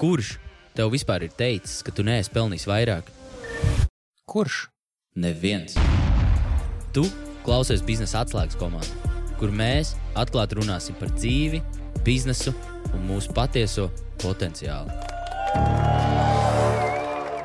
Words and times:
Kurš 0.00 0.38
tev 0.76 0.92
vispār 0.94 1.26
ir 1.26 1.32
teicis, 1.36 1.80
ka 1.84 1.92
tu 1.92 2.04
neesi 2.06 2.32
pelnījis 2.32 2.66
vairāk? 2.70 3.08
Kurš? 4.30 4.62
Neviens. 5.20 5.74
Tu 6.94 7.04
klausies 7.44 7.82
biznesa 7.86 8.22
atslēgas 8.24 8.56
komandā, 8.60 9.12
kur 9.40 9.52
mēs 9.54 9.92
atklāti 10.18 10.58
runāsim 10.60 10.96
par 11.00 11.10
dzīvi, 11.18 11.60
biznesu 12.06 12.54
un 12.94 13.04
mūsu 13.10 13.34
patieso 13.36 13.88
potenciālu. 14.22 14.94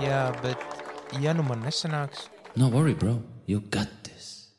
Jā, 0.05 0.23
bet 0.43 1.19
ja 1.23 1.33
nu 1.35 1.43
man 1.47 1.63
nesanāks, 1.65 2.29
No 2.55 2.69
worry, 2.71 2.93
bro, 2.95 3.17
you 3.47 3.59
got 3.59 3.89
this. 4.07 4.53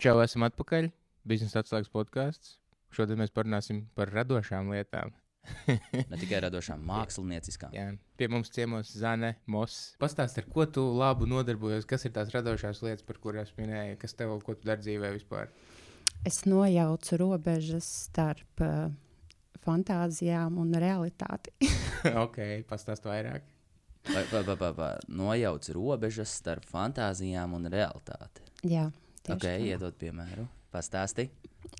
čau, 0.00 0.16
esam 0.24 0.46
atpakaļ. 0.48 0.88
Biznesa 1.28 1.60
atslēgas 1.60 1.92
podkāsts. 1.92 2.54
Šodien 2.90 3.20
mēs 3.20 3.30
parunāsim 3.30 3.82
par 3.94 4.08
radošām 4.08 4.72
lietām. 4.72 5.12
Ne 6.10 6.18
tikai 6.20 6.40
radošām, 6.44 6.82
mākslinieckām. 6.86 7.74
Jā, 7.74 7.86
pie 8.18 8.28
mums 8.30 8.50
ciemos 8.54 8.92
Zane, 8.94 9.34
Moss. 9.50 9.92
Pastāst, 10.02 10.38
ar 10.38 10.48
ko 10.50 10.66
tu 10.70 10.84
labu 10.96 11.26
nodarbojies, 11.30 11.86
kas 11.88 12.06
ir 12.06 12.14
tās 12.14 12.32
radošās 12.34 12.82
lietas, 12.84 13.06
par 13.06 13.18
kurām 13.22 13.46
es 13.46 13.54
minēju, 13.58 13.98
kas 14.02 14.14
tev, 14.18 14.34
ko 14.46 14.54
tu 14.58 14.68
dari 14.68 14.84
dzīvē 14.84 15.12
vispār. 15.16 15.50
Es 16.28 16.44
nojaucu 16.46 17.18
robežas 17.18 17.86
starp 18.06 18.62
uh, 18.62 18.92
fantāzijām 19.64 20.58
un 20.62 20.74
realitāti. 20.78 21.54
ok, 22.24 22.38
pastāst 22.70 23.06
vairāk. 23.08 23.46
Pa, 24.02 24.24
pa, 24.30 24.42
pa, 24.42 24.56
pa, 24.58 24.70
pa. 24.74 24.90
Nojauc 25.10 25.68
robežas 25.74 26.32
starp 26.40 26.66
fantāzijām 26.70 27.54
un 27.54 27.70
realitāti. 27.70 28.42
Jā, 28.66 28.88
tieši 29.22 29.36
Ok, 29.36 29.46
tā. 29.46 29.56
iedod 29.70 29.98
piemēru. 29.98 30.46
Pastāsti. 30.74 31.28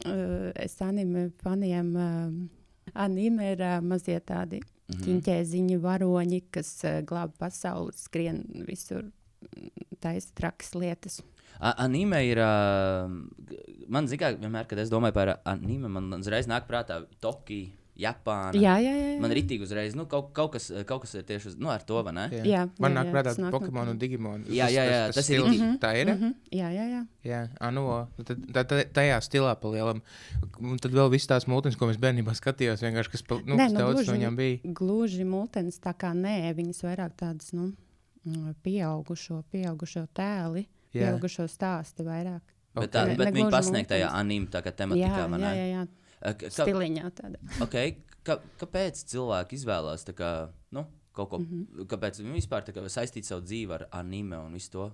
Uh, 0.07 0.51
es 0.55 0.77
anime 0.85 1.31
faniem. 1.43 1.95
Uh, 1.97 2.62
anime 2.95 3.53
ir 3.53 3.61
uh, 3.63 3.81
mazie 3.83 4.21
tādi 4.21 4.61
Mhm. 4.93 5.03
ķīņķēziņi, 5.07 5.77
varoņi, 5.81 6.39
kas 6.53 6.71
uh, 6.85 6.99
glāb 7.07 7.31
pasauli, 7.39 7.93
skrien 7.97 8.43
visur, 8.67 9.07
mm, 9.47 9.71
taisa 10.03 10.29
trakas 10.37 10.75
lietas. 10.75 11.21
A- 11.61 11.75
Anime 11.85 12.19
ir. 12.27 12.39
Uh, 12.43 13.09
man 13.89 14.07
zināmā 14.11 14.35
mērā, 14.35 14.41
vienmēr, 14.43 14.67
kad 14.69 14.79
es 14.83 14.91
domāju 14.91 15.15
par 15.15 15.39
anime, 15.47 15.89
man 15.89 16.11
uzreiz 16.19 16.47
nāk 16.51 16.67
prātā 16.69 17.07
Tokija, 17.21 17.71
Japāna. 18.03 18.53
Jā, 18.59 18.75
jā, 18.83 18.93
jā. 18.93 19.09
jā. 19.15 19.21
Man 19.23 19.31
ir 19.35 19.39
itī 19.43 19.59
uzreiz, 19.63 19.95
nu, 19.95 20.05
kaut, 20.11 20.33
kaut, 20.37 20.53
kas, 20.57 20.67
kaut 20.89 21.03
kas 21.05 21.15
ir 21.15 21.23
tieši 21.29 21.53
uz, 21.53 21.57
nu, 21.63 21.71
ar 21.71 21.83
to, 21.87 22.01
vai 22.03 22.13
ne? 22.17 22.25
Jā, 22.45 22.65
man 22.83 22.91
jā, 22.93 22.97
nāk 22.99 23.07
jā, 23.07 23.13
prātā 23.15 23.31
tas 23.31 23.39
nāk 23.39 23.51
no 23.53 23.59
Pokemon 23.59 23.87
tā. 23.87 23.91
un 23.95 23.99
Digimon. 24.03 24.45
Jā, 24.51 24.67
jā, 24.75 24.85
jā, 24.91 25.01
tas 25.15 25.31
ir 25.31 25.41
stils. 25.41 25.57
itī. 25.57 25.79
Tā 25.79 25.93
ir. 26.01 26.07
Mm 26.11 26.19
-hmm. 26.21 26.35
Jā, 26.53 26.69
jā, 26.75 26.85
jā. 26.95 27.03
Jā, 27.25 27.41
anu, 27.61 28.07
tad, 28.25 28.39
tad, 28.53 28.69
tad 28.69 28.93
tajā 28.93 29.21
stilā 29.23 29.55
palielam. 29.61 30.03
Un 30.61 30.77
tad 30.79 30.93
vēl 30.93 31.11
viss 31.11 31.27
tās 31.27 31.47
mūtens, 31.47 31.77
ko 31.79 31.87
mēs 31.87 31.99
bērnībā 31.99 32.35
skatījāmies, 32.35 32.83
vienkārši, 32.83 33.11
kas 33.11 33.23
pa- 33.23 33.41
nu, 33.47 33.55
Nē, 33.57 33.65
kas 33.65 33.73
nu, 33.73 33.79
daudz 33.79 33.95
gluži- 33.97 34.07
no 34.07 34.13
viņām 34.19 34.37
bija. 34.37 34.59
Gluži 34.75 35.25
multens 35.25 35.79
tā 35.81 35.95
kā 35.95 36.13
nē, 36.15 36.55
viņas 36.55 36.83
vairāk 36.83 37.11
tādas, 37.17 37.53
nu, 37.53 37.73
mm, 38.27 38.55
pieaugušo, 38.65 39.43
pieaugušo 39.53 40.07
tēli, 40.15 40.67
Jā. 40.95 41.01
pieaugušo 41.03 41.47
stāsti 41.49 42.03
vairāk. 42.05 42.41
Bet, 42.75 42.85
Ok. 42.85 42.91
tā, 42.91 43.07
Ne- 43.09 43.17
bet 43.17 43.27
ne 43.35 43.41
viņi 43.43 43.51
pasniedz 43.51 43.87
tajā 43.89 44.09
multens. 44.09 44.21
anime 44.21 44.47
tā 44.47 44.63
kā 44.63 44.71
Jā, 44.73 44.77
tematikā, 44.77 45.19
jā, 45.29 45.31
ne? 45.31 45.47
jā, 45.47 45.67
jā. 45.75 45.83
A, 45.83 45.87
ka- 46.23 46.51
stiliņā 46.55 47.11
tāda. 47.19 47.39
Okay, 47.67 47.97
ka, 48.23 48.39
kāpēc 48.63 49.05
cilvēki 49.13 49.59
izvēlās 49.59 50.05
kā, 50.15 50.33
nu, 50.73 50.87
kaut 51.13 51.29
ko, 51.31 51.39
mm 51.39 51.45
Mhm. 51.47 51.63
-hmm. 51.63 51.87
kāpēc 51.87 52.21
viņi 52.23 52.33
vispār 52.41 52.63
kā 52.65 52.85
saistīt 52.89 53.25
savu 53.25 53.43
dzīvi 53.43 53.73
ar 53.75 53.89
anime 53.93 54.39
un 54.39 54.53
visu 54.53 54.71
to? 54.71 54.93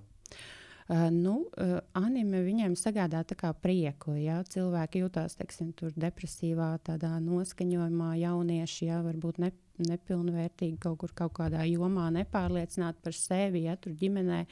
Uh, 0.89 1.09
nu, 1.13 1.45
uh, 1.61 1.79
anime 1.93 2.41
viņiem 2.41 2.73
sagādā 2.75 3.23
prieku. 3.53 4.15
Ja? 4.17 4.41
Cilvēki 4.43 5.03
jūtas 5.03 5.35
teiksim, 5.37 5.71
tur 5.73 5.91
depresīvā, 5.91 6.79
tādā 6.81 7.19
noskaņojumā, 7.21 8.15
jaunieši 8.17 8.85
ja? 8.85 9.01
varbūt 9.05 9.37
ne, 9.37 9.51
nepilnvērtīgi 9.77 10.79
kaut 10.79 10.97
kur 10.97 11.09
kaut 11.13 11.33
kādā 11.33 11.61
jomā, 11.69 12.09
nepārliecināti 12.11 13.03
par 13.03 13.13
sevi, 13.13 13.63
ja 13.63 13.75
tur 13.75 13.93
ģimenē. 13.93 14.45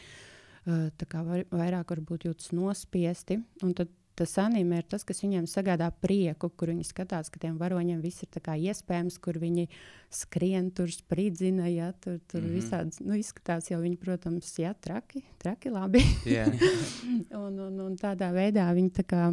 Uh, 0.68 0.92
tā 1.00 1.08
kā 1.08 1.24
var, 1.26 1.44
vairāk 1.50 1.90
varbūt 1.96 2.28
jūtas 2.30 2.52
nospiesti. 2.54 3.40
Un 3.64 3.74
tad 3.74 3.90
tas 4.18 4.34
anime 4.42 4.80
ir 4.82 4.88
tas, 4.90 5.04
kas 5.06 5.22
viņiem 5.22 5.46
sagādā 5.50 5.88
prieku, 6.02 6.50
kur 6.50 6.72
viņi 6.72 6.88
skatās, 6.88 7.30
ka 7.30 7.42
tiem 7.42 7.58
varoņiem 7.60 8.00
viss 8.02 8.26
ir 8.26 8.32
iespējams, 8.34 9.20
kur 9.22 9.38
viņi 9.42 9.68
skrien, 10.14 10.72
tur 10.74 10.90
spridzina, 10.94 11.68
ja 11.70 11.92
tur, 11.94 12.18
tur 12.26 12.42
mm. 12.42 12.48
-hmm. 12.48 12.56
visādi 12.56 13.06
nu, 13.06 13.18
izskatās. 13.20 13.70
Jau 13.70 13.82
viņi, 13.82 14.00
protams, 14.02 14.54
jā, 14.60 14.74
traki, 14.74 15.24
traki 15.38 15.70
labi. 15.70 16.02
Jā, 16.26 16.48
un, 17.46 17.60
un, 17.60 17.80
un 17.90 18.00
tādā 18.00 18.32
veidā 18.34 18.66
viņi 18.74 18.92
tā 19.02 19.06
kā, 19.06 19.28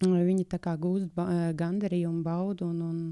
viņi 0.00 0.48
tā 0.48 0.58
kā 0.58 0.76
gūst 0.80 1.12
eh, 1.18 1.52
gandarījumu, 1.52 2.22
baudu 2.22 2.70
un, 2.70 2.82
un 2.82 3.04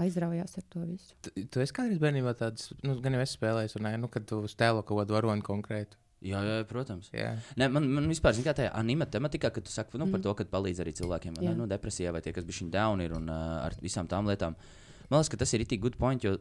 aizraujās 0.00 0.56
ar 0.58 0.66
to 0.72 0.84
visu. 0.88 1.14
Tu- 1.22 1.46
tu 1.46 1.60
esi 1.60 1.76
kādreiz 1.76 2.00
bērnībā 2.02 2.34
tāds, 2.34 2.72
nu, 2.82 2.98
gan 3.04 3.14
jau 3.14 3.22
esi 3.22 3.38
spēlējis, 3.38 3.76
un 3.78 3.92
nu, 4.00 4.08
kad 4.08 4.26
tu 4.26 4.42
stēlo 4.48 4.82
kaut 4.82 5.04
kādu 5.04 5.18
varoni 5.18 5.44
konkrētu. 5.44 5.99
Jā, 6.20 6.40
jā, 6.44 6.56
protams. 6.68 7.08
Jā, 7.14 7.32
Ne, 7.56 7.68
man, 7.72 7.86
man 7.96 8.08
vispār 8.10 8.36
kā 8.44 8.52
tajā 8.56 8.72
anime 8.76 9.06
tematikā, 9.08 9.48
kad 9.54 9.64
tu 9.64 9.72
saki 9.72 9.96
nu, 9.96 10.04
mm. 10.04 10.12
par 10.12 10.24
to, 10.26 10.34
ka 10.36 10.44
palīdz 10.52 10.82
arī 10.84 10.92
cilvēkiem 10.98 11.38
Jā. 11.40 11.54
nu, 11.56 11.68
depresijā 11.70 12.12
vai 12.12 12.20
tie, 12.20 12.34
kas 12.36 12.44
bija 12.44 12.68
down 12.74 13.00
ir 13.00 13.14
un 13.16 13.30
uh, 13.32 13.64
ar 13.64 13.76
visām 13.80 14.08
tām 14.10 14.28
lietām. 14.28 14.56
Man 15.08 15.22
liekas, 15.22 15.32
ka 15.32 15.40
tas 15.40 15.54
ir 15.56 15.64
itī 15.64 15.80
good 15.80 15.96
point, 15.98 16.24
jo 16.24 16.36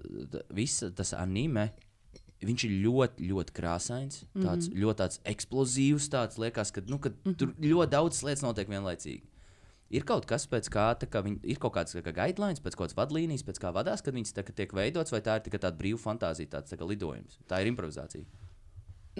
viss 0.53 0.84
tas 0.95 1.16
anime. 1.18 1.69
Viņš 2.39 2.63
ir 2.68 2.75
ļoti, 2.85 3.25
ļoti 3.31 3.51
krāsains, 3.56 4.22
tāds 4.31 4.69
mm 4.69 4.73
-hmm. 4.73 4.84
ļoti 4.84 5.00
tāds 5.01 5.19
eksplozīvs. 5.28 6.06
Tāds 6.12 6.38
liekas, 6.39 6.72
ka, 6.72 6.81
nu, 6.88 7.00
ka 7.00 7.09
mm 7.09 7.16
-hmm. 7.25 7.35
tur 7.35 7.56
ļoti 7.59 7.89
daudz 7.91 8.23
lietas 8.23 8.44
notiek 8.44 8.69
vienlaicīgi. 8.69 9.23
Ir 9.89 10.06
kaut 10.06 10.28
kas, 10.29 10.45
pēc 10.45 10.69
kā, 10.69 10.94
tā 11.01 11.07
kā 11.09 11.23
viņi, 11.25 11.39
ir 11.50 11.57
kaut 11.57 11.73
kāds 11.73 11.95
kā 11.95 12.13
guidelines, 12.13 12.62
pēc 12.62 12.75
kādas 12.78 12.95
vadlīnijas, 12.95 13.44
pēc 13.44 13.59
kā 13.59 13.73
vadās, 13.73 14.03
kad 14.06 14.13
viņas 14.13 14.35
tā, 14.38 14.44
kā 14.45 14.53
tiek 14.53 14.73
veidotas, 14.73 15.12
vai 15.12 15.22
tā 15.25 15.39
ir 15.39 15.41
tikai 15.47 15.59
tāda 15.59 15.78
brīva 15.78 15.97
fantāzija, 15.97 16.50
tāds 16.50 16.69
tā 16.69 16.85
lidojums. 16.85 17.39
Tā 17.50 17.62
ir 17.62 17.72
improvizācija. 17.72 18.23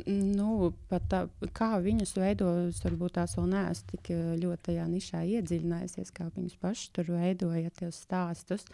Nu, 0.08 0.72
tā, 1.12 1.24
kā 1.56 1.70
viņus 1.84 2.14
veido, 2.20 2.50
es 2.70 2.82
varbūt 2.86 3.18
tās 3.18 3.36
vēl 3.38 3.50
neesmu 3.54 3.90
tik 3.94 4.12
eh, 4.16 4.22
ļoti 4.42 4.66
tajā 4.70 4.86
nišā 4.90 5.24
iedziļinājusies, 5.38 6.12
kā 6.16 6.30
viņus 6.36 6.60
paši 6.62 6.92
tur 6.96 7.12
veidoja 7.16 7.72
tos 7.80 8.04
stāstus. 8.06 8.68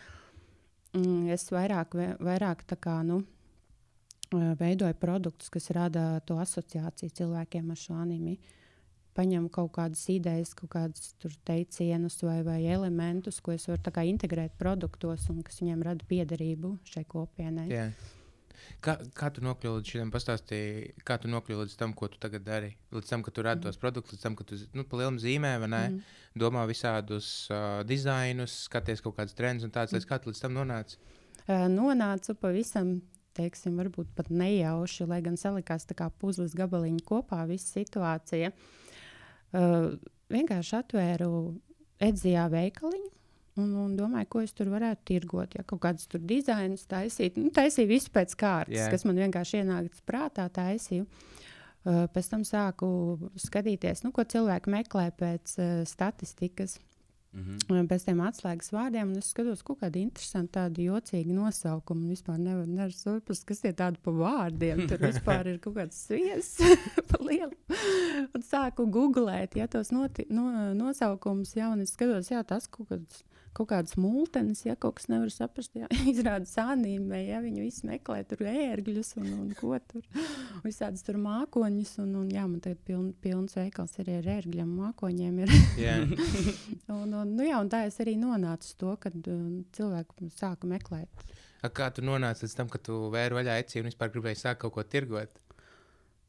Mm, 0.96 1.32
Es 1.36 1.50
vairāk, 1.52 1.96
vairāk 2.24 2.66
tā 2.70 2.78
kā, 2.80 3.00
nu, 3.08 3.22
eh, 4.34 4.52
veidoju 4.60 4.98
produktus, 5.02 5.50
kas 5.54 5.72
rada 5.76 6.20
to 6.26 6.40
asociāciju 6.42 7.16
cilvēkiem 7.22 7.72
ar 7.72 7.82
šo 7.82 7.98
animi. 8.02 8.38
Paņemu 9.16 9.48
kaut 9.50 9.72
kādas 9.78 10.02
idejas, 10.12 10.52
kaut 10.54 10.74
kādus 10.74 11.14
teicienus 11.48 12.20
vai, 12.24 12.42
vai 12.44 12.60
elementus, 12.68 13.40
ko 13.40 13.54
es 13.54 13.64
varu 13.70 13.80
integrēt 14.12 14.58
produktos 14.60 15.30
un 15.32 15.42
kas 15.42 15.62
viņiem 15.62 15.84
rada 15.88 16.04
piederību 16.10 16.78
šai 16.84 17.06
kopienai. 17.08 17.70
jā. 17.72 17.90
Kā, 18.84 18.98
kā 19.18 19.30
tu 19.34 19.44
līdz 19.44 19.92
šim 19.92 20.12
pastāstīji, 20.14 20.94
kā 21.08 21.18
tu 21.22 21.32
nokļuvi 21.32 21.66
līdz 21.66 21.76
tam, 21.80 21.94
ko 21.98 22.10
tu 22.12 22.20
tagad 22.22 22.46
dari? 22.46 22.74
Līdz 22.96 23.12
tam, 23.12 23.26
ka 23.26 23.34
tu 23.36 23.46
radi 23.46 23.66
tos 23.66 23.80
produktus, 23.82 24.16
līdz 24.16 24.24
tam, 24.24 24.38
ka 24.40 24.48
tu 24.48 24.60
nu, 24.78 24.86
pa 24.88 25.02
lielam 25.02 25.20
zīmē, 25.22 25.56
vai 25.64 25.70
ne? 25.72 25.84
Mhm. 25.90 26.22
Domā 26.46 26.66
visādus 26.70 27.50
uh, 27.52 27.82
dizainus, 27.88 28.66
skaties 28.70 29.04
kaut 29.04 29.18
kādas 29.20 29.38
trendus 29.38 29.68
un 29.68 29.74
tādas 29.76 29.96
lietas, 29.96 30.10
kā 30.10 30.20
tu 30.20 30.32
līdz 30.32 30.46
tam 30.46 30.56
nonāci. 30.58 31.00
Uh, 31.46 31.68
nonācu 31.72 32.36
pavisam, 32.42 32.98
teiksim, 33.36 33.76
varbūt 33.80 34.12
pat 34.18 34.32
nejauši, 34.32 35.08
lai 35.12 35.22
gan 35.26 35.38
salikās 35.40 35.88
tā 35.88 35.98
kā 35.98 36.10
puzles 36.22 36.56
gabaliņi 36.58 37.04
kopā, 37.08 37.44
visa 37.50 37.80
situācija. 37.80 38.52
Uh, 39.56 39.94
vienkārši 40.34 40.80
atvēru 40.82 41.32
Edzijā 42.04 42.50
veikaliņu. 42.52 43.12
Un, 43.56 43.70
un 43.80 43.94
domāju, 43.96 44.28
ko 44.34 44.42
es 44.44 44.52
tur 44.52 44.68
varētu 44.74 45.06
tirgot. 45.08 45.54
Ja 45.56 45.64
kaut 45.64 45.80
kādas 45.86 46.10
tur 46.12 46.20
dizainus 46.28 46.84
taisīt, 46.92 47.38
nu, 47.40 47.54
taisīju 47.56 47.88
visu 47.94 48.12
pēc 48.16 48.36
kārtas, 48.36 48.76
yeah. 48.76 48.92
kas 48.92 49.08
man 49.08 49.22
vienkārši 49.22 49.62
ienāca 49.62 50.04
prātā, 50.08 50.50
taisīju. 50.52 51.08
Uh, 51.86 52.04
pēc 52.12 52.32
tam 52.32 52.44
sāku 52.44 52.88
skatīties, 53.40 54.02
nu, 54.04 54.12
ko 54.12 54.26
cilvēki 54.28 54.74
meklē 54.74 55.06
pēc 55.16 55.56
uh, 55.60 55.72
statistikas. 55.88 56.80
Mhm. 57.36 57.58
Un 57.74 57.88
Pēc 57.90 58.06
tam 58.08 58.22
atslēgas 58.24 58.72
vārdiem, 58.72 59.12
es 59.20 59.30
skatos, 59.34 59.64
kaut 59.66 59.82
kāda 59.82 60.00
interesanta, 60.00 60.62
tāda 60.62 60.84
jocīga 60.86 61.36
nosaukuma. 61.36 62.08
Vispār 62.14 62.40
nevaru 62.40 62.72
nevar 62.72 62.96
saprast, 62.96 63.44
kas 63.50 63.60
tie 63.64 63.74
tādi 63.76 64.00
pa 64.04 64.14
vārdiem. 64.16 64.86
Tur 64.90 65.04
vispār 65.10 65.52
ir 65.52 65.60
kaut 65.64 65.76
kāds 65.80 66.00
sviests, 66.08 66.64
pa 67.12 67.20
lielu. 67.24 67.52
Un 68.32 68.46
sāku 68.46 68.88
googlēt, 68.92 69.60
ja 69.60 69.68
tos 69.72 69.92
noti, 69.96 70.28
no, 70.32 70.48
nosaukumus, 70.80 71.56
ja, 71.60 71.74
un 71.76 71.84
es 71.84 71.96
skatos, 71.96 72.32
jā, 72.32 72.44
tas 72.48 72.70
kaut 72.72 72.94
kāds. 72.94 73.24
Kaut 73.56 73.70
kādas 73.72 73.96
mūtenes, 73.96 74.66
ja 74.66 74.76
kaut 74.76 74.98
kas 74.98 75.08
nevar 75.08 75.32
saprast, 75.32 75.72
ja 75.80 75.88
izrādās 76.12 76.58
anīmē, 76.60 77.22
ja 77.24 77.40
viņi 77.44 77.64
visi 77.64 77.88
meklē 77.88 78.22
tur 78.28 78.44
ērgļus 78.52 79.14
un, 79.22 79.30
un 79.46 79.54
ko 79.56 79.78
tur. 79.88 80.04
Visādas 80.66 81.06
tur 81.08 81.20
mākoņus, 81.24 81.94
un, 82.04 82.12
un 82.20 82.34
jā, 82.34 82.44
man 82.50 82.60
tagad 82.64 82.82
piln, 82.88 83.14
pilns 83.24 83.56
veikals 83.56 83.96
arī 84.04 84.20
ar 84.20 84.30
ērgļiem, 84.38 84.76
mākoņiem 84.82 85.40
ir. 85.46 85.56
Jā, 85.80 85.96
Un, 86.96 87.12
un, 87.14 87.32
nu 87.38 87.46
jā, 87.46 87.58
un 87.62 87.70
tā 87.72 87.86
es 87.88 87.98
arī 88.04 88.14
nonācu 88.20 88.76
to, 88.80 88.92
kad 89.02 89.16
um, 89.32 89.64
cilvēki 89.76 90.30
sāka 90.36 90.68
meklēt. 90.70 91.26
A, 91.66 91.72
kā 91.74 91.90
tu 91.94 92.04
nonāci 92.06 92.46
līdz 92.46 92.56
tam, 92.60 92.70
ka 92.72 92.82
tu 92.84 92.98
vēri 93.14 93.40
vaļā 93.40 93.58
eci 93.64 93.82
un 93.82 93.90
vispār 93.90 94.12
gribēji 94.14 94.42
sākt 94.44 94.62
kaut 94.62 94.76
ko 94.76 94.86
tirgot? 94.86 95.40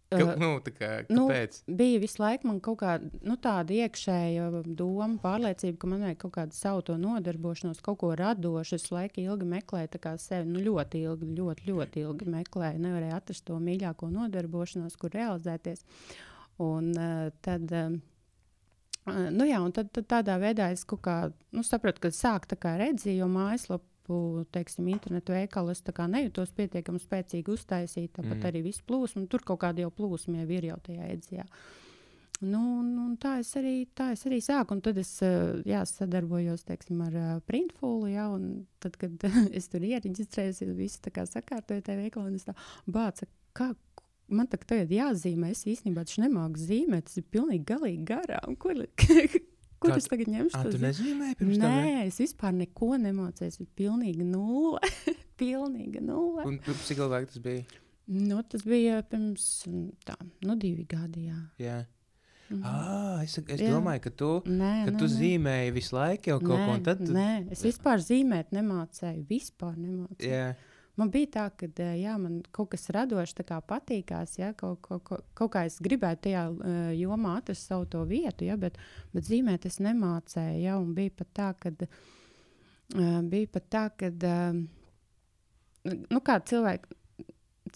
Ka, 0.07 0.19
nu, 0.39 0.49
tā 0.63 0.71
kā, 0.71 0.89
nu, 1.11 1.25
kāpēc? 1.27 1.57
bija 1.79 1.99
visu 1.99 2.21
laiku 2.23 2.53
kaut 2.63 2.79
kāda 2.79 3.09
nu, 3.27 3.35
iekšēja 3.75 4.63
doma, 4.79 5.17
pārliecība, 5.19 5.81
ka 5.83 5.89
man 5.91 6.05
vajag 6.07 6.21
kaut 6.23 6.35
kādu 6.37 6.55
savu 6.55 6.85
to 6.87 6.95
nodarbošanos, 7.03 7.81
kaut 7.83 7.99
ko 8.05 8.13
radošu. 8.15 8.79
Es 8.79 8.87
laiku 8.95 9.25
ilgi 9.25 9.49
meklēju 9.51 9.91
tā 9.97 10.01
kā 10.05 10.13
sevi, 10.23 10.47
nu, 10.53 10.63
ļoti 10.63 11.03
ilgi, 11.09 11.31
ļoti, 11.41 11.67
ļoti 11.73 12.05
ilgi 12.05 12.29
meklēju. 12.37 12.83
Nevarēju 12.85 13.17
atrast 13.19 13.47
to 13.51 13.59
mīļāko 13.59 14.13
nodarbošanos, 14.15 14.95
kur 15.01 15.15
realizēties. 15.17 15.83
Un 16.63 16.93
uh, 16.95 17.33
tad. 17.43 17.73
Uh, 17.73 17.99
Nu 19.07 19.45
jā, 19.47 19.61
un 19.63 19.71
tad, 19.71 19.93
tad 19.95 20.09
tādā 20.11 20.35
veidā 20.43 20.73
es 20.75 20.81
kā 20.83 21.29
nu, 21.55 21.63
sapratu, 21.63 22.01
ka 22.03 22.11
sāk 22.11 22.49
tā 22.51 22.57
kā 22.59 22.73
redzēt, 22.81 23.13
jo 23.15 23.29
mājaslapu, 24.07 24.47
teiksim, 24.53 24.89
internetu 24.89 25.33
veikalu 25.33 25.71
es 25.71 25.83
nejūtos 25.83 26.53
pietiekami 26.55 26.99
spēcīgi 26.99 27.49
uztaisīt. 27.49 28.13
Tāpat 28.13 28.39
Mm. 28.39 28.47
arī 28.51 28.63
viss 28.63 28.83
plūsma, 28.83 29.29
tur 29.29 29.41
kaut 29.41 29.61
kāda 29.61 29.81
jau 29.81 29.91
plūsma 29.91 30.43
jau 30.43 30.51
ir 30.51 30.65
jau 30.65 30.79
tajā 30.83 31.11
edzijā. 31.13 31.45
Nu, 32.43 32.81
un, 32.81 32.99
un 32.99 33.17
tā, 33.17 33.39
es 33.41 33.55
arī, 33.57 33.87
tā 33.95 34.13
es 34.13 34.27
arī 34.27 34.43
sāku, 34.43 34.73
un 34.73 34.83
tad 34.83 34.99
es 34.99 35.21
jā, 35.65 35.81
sadarbojos 35.87 36.65
teiksim, 36.65 37.01
ar 37.01 37.41
Printfulu. 37.47 38.09
Jā, 38.09 38.29
un 38.29 38.67
tad, 38.79 38.97
kad 38.97 39.11
es 39.57 39.69
tur 39.69 39.81
iereģistrējos, 39.81 40.61
jau 40.61 40.75
visu 40.75 41.01
tā 41.01 41.11
kā 41.11 41.25
sakārtoju 41.25 41.83
tajā 41.83 42.03
veikalā, 42.03 42.27
un 42.27 42.35
es 42.35 42.45
tā 42.45 42.55
bācu, 42.87 43.25
kā, 43.55 43.75
man 44.29 44.47
tā 44.47 44.59
tagad 44.59 44.91
jāzīmē. 44.91 45.51
Es 45.51 45.65
īstenībā 45.65 46.05
taču 46.05 46.21
nemāku 46.27 46.61
zīmēt, 46.61 47.09
tas 47.09 47.17
ir 47.17 47.25
pilnīgi 47.25 47.65
galīgi 47.65 48.05
garām. 48.05 48.55
Kur, 48.57 48.85
kur 49.81 49.93
Kā 49.93 49.97
es 50.01 50.07
tagad 50.11 50.31
ņemšu? 50.33 50.53
To 50.63 50.71
tu 50.73 50.79
zi- 50.79 50.85
nezīmēji 50.85 51.39
pirms 51.41 51.59
tam? 51.63 51.73
Nē, 51.75 51.83
ne? 51.87 52.07
es 52.11 52.21
vispār 52.23 52.55
neko 52.57 52.93
nemācījos. 53.03 53.59
Pilnīgi 53.79 54.25
nulle. 54.27 54.81
pilnīga 55.41 56.01
nulle. 56.05 56.47
Un 56.49 56.61
cik 56.65 57.03
ilgi 57.03 57.27
tas 57.33 57.43
bija? 57.45 57.65
Nu, 58.07 58.39
tas 58.47 58.63
bija 58.63 59.01
pirms 59.11 59.45
mm, 59.67 59.87
tā, 60.07 60.15
nu, 60.47 60.55
divi 60.63 60.85
gadi. 60.89 61.27
Jā. 61.27 61.41
Jā. 61.59 61.79
Mhm. 62.47 62.61
Ah, 62.63 63.25
es, 63.25 63.33
es 63.43 63.59
Jā. 63.59 63.73
domāju, 63.75 64.05
ka 64.05 64.11
tu, 64.15 64.29
Nē, 64.47 64.73
ka 64.87 64.93
nē, 64.95 64.99
tu 65.01 65.09
nē. 65.09 65.15
zīmēji 65.17 65.73
visu 65.75 65.97
laiku 65.97 66.31
jau 66.31 66.37
kaut 66.39 66.61
ko, 66.61 66.69
un 66.77 66.85
tad 66.87 67.01
tu... 67.03 67.11
Nē, 67.17 67.31
es 67.51 67.65
vispār 67.67 67.99
zīmēt 68.07 68.53
nemācīju. 68.55 69.25
Vispār 69.27 69.75
nemācīju. 69.75 70.31
Jā, 70.31 70.53
Man 70.97 71.11
bija 71.13 71.29
tā, 71.35 71.45
ka 71.61 71.89
jā, 71.99 72.15
man 72.21 72.39
kaut 72.57 72.71
kas 72.73 72.89
radošs 72.95 73.37
patīkās. 73.69 74.39
Jā, 74.41 74.53
kaut, 74.57 74.79
kaut, 74.85 75.03
kaut, 75.05 75.27
kaut 75.37 75.53
kā 75.53 75.67
es 75.69 75.77
gribēju 75.85 76.21
tajā 76.25 76.45
uh, 76.49 76.77
jomā 76.97 77.37
atrast 77.43 77.69
savu 77.69 77.85
vietu, 78.09 78.47
jā, 78.49 78.57
bet, 78.57 78.79
bet 79.13 79.29
zīmēt 79.29 79.69
es 79.69 79.77
nemācīju. 79.85 80.63
Jā, 80.65 80.79
un 80.81 80.95
bija 80.97 81.13
pat 81.19 81.33
tā, 81.37 81.51
ka. 81.61 81.75
Uh, 82.97 83.21
bija 83.29 83.53
pat 83.53 83.69
tā, 83.73 83.85
ka. 84.01 84.13
Uh, 84.25 84.63
nu, 86.11 86.23
cilvēki, 86.53 86.97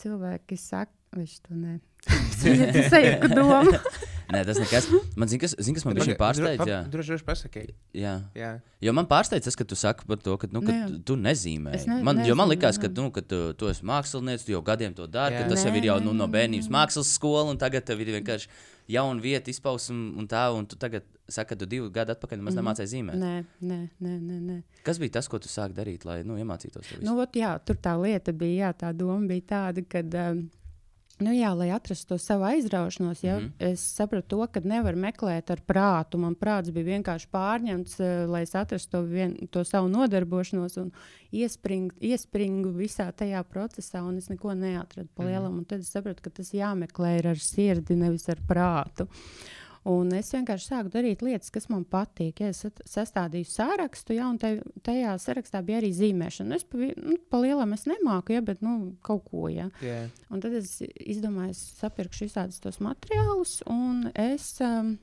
cilvēki 0.00 0.61
saka, 0.61 0.96
viņš 1.19 1.37
to 1.44 1.61
ne. 1.61 1.76
Tas 2.40 2.88
sajūta 2.94 3.34
domu. 3.37 3.76
Nē, 4.30 4.44
tas 4.46 4.58
nekas. 4.62 4.86
Man 5.18 5.28
zina, 5.28 5.40
kas, 5.42 5.54
zin, 5.58 5.74
kas 5.74 5.84
man 5.84 5.94
bija 5.98 6.16
pārsteidz. 6.20 6.66
Jā. 6.70 6.80
Droši 6.92 7.14
vien 7.16 7.24
pasaki. 7.26 7.62
Jā. 7.96 8.14
Jā. 8.38 8.50
Jo 8.80 8.92
man 8.96 9.06
pārsteidz 9.10 9.44
tas, 9.48 9.56
ka 9.58 9.64
tu 9.64 9.74
saki 9.76 10.06
par 10.06 10.16
to, 10.22 10.36
ka, 10.40 10.46
nu, 10.52 10.60
ka 10.62 10.72
Nē. 10.72 10.86
tu- 10.88 10.98
tu 11.12 11.16
nezīmē. 11.16 11.74
Es 11.74 11.86
ne- 11.86 12.02
man, 12.02 12.22
jo 12.24 12.34
man 12.38 12.48
likās, 12.48 12.78
ka, 12.80 12.88
nu, 12.88 13.10
ka 13.10 13.20
tu, 13.20 13.52
tu 13.54 13.66
esi 13.68 13.82
mākslinieks, 13.82 14.44
tu 14.46 14.52
jau 14.52 14.62
gadiem 14.62 14.94
to 14.94 15.06
dari, 15.06 15.36
ka 15.42 15.48
tas 15.48 15.64
jau 15.64 15.74
ir 15.74 15.82
jau 15.90 15.98
nu, 16.00 16.12
no 16.12 16.26
bērnības 16.28 16.68
mākslas 16.70 17.10
skola, 17.18 17.50
un 17.50 17.58
tagad 17.58 17.84
tev 17.84 18.00
ir 18.00 18.06
vienkārši 18.20 18.46
jauna 18.90 19.20
vieta, 19.22 19.50
izpausme 19.50 20.16
un 20.18 20.26
tā, 20.26 20.48
un 20.56 20.66
tu 20.66 20.76
tagad 20.76 21.02
saki, 21.30 21.48
ka 21.50 21.56
tu 21.56 21.66
divu 21.66 21.90
gadu 21.90 22.10
atpakaļ 22.14 22.38
nemaz 22.40 22.54
Mhm. 22.54 22.62
nemācīji 22.64 22.90
zīmēt. 22.94 23.14
Nē, 23.18 23.44
nē, 23.62 23.80
nē, 24.02 24.14
nē. 24.20 24.38
nē. 24.46 24.62
Kas 24.82 24.98
bija 24.98 25.12
tas, 25.12 25.28
ko 25.28 25.38
tu 25.38 25.46
sāki 25.48 25.74
darīt, 25.74 26.04
lai 26.04 26.22
nu, 26.24 26.34
iemācītos 26.34 26.82
to 26.88 26.96
visu? 26.98 27.04
Nu, 27.04 27.20
ot, 27.20 27.32
jā, 27.32 27.58
tur 27.64 27.76
tā 27.76 27.94
lieta 28.00 28.32
bija, 28.32 28.66
jā, 28.72 28.74
tā 28.74 28.96
doma 28.96 29.28
bija 29.28 29.42
tāda, 29.42 29.84
ka, 29.88 30.00
um, 30.30 30.50
nu, 31.20 31.32
jā, 31.37 31.50
lai 31.56 31.69
atrastu 31.75 32.14
to 32.14 32.19
savu 32.19 32.44
aizraušanos, 32.49 33.22
ja, 33.25 33.37
mm 33.38 33.43
Mhm. 33.43 33.52
-hmm. 33.58 33.72
es 33.72 33.81
sapratu, 33.81 34.28
to, 34.28 34.46
ka 34.46 34.61
nevar 34.61 34.94
meklēt 34.94 35.50
ar 35.50 35.61
prātu. 35.61 36.19
Man 36.19 36.34
prāts 36.34 36.70
bija 36.72 36.99
vienkārši 36.99 37.26
pārņemts, 37.32 38.00
uh, 38.00 38.31
lai 38.31 38.43
es 38.43 38.55
atrastu 38.55 38.90
to, 38.90 39.02
vien, 39.02 39.37
to 39.50 39.64
savu 39.64 39.88
nodarbošanos 39.88 40.76
un 40.76 40.93
iespring, 41.32 41.93
iespringu 42.00 42.72
visā 42.72 43.12
tajā 43.12 43.44
procesā, 43.44 44.02
un 44.02 44.17
es 44.17 44.28
neko 44.28 44.55
neatradu 44.55 45.08
pa 45.14 45.25
lielam. 45.25 45.58
Un 45.58 45.64
Tad 45.64 45.81
es 45.81 45.93
sapratu, 45.93 46.22
ka 46.22 46.31
tas 46.31 46.52
jāmeklē 46.52 47.26
ar 47.26 47.37
sirdi, 47.37 47.96
nevis 47.96 48.28
ar 48.28 48.38
prātu. 48.49 49.06
Un 49.88 50.10
es 50.12 50.28
vienkārši 50.34 50.66
sāku 50.68 50.90
darīt 50.92 51.22
lietas, 51.24 51.48
kas 51.52 51.70
man 51.72 51.86
patīk. 51.88 52.42
Ja 52.42 52.50
es 52.52 52.60
sastādīju 52.90 53.48
sārakstu, 53.48 54.12
ja, 54.18 54.26
un 54.28 54.36
te, 54.40 54.58
tajā 54.84 55.14
sarakstā 55.22 55.62
bija 55.64 55.78
arī 55.80 55.92
zīmēšana. 55.96 56.50
Nu, 56.50 56.58
Es 56.60 56.66
pa, 56.68 56.90
nu, 57.00 57.16
pa 57.32 57.40
lielam 57.40 57.72
es 57.72 57.86
nemāku, 57.88 58.34
ja, 58.36 58.42
bet 58.44 58.60
nu, 58.64 58.92
kaut 59.06 59.24
ko. 59.30 59.46
Ja. 59.48 59.70
Jā. 59.80 60.02
Un 60.28 60.44
tad 60.44 60.58
es 60.58 60.76
izdomāju, 60.84 61.54
es 61.56 61.62
sapirkšu 61.80 62.28
visādus 62.28 62.60
tos 62.60 62.76
materiālus, 62.84 63.62
un 63.72 64.10
es 64.12 64.52
um, 64.64 64.98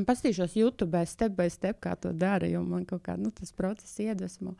paskatīšos 0.00 0.58
YouTube, 0.58 1.04
step 1.06 1.38
by 1.38 1.46
step, 1.52 1.78
kā 1.84 1.94
to 2.00 2.10
dara, 2.10 2.50
jo 2.50 2.64
man 2.66 2.88
kaut 2.88 3.04
kā 3.06 3.14
nu, 3.20 3.30
tas 3.30 3.54
process 3.54 4.02
iedvesmo. 4.02 4.56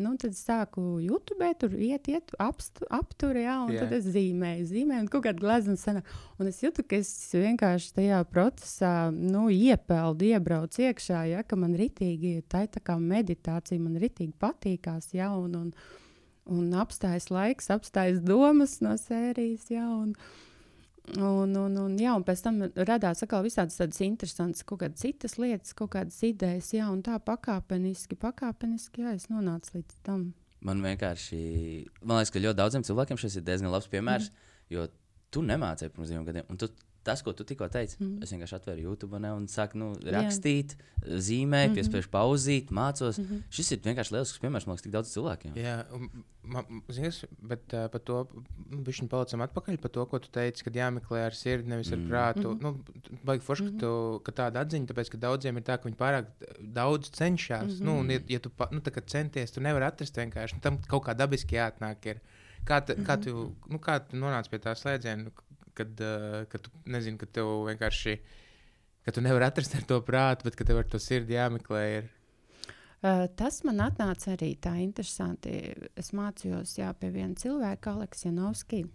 Nu, 0.00 0.14
tad 0.16 0.32
sāku 0.36 0.96
YouTube, 1.02 1.46
tur 1.60 1.74
iet, 1.76 2.08
iet 2.08 2.32
apstu, 2.40 2.86
aptur, 2.90 3.36
jā, 3.36 3.58
un 3.66 3.74
yeah. 3.74 3.84
tad 3.84 3.92
es 3.98 4.06
zīmēju, 4.14 4.64
zīmēju, 4.70 5.04
un 5.04 5.10
kaut 5.12 5.26
kāda 5.26 5.42
glezna 5.42 5.76
senā. 5.78 6.02
Un 6.40 6.48
es 6.48 6.62
jūtu, 6.62 6.84
ka 6.88 6.96
es 7.02 7.10
vienkārši 7.36 7.92
tajā 7.98 8.22
procesā 8.30 8.94
nu, 9.12 9.46
iepeldu, 9.52 10.30
iebraucu 10.32 10.86
iekšā, 10.88 11.24
ja, 11.34 11.42
ka 11.44 11.58
man 11.60 11.76
ritīgi 11.78 12.38
tā 12.50 12.64
ir 12.66 12.72
tā 12.72 12.82
kā 12.84 12.96
meditācija, 12.98 13.82
man 13.82 14.00
ritīgi 14.00 14.32
patīkās, 14.40 15.12
ja, 15.16 15.28
un, 15.36 15.58
un, 15.60 15.74
un 16.48 16.72
apstājas 16.82 17.28
laiks, 17.34 17.68
apstājas 17.74 18.22
domas 18.24 18.80
no 18.84 18.96
sērijas. 18.98 19.68
Ja, 19.74 19.90
un, 19.92 20.16
un, 21.10 21.56
un, 21.58 21.78
un, 21.82 21.96
jā, 21.98 22.12
un 22.14 22.24
pēc 22.26 22.44
tam 22.44 22.60
radās 22.76 23.24
atkal 23.24 23.42
visādas 23.42 23.80
tādas 23.80 23.98
interesantas, 24.04 24.62
kaut 24.66 24.82
kādas 24.84 25.02
citas 25.02 25.34
lietas, 25.40 25.74
kaut 25.78 25.90
kādas 25.96 26.20
idejas, 26.26 26.70
jā, 26.76 26.86
un 26.92 27.02
tā 27.02 27.18
pakāpeniski, 27.18 28.18
pakāpeniski, 28.22 29.02
jā, 29.02 29.16
es 29.18 29.26
nonācu 29.32 29.78
līdz 29.78 29.98
tam. 30.06 30.28
Man 30.62 30.82
vienkārši, 30.84 31.42
man 32.06 32.20
liekas, 32.20 32.30
ka 32.30 32.44
ļoti 32.44 32.60
daudziem 32.60 32.86
cilvēkiem 32.86 33.18
šis 33.18 33.40
ir 33.40 33.46
diezgan 33.48 33.72
labs 33.74 33.90
piemērs, 33.90 34.30
mm. 34.30 34.52
jo 34.76 34.86
tu 35.34 35.42
nemācīji 35.42 35.90
pirms 35.94 36.12
diviem 36.12 36.28
gadiem. 36.28 36.46
Un 36.52 36.60
tu, 36.60 36.68
tas, 37.04 37.22
ko 37.22 37.32
tu 37.36 37.44
tikko 37.46 37.68
teici, 37.72 37.96
mm. 38.00 38.22
es 38.24 38.32
vienkārši 38.34 38.56
atvēru 38.58 38.86
YouTube 38.86 39.18
ne, 39.22 39.32
un 39.36 39.48
sāku 39.50 39.78
nu, 39.80 39.92
rakstīt, 40.14 40.76
zīmēt, 41.02 41.70
mm 41.70 41.72
-hmm. 41.72 41.78
piespiežu 41.78 42.10
pauzīt, 42.12 42.70
mācos. 42.70 43.18
Mm 43.18 43.24
-hmm. 43.24 43.42
Šis 43.50 43.72
ir 43.72 43.80
vienkārši 43.86 44.14
lielisks 44.14 44.42
piemērs, 44.42 44.66
man 44.66 44.76
liekas, 44.76 44.86
tik 44.86 44.92
daudz 44.92 45.14
cilvēkiem. 45.14 45.56
Jā, 45.58 45.76
un 45.92 46.08
man, 46.42 46.82
zinies, 46.88 47.24
bet 47.42 47.74
uh, 47.74 47.88
par 47.90 48.00
to 48.00 48.26
viņš 48.70 49.08
palicam 49.08 49.42
atpakaļ 49.46 49.78
par 49.82 49.90
to, 49.90 50.06
ko 50.06 50.18
tu 50.18 50.30
teici, 50.30 50.64
kad 50.64 50.74
jāmeklē 50.74 51.26
ar 51.26 51.34
sirdi, 51.34 51.68
nevis 51.68 51.92
ar 51.92 51.98
Mm. 51.98 52.08
prātu. 52.08 52.48
Mm 52.48 52.58
-hmm. 52.58 52.62
Nu, 52.62 53.18
baigi 53.24 53.44
forši, 53.44 53.64
ka, 53.64 53.78
tu, 53.80 54.20
ka 54.24 54.32
tāda 54.32 54.62
atziņa, 54.62 54.86
tāpēc, 54.86 55.10
ka 55.10 55.18
daudziem 55.18 55.56
ir 55.56 55.62
tā, 55.62 55.78
ka 55.78 55.88
viņi 55.88 55.96
pārāk 55.96 56.26
daudz 56.60 57.10
cenšas. 57.10 57.62
Mm 57.62 57.78
-hmm. 57.78 57.84
nu, 57.84 57.98
un, 57.98 58.10
ja, 58.10 58.20
ja 58.28 58.38
tu 58.38 58.50
pa, 58.50 58.68
nu, 58.72 58.80
centies, 59.06 59.50
tu 59.50 59.60
nevari 59.60 59.84
atrast 59.84 60.16
vienkārši. 60.16 60.54
Nu, 60.54 60.60
tam 60.60 60.78
kaut 60.78 61.04
kā 61.06 61.14
dabiski 61.14 61.56
jāatnāk. 61.56 62.06
Ir. 62.06 62.20
Kā, 62.64 62.78
tu, 62.86 62.94
kā, 63.02 63.16
tu, 63.18 63.54
nu, 63.68 63.78
kā 63.78 63.98
tu 64.06 64.16
nonāci 64.16 64.50
pie 64.50 64.58
tā 64.58 64.74
slēdziena, 64.78 65.30
kad, 65.78 66.00
uh, 66.00 66.42
kad 66.52 66.64
tu 66.64 66.72
nezini, 66.90 67.18
ka 67.20 67.28
tev 67.28 67.50
vienkārši. 67.68 68.16
Ka 69.02 69.10
tu 69.10 69.22
nevari 69.24 69.48
atrast 69.48 69.74
ar 69.74 69.82
to 69.88 69.98
prātu, 70.06 70.46
bet 70.46 70.56
ka 70.58 70.66
tev 70.66 70.78
ar 70.78 70.86
to 70.86 71.00
sirdi 71.02 71.34
jāmeklē. 71.34 71.82
Ir. 71.98 72.10
Uh, 73.02 73.24
tas 73.34 73.64
man 73.66 73.82
atnāca 73.82 74.36
arī 74.36 74.52
tā 74.62 74.76
interesanti. 74.78 75.56
Es 75.98 76.12
mācījos 76.14 76.76
jā, 76.78 76.92
pie 76.94 77.10
viena 77.10 77.34
cilvēka, 77.34 77.96
Aleksa 77.96 78.28
Janovskija, 78.28 78.86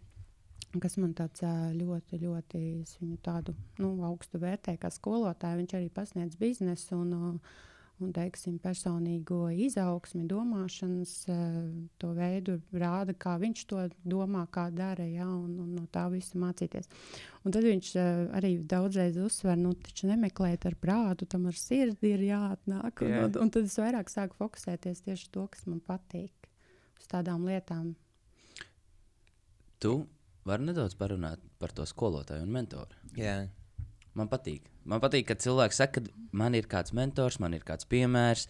kas 0.80 0.96
man 1.02 1.12
tāds 1.18 1.44
ā, 1.44 1.54
ļoti, 1.76 2.22
ļoti 2.24 2.62
tādu 3.26 3.58
nu, 3.84 3.92
augstu 4.08 4.40
vērtēju 4.40 4.80
kā 4.80 4.94
skolotāju. 4.96 5.60
Viņš 5.60 5.76
arī 5.76 5.92
pasniedz 5.92 6.40
biznesu 6.40 7.02
un, 7.02 7.12
uh, 7.18 7.67
un 8.04 8.12
teiksim, 8.14 8.58
personīgo 8.62 9.48
izaugsmi, 9.66 10.26
domāšanas 10.30 11.14
uh, 11.32 11.58
to 12.02 12.12
veidu, 12.18 12.58
rāda, 12.76 13.16
kā 13.18 13.38
viņš 13.42 13.64
to 13.70 13.86
domā, 14.08 14.44
kā 14.54 14.68
dara, 14.74 15.06
jā, 15.08 15.26
un, 15.26 15.56
un 15.64 15.72
no 15.80 15.86
tā 15.94 16.06
visa 16.14 16.40
mācīties. 16.42 16.90
Un 17.48 17.56
tad 17.56 17.66
viņš 17.66 17.92
uh, 17.98 18.24
arī 18.38 18.54
daudzreiz 18.62 19.18
uzsver, 19.22 19.58
nu, 19.60 19.74
taču 19.88 20.10
nemeklēt 20.12 20.68
ar 20.70 20.78
prātu, 20.80 21.30
tam 21.30 21.48
ar 21.50 21.58
sirdi 21.58 22.14
ir 22.14 22.26
jāatnāk. 22.30 23.06
Un, 23.06 23.14
Jā. 23.14 23.24
un, 23.26 23.40
un 23.46 23.54
tad 23.54 23.70
es 23.70 23.78
vairāk 23.82 24.14
sāku 24.14 24.38
fokusēties 24.44 25.06
tieši 25.08 25.30
uz 25.30 25.34
to, 25.34 25.48
kas 25.54 25.66
man 25.70 25.82
patīk, 25.82 26.52
uz 27.02 27.10
tādām 27.10 27.48
lietām. 27.50 27.96
Tu 29.82 29.94
vari 30.48 30.70
nedaudz 30.70 30.96
parunāt 30.98 31.42
par 31.62 31.74
to 31.76 31.86
skolotāju 31.90 32.46
un 32.46 32.54
mentoru. 32.54 33.02
Jā. 33.18 33.42
Man 34.18 34.30
patīk. 34.32 34.66
Man 34.88 35.02
patīk, 35.04 35.28
ka 35.30 35.38
cilvēks 35.38 35.78
saka, 35.82 36.02
ka 36.02 36.28
man 36.38 36.58
ir 36.58 36.68
kāds 36.70 36.94
mentors, 36.98 37.38
man 37.44 37.54
ir 37.54 37.66
kāds 37.68 37.88
piemērs. 37.90 38.48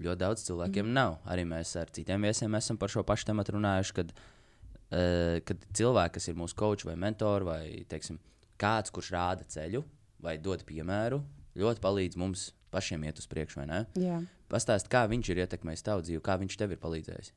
Ļoti 0.00 0.20
daudz 0.20 0.44
cilvēkiem 0.46 0.86
mm. 0.86 0.94
nav. 0.94 1.16
Arī 1.28 1.44
mēs 1.50 1.74
ar 1.80 1.90
citiem 1.94 2.22
viesiem 2.28 2.54
esam 2.54 2.78
par 2.78 2.92
šo 2.92 3.02
pašu 3.06 3.26
tēmu 3.30 3.44
runājuši. 3.56 3.96
Kad, 3.96 4.12
uh, 4.14 5.40
kad 5.48 5.66
cilvēki, 5.76 6.14
kas 6.18 6.30
ir 6.30 6.38
mūsu 6.38 6.56
coach 6.60 6.86
vai 6.86 6.94
mentori, 7.00 7.48
vai 7.48 7.62
teiksim, 7.90 8.20
kāds, 8.60 8.94
kurš 8.94 9.10
rāda 9.16 9.46
ceļu 9.50 9.82
vai 10.22 10.36
dod 10.38 10.62
piemēru, 10.68 11.20
ļoti 11.58 11.82
palīdz 11.82 12.20
mums 12.20 12.50
pašiem 12.70 13.08
iet 13.08 13.18
uz 13.18 13.26
priekšu. 13.30 13.64
Jā. 13.98 14.20
Pastāst, 14.50 14.90
kā 14.92 15.04
viņš 15.10 15.32
ir 15.32 15.42
ietekmējis 15.44 15.86
tavu 15.86 16.04
dzīvi, 16.06 16.22
kā 16.26 16.36
viņš 16.38 16.58
tev 16.60 16.74
ir 16.74 16.82
palīdzējis. 16.82 17.32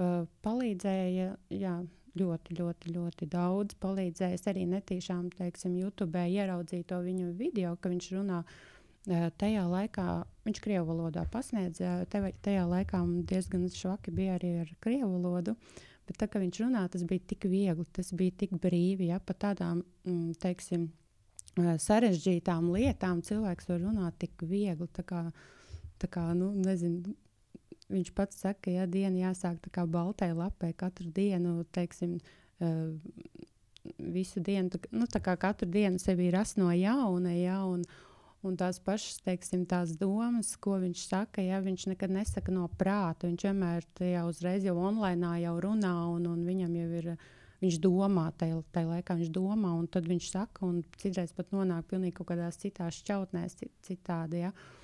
Uh, 0.00 0.24
palīdzēja, 0.44 1.34
jā, 1.52 1.74
ļoti, 2.18 2.58
ļoti, 2.58 2.92
ļoti 2.96 3.30
daudz 3.32 3.78
palīdzējis. 3.82 4.48
Arī 4.52 4.66
netīšām, 4.74 5.30
teiksim, 5.38 5.78
YouTube 5.80 6.26
ieraudzīt 6.28 6.88
to 6.92 7.00
viņu 7.04 7.32
video, 7.38 7.76
ka 7.80 7.92
viņš 7.92 8.12
runā. 8.18 8.42
Uh, 8.42 8.70
tajā 9.38 9.64
laikā 9.66 10.06
viņš 10.46 10.60
krievu 10.62 10.86
valodā 10.92 11.24
pasniedza. 11.30 12.04
Tajā 12.10 12.66
laikā 12.68 13.02
diezgan 13.26 13.66
švaki 13.68 14.14
bija 14.14 14.36
arī 14.38 14.60
ar 14.62 14.74
krievu 14.80 15.18
valodu. 15.18 15.56
Bet 16.06 16.18
tā 16.18 16.26
kā 16.26 16.40
viņš 16.42 16.60
runā, 16.64 16.88
tas 16.90 17.02
bija 17.06 17.22
tik 17.26 17.46
viegli, 17.46 17.84
tas 17.94 18.12
bija 18.12 18.34
tik 18.36 18.54
brīvi. 18.62 19.08
Ja, 19.10 19.20
par 19.22 19.38
tādām, 19.38 19.82
teiksim, 20.42 20.90
sarežģītām 21.56 22.72
lietām 22.74 23.22
cilvēks 23.22 23.68
var 23.70 23.82
runāt 23.82 24.18
tik 24.18 24.42
viegli. 24.42 24.88
Tā 24.94 25.04
kā, 25.06 25.28
tā 26.02 26.10
kā, 26.10 26.32
nu, 26.34 26.52
nezinu, 26.58 27.14
viņš 27.92 28.12
pats 28.16 28.40
saka, 28.42 28.66
ka 28.66 28.74
ja 28.74 28.86
diena 28.90 29.28
jāsāk 29.28 29.60
tā 29.64 29.72
kā 29.74 29.86
baltai 29.88 30.32
lapai 30.36 30.72
katru 30.76 31.10
dienu, 31.14 31.62
teiksim, 31.74 32.18
uh, 32.62 32.94
visu 33.98 34.42
dienu, 34.44 34.72
tā, 34.72 34.80
nu, 34.94 35.08
tā 35.10 35.22
kā 35.24 35.36
katru 35.40 35.68
dienu 35.70 36.00
sevi 36.02 36.30
rast 36.32 36.58
no 36.60 36.70
jauna, 36.74 37.34
ja, 37.36 37.60
un, 37.68 37.84
un 38.46 38.56
tās 38.58 38.80
pašas, 38.82 39.20
teiksim, 39.26 39.66
tās 39.70 39.94
domas, 39.98 40.54
ko 40.62 40.78
viņš 40.82 41.06
saka, 41.10 41.44
ja 41.44 41.60
viņš 41.64 41.88
nekad 41.92 42.14
nesaka 42.14 42.54
no 42.54 42.68
prāta, 42.78 43.28
viņš 43.30 43.46
vienmēr 43.50 43.86
tajā 43.98 44.26
uzreiz 44.28 44.66
jau 44.66 44.76
online 44.80 45.36
jau 45.42 45.56
runā, 45.62 45.94
un, 46.16 46.28
un 46.32 46.44
viņam 46.48 46.76
jau 46.80 46.90
ir, 47.02 47.10
viņš 47.62 47.80
domā, 47.82 48.28
tajā, 48.38 48.58
tajā 48.74 48.88
laikā 48.96 49.18
viņš 49.18 49.34
domā, 49.34 49.74
un 49.78 49.86
tad 49.90 50.06
viņš 50.10 50.30
saka, 50.34 50.66
un 50.66 50.82
citreiz 50.98 51.34
pat 51.36 51.52
nonāk 51.54 51.90
pilnīgi 51.90 52.16
kaut 52.18 52.32
kādās 52.32 52.58
citās 52.62 53.02
šķautnēs, 53.02 53.60
citādi, 53.86 54.46
ja. 54.46 54.54
Uh, 54.54 54.78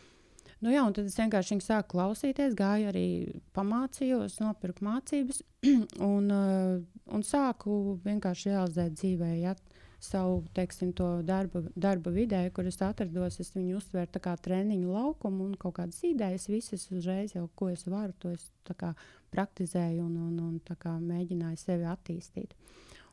Nu, 0.59 0.73
jā, 0.75 0.83
tad 0.91 1.07
es 1.07 1.15
vienkārši 1.19 1.61
sāku 1.63 1.93
klausīties, 1.95 2.57
gāju 2.59 2.89
arī 2.91 3.07
pamācījos, 3.55 4.41
nopirku 4.43 4.83
mācības 4.89 5.43
un, 6.13 6.33
uh, 6.35 6.81
un 7.15 7.27
sāku 7.27 7.99
vienkārši 8.03 8.55
realizēt 8.55 8.97
dzīvē. 8.99 9.35
Ja, 9.39 9.55
savu 10.01 10.45
teiksim, 10.55 10.93
darba, 11.27 11.63
darba 11.75 12.11
vidē, 12.15 12.45
kur 12.55 12.67
es 12.71 12.79
atrados, 12.83 13.41
es 13.43 13.51
viņu 13.55 13.79
uztvēru 13.81 14.21
kā 14.23 14.35
treniņu 14.39 14.93
laukumu 14.95 15.49
un 15.49 15.55
kaut 15.59 15.75
kādas 15.81 15.99
idejas, 16.07 16.47
visas 16.51 16.87
uzreiz 16.95 17.35
jau, 17.35 17.49
ko 17.59 17.71
es 17.73 17.83
varu, 17.87 18.15
to 18.19 18.31
es 18.35 18.47
kā, 18.79 18.93
praktizēju 19.35 20.05
un, 20.05 20.17
un, 20.29 20.61
un 20.61 21.09
mēģināju 21.09 21.59
sevi 21.59 21.89
attīstīt. 21.91 22.55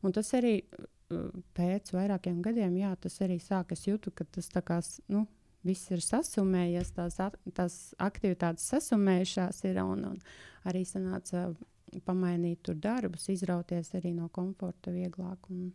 Un 0.05 0.13
tas 0.13 0.29
arī 0.37 0.59
uh, 0.61 1.29
pēc 1.57 1.89
vairākiem 1.95 2.41
gadiem, 2.45 2.77
jā, 2.83 2.93
tas 3.01 3.17
arī 3.25 3.39
sākas 3.41 3.87
jūtu, 3.87 4.13
ka 4.13 4.27
tas 4.37 4.49
kā, 4.61 4.81
nu, 5.09 5.25
viss 5.65 5.91
ir 5.91 6.03
sasumējies, 6.05 6.91
tās, 6.95 7.17
tās 7.57 7.77
aktivitātes 8.01 8.67
sasumējušās 8.71 9.63
ir 9.69 9.81
un, 9.83 10.05
un 10.13 10.19
arī 10.69 10.83
sanāca 10.87 11.49
pamainīt 12.05 12.63
tur 12.65 12.77
darbus, 12.81 13.29
izrauties 13.31 13.93
arī 13.97 14.13
no 14.15 14.29
komforta 14.33 14.93
vieglāk. 14.93 15.49
Un, 15.53 15.69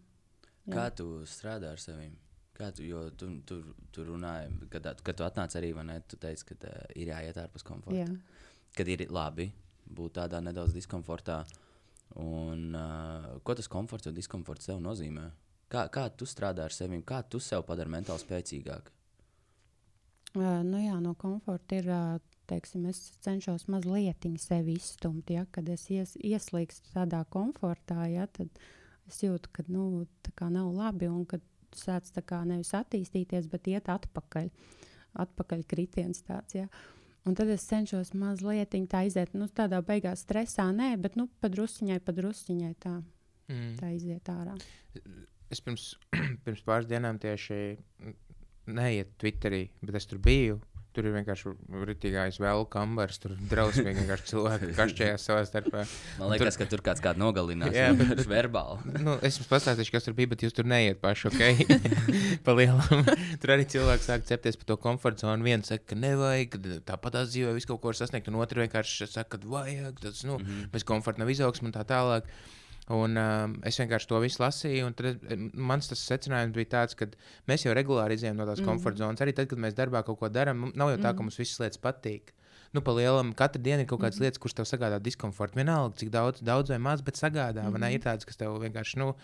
jā. 0.66 0.74
Kā 0.74 0.88
tu 0.94 1.22
strādā 1.28 1.72
ar 1.74 1.82
sevi? 1.82 2.10
Kā 2.56 2.68
tu, 2.76 2.84
jo 2.84 3.06
tu, 3.16 3.30
tu, 3.48 3.62
tu 3.94 4.04
runāji, 4.04 4.68
kad, 4.72 4.90
kad 5.06 5.16
tu 5.16 5.24
atnāc 5.24 5.54
arī, 5.56 5.72
ne, 5.86 5.96
tu 6.04 6.18
teici, 6.20 6.50
ka 6.50 6.58
uh, 6.68 6.84
ir 6.98 7.14
jāiet 7.14 7.40
ārpus 7.40 7.64
komforta. 7.64 8.02
Jā. 8.02 8.10
Kad 8.76 8.90
ir 8.92 9.06
labi 9.10 9.48
būt 9.90 10.18
tādā 10.20 10.42
nedaudz 10.44 10.76
diskomfortā. 10.76 11.40
Un, 12.20 12.74
uh, 12.74 13.30
ko 13.46 13.54
tas 13.56 13.70
komforts 13.70 14.10
un 14.10 14.16
diskomforts 14.16 14.68
tev 14.68 14.82
nozīmē? 14.82 15.30
Kā, 15.70 15.86
kā 15.94 16.08
tu 16.10 16.26
strādā 16.26 16.66
ar 16.66 16.74
sevi? 16.74 16.98
Kā 17.06 17.22
tu 17.22 17.40
sev 17.42 17.62
padari 17.66 17.92
mentāli 17.94 18.22
spēcīgāku? 18.22 18.99
Uh, 20.38 20.60
nu 20.62 20.78
jā, 20.78 20.98
no 21.02 21.16
komforta 21.18 21.80
ir. 21.80 21.88
Uh, 21.90 22.18
teiksim, 22.50 22.86
es 22.90 23.00
cenšos 23.24 23.66
mazliet 23.70 24.26
sevi 24.42 24.76
izstumt. 24.78 25.30
Ja, 25.30 25.46
kad 25.54 25.68
es 25.70 25.86
ies, 25.92 26.16
ieslīgstu 26.18 26.94
tādā 26.94 27.22
komfortā, 27.30 28.06
ja, 28.10 28.26
tad 28.26 28.48
es 29.08 29.20
jūtu, 29.22 29.50
ka 29.54 29.64
nu, 29.68 30.06
tā 30.26 30.50
nav 30.50 30.72
labi 30.74 31.10
un 31.10 31.24
ka 31.28 31.40
sāc 31.76 32.10
nevis 32.46 32.72
attīstīties, 32.74 33.46
bet 33.50 33.68
iet 33.70 33.90
atpakaļ. 33.92 34.50
Atpakaļ 35.20 35.62
kritiens 35.66 36.22
tāds. 36.22 36.54
Ja. 36.54 36.68
Un 37.26 37.34
tad 37.34 37.50
es 37.52 37.66
cenšos 37.66 38.12
mazliet 38.14 38.74
tā 38.88 39.04
iziet, 39.06 39.34
nu, 39.34 39.48
tādā 39.48 39.80
beigās 39.82 40.22
stresā, 40.24 40.70
nē, 40.72 40.94
bet 41.02 41.18
nu, 41.18 41.28
padrusciņai, 41.42 41.98
padrusciņai 42.06 42.74
tā, 42.80 42.94
mm. 43.50 43.74
tā 43.80 43.90
iziet 43.96 44.30
ārā. 44.30 44.54
Es 45.50 45.60
pirms, 45.60 45.92
pirms 46.46 46.62
pāris 46.66 46.88
dienām 46.88 47.18
tieši 47.20 47.58
neiet 48.74 49.14
Twitterī, 49.20 49.68
bet 49.84 50.00
es 50.00 50.10
tur 50.10 50.20
biju. 50.22 50.60
Tur 50.90 51.06
ir 51.06 51.12
vienkārši 51.14 51.52
rītīgais 51.86 52.40
vēl 52.42 52.64
kambars, 52.66 53.20
tur 53.22 53.36
drausmīgi 53.52 54.00
vienkārši 54.00 54.26
cilvēki 54.32 54.70
kašķējās 54.80 55.26
savā 55.28 55.44
starpā. 55.46 55.84
Man 56.18 56.32
liekas, 56.32 56.56
tur... 56.56 56.64
ka 56.64 56.72
tur 56.72 56.82
kāds 56.88 57.04
kādu 57.04 57.22
nogalinās. 57.22 57.70
Jā, 57.76 57.92
bet 57.94 58.10
ir 58.16 58.26
verbāli. 58.26 58.90
nu, 59.06 59.14
es 59.22 59.38
jums 59.38 59.46
pastāstīšu, 59.52 59.94
kas 59.94 60.08
tur 60.08 60.16
bija, 60.18 60.32
bet 60.32 60.42
jūs 60.42 60.56
tur 60.56 60.66
neiet 60.66 60.98
paši, 60.98 61.30
ok? 61.30 61.76
Palielam. 62.48 63.06
tur 63.38 63.54
arī 63.54 63.68
cilvēki 63.70 64.08
sāk 64.08 64.26
cepties 64.26 64.58
par 64.58 64.72
to 64.72 64.80
komforta 64.82 65.28
zonu. 65.28 65.46
Viens 65.46 65.70
saka, 65.70 65.92
ka 65.92 66.00
nevajag, 66.02 66.58
tāpat 66.90 67.20
dzīvē 67.22 67.54
visu 67.54 67.70
kaut 67.70 67.84
ko 67.84 67.94
sasniegt, 67.94 68.26
un 68.26 68.42
otrs 68.42 68.66
vienkārši 68.66 69.12
saka, 69.14 69.38
ka 69.38 69.54
vajag, 69.54 70.02
tas, 70.02 70.24
nu, 70.26 70.40
mm 70.40 70.46
-hmm. 70.48 70.72
bez 70.74 70.82
komforta 70.90 71.22
nav 71.22 71.30
izaugsme 71.30 71.70
un 71.70 71.78
tā 71.78 71.86
tālāk. 71.86 72.26
Un, 72.90 73.14
um, 73.20 73.52
es 73.68 73.76
vienkārši 73.78 74.08
to 74.10 74.18
visu 74.18 74.40
lasīju, 74.42 74.86
un 74.88 74.94
tad, 74.98 75.22
mans 75.54 75.92
secinājums 75.94 76.56
bija 76.56 76.72
tāds, 76.72 76.96
ka 76.98 77.06
mēs 77.46 77.66
jau 77.66 77.74
regulāri 77.76 78.16
izējām 78.18 78.40
no 78.40 78.48
tās 78.48 78.58
mm 78.58 78.66
komforta 78.66 79.04
zonas. 79.04 79.22
Arī 79.22 79.34
tad, 79.36 79.46
kad 79.52 79.62
mēs 79.62 79.76
darbā 79.78 80.02
kaut 80.06 80.18
ko 80.18 80.30
darām, 80.32 80.72
nav 80.74 80.90
jau 80.94 80.98
tā, 80.98 81.12
ka 81.12 81.20
mhm. 81.20 81.28
mums 81.28 81.38
visas 81.38 81.62
lietas 81.62 81.82
patīk 81.82 82.34
nu, 82.72 82.80
pa 82.86 82.94
lielam, 82.94 83.32
katru 83.34 83.62
dienu 83.62 83.82
ir 83.82 83.88
kaut 83.90 84.00
kādas 84.00 84.16
mm 84.16 84.18
-hmm. 84.18 84.30
lietas, 84.30 84.38
kuras 84.38 84.54
tev 84.54 84.66
sagādā 84.70 84.98
diskomfortu. 85.02 85.56
Vienalga, 85.56 85.96
cik 85.96 86.10
daudz, 86.10 86.40
daudz 86.40 86.70
vai 86.70 86.78
maz, 86.78 87.00
bet 87.00 87.16
sagādā. 87.16 87.62
Mm 87.66 87.74
-hmm. 87.74 87.92
Ir 87.94 88.00
tādas, 88.00 88.24
kas 88.24 88.36
tev 88.36 88.58
vienkārši, 88.62 88.98
nu, 88.98 89.14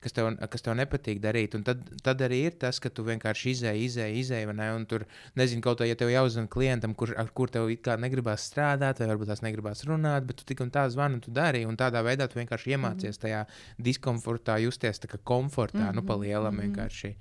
kas 0.00 0.12
tev, 0.12 0.28
kas 0.50 0.62
tev 0.62 0.74
nepatīk 0.74 1.20
darīt. 1.20 1.54
Un 1.54 1.62
tad, 1.62 1.78
tad 2.02 2.20
arī 2.20 2.38
ir 2.48 2.52
tas, 2.52 2.80
ka 2.80 2.88
tu 2.88 3.04
vienkārši 3.04 3.50
izēji, 3.50 3.84
izēji, 3.88 4.20
izēji. 4.20 4.54
Ne, 4.54 4.72
un 4.72 4.86
tur, 4.86 5.04
nezinu, 5.34 5.60
kaut 5.60 5.80
kā, 5.80 5.88
ja 5.88 5.94
tev 5.94 6.08
jāuzzina 6.08 6.48
klientam, 6.48 6.94
kur, 6.94 7.14
ar 7.16 7.30
kur 7.34 7.50
tev 7.50 7.68
negribās 7.98 8.50
strādāt, 8.50 8.98
vai 8.98 9.08
varbūt 9.12 9.26
tās 9.26 9.42
negribās 9.42 9.84
runāt, 9.84 10.26
bet 10.28 10.36
tu 10.36 10.44
tik 10.44 10.60
un 10.60 10.70
tā 10.70 10.88
zvani, 10.88 11.14
un 11.14 11.20
tu 11.20 11.30
dari. 11.30 11.64
Un 11.66 11.76
tādā 11.76 12.02
veidā 12.04 12.28
tu 12.28 12.38
vienkārši 12.38 12.70
iemācies 12.70 13.16
mm 13.16 13.18
-hmm. 13.18 13.22
tajā 13.22 13.46
diskomfortā, 13.78 14.58
justies 14.62 15.00
tā 15.00 15.06
kā 15.06 15.18
komfortā, 15.24 15.78
mm 15.78 15.88
-hmm. 15.88 15.94
nu, 15.94 16.02
pa 16.02 16.14
lielam 16.16 16.54
mhm. 16.54 16.62
vienkārši. 16.62 17.14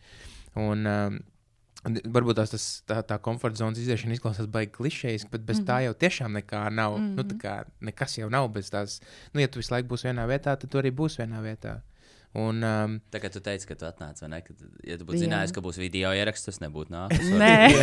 Un, 0.55 0.85
um, 0.85 1.19
Varbūt 1.83 2.37
tās, 2.39 2.51
tas, 2.53 2.65
tā, 2.87 3.01
tā 3.03 3.17
komforta 3.19 3.59
zonas 3.59 3.81
iziešana 3.81 4.15
izklausās 4.15 4.47
baigi 4.51 4.71
klišejas, 4.77 5.25
bet 5.31 5.41
bez 5.43 5.59
mm 5.59 5.63
-hmm. 5.63 5.67
tā 5.67 5.83
jau 5.83 5.93
tiešām 5.93 6.31
nekā 6.39 6.69
nav. 6.71 6.97
Mm 6.97 7.15
-hmm. 7.15 7.31
nu, 7.31 7.39
kā, 7.43 7.63
nekas 7.81 8.17
jau 8.17 8.29
nav 8.29 8.47
bez 8.47 8.71
tās. 8.71 9.01
Nu, 9.33 9.41
ja 9.41 9.47
tu 9.47 9.59
visu 9.59 9.73
laiku 9.73 9.89
būsi 9.89 10.07
vienā 10.07 10.27
vietā, 10.27 10.55
tad 10.55 10.69
tu 10.69 10.77
arī 10.77 10.91
būsi 10.91 11.19
vienā 11.19 11.43
vietā. 11.43 11.81
Un, 12.33 12.63
um, 12.63 13.01
tā 13.13 13.19
kā 13.21 13.29
tu 13.29 13.39
teici, 13.39 13.67
ka 13.67 13.75
tu 13.75 13.85
atnāc, 13.85 14.21
vai 14.21 14.29
ne? 14.29 14.41
Kad, 14.41 14.55
ja 14.83 14.97
tu 14.97 15.05
būtu 15.05 15.19
zinājis, 15.21 15.51
ka 15.53 15.61
būs 15.61 15.77
video 15.77 16.13
ieraksts, 16.17 16.45
tas 16.45 16.59
nebūtu 16.59 16.89
nācis. 16.89 17.29
Nē, 17.29 17.69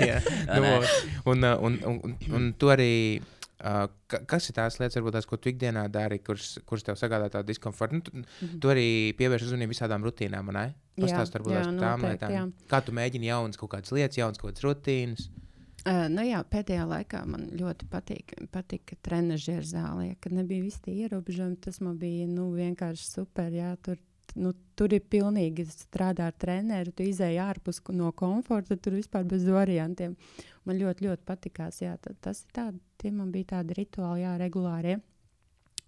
jā, 0.08 0.22
nu, 0.56 0.80
un, 1.24 1.44
un, 1.44 1.78
un, 1.84 2.00
un, 2.06 2.16
un 2.32 2.52
tu 2.56 2.72
arī 2.72 3.20
Uh, 3.66 3.86
kas 4.30 4.46
ir 4.46 4.54
tās 4.54 4.76
lietas, 4.78 4.94
varbūt, 4.98 5.16
tās, 5.16 5.26
ko 5.26 5.38
tu 5.42 5.50
ikdienā 5.50 5.86
dari, 5.90 6.20
kuras, 6.22 6.52
kuras 6.68 6.84
tev 6.86 6.98
sagādā 7.00 7.26
tādu 7.34 7.50
diskomfortu? 7.50 7.98
Nu, 7.98 8.04
tu, 8.06 8.12
mm 8.14 8.22
-hmm. 8.22 8.60
tu 8.62 8.70
arī 8.70 8.88
pievērš 9.18 9.48
uzmanību 9.48 9.74
visādām 9.74 10.04
rutīnām, 10.06 10.52
ne? 10.54 10.74
Pastāst 10.96 11.32
par 11.32 11.42
tām 11.42 12.04
lietām. 12.04 12.30
Jā. 12.32 12.44
Kā 12.70 12.80
tu 12.84 12.92
mēģini 12.92 13.26
jaunas 13.26 13.56
kaut 13.56 13.70
kādas 13.70 13.92
lietas, 13.92 14.18
jaunas 14.18 14.38
kaut 14.38 14.52
kādas 14.52 14.62
rutīnas? 14.62 15.30
Uh, 15.86 16.08
nu 16.10 16.22
jā, 16.26 16.40
pēdējā 16.50 16.82
laikā 16.82 17.24
man 17.26 17.50
ļoti 17.58 17.86
patīk, 17.90 18.32
patika 18.50 18.96
trenižera 19.02 19.62
zālē, 19.62 20.16
kad 20.20 20.32
nebija 20.32 20.62
visi 20.62 20.80
tie 20.82 20.94
ierobežojumi. 20.94 21.56
Tas 21.56 21.80
man 21.80 21.98
bija 21.98 22.26
nu, 22.26 22.48
vienkārši 22.54 23.04
super. 23.06 23.52
Jā, 23.52 23.76
tur, 23.82 23.96
nu, 24.34 24.52
tur 24.76 24.92
ir 24.96 25.04
pilnīgi 25.10 25.66
strādā 25.70 26.30
ar 26.30 26.36
treneru, 26.36 26.92
tu 26.92 27.06
izēji 27.06 27.38
ārpus 27.42 27.80
no 27.94 28.10
komforta, 28.12 28.76
tur 28.76 28.98
vispār 28.98 29.24
bez 29.28 29.46
variantiem. 29.48 30.16
Man 30.66 30.80
ļoti, 30.80 31.06
ļoti 31.06 31.26
patikās. 31.28 31.80
Jā, 31.84 31.94
tas 32.20 32.42
ir 32.42 32.56
tāds 32.56 32.82
tie 32.98 33.12
man 33.14 33.30
bija 33.34 33.56
tādi 33.56 33.76
rituāli, 33.78 34.24
jā, 34.24 34.36
regulāri. 34.40 34.96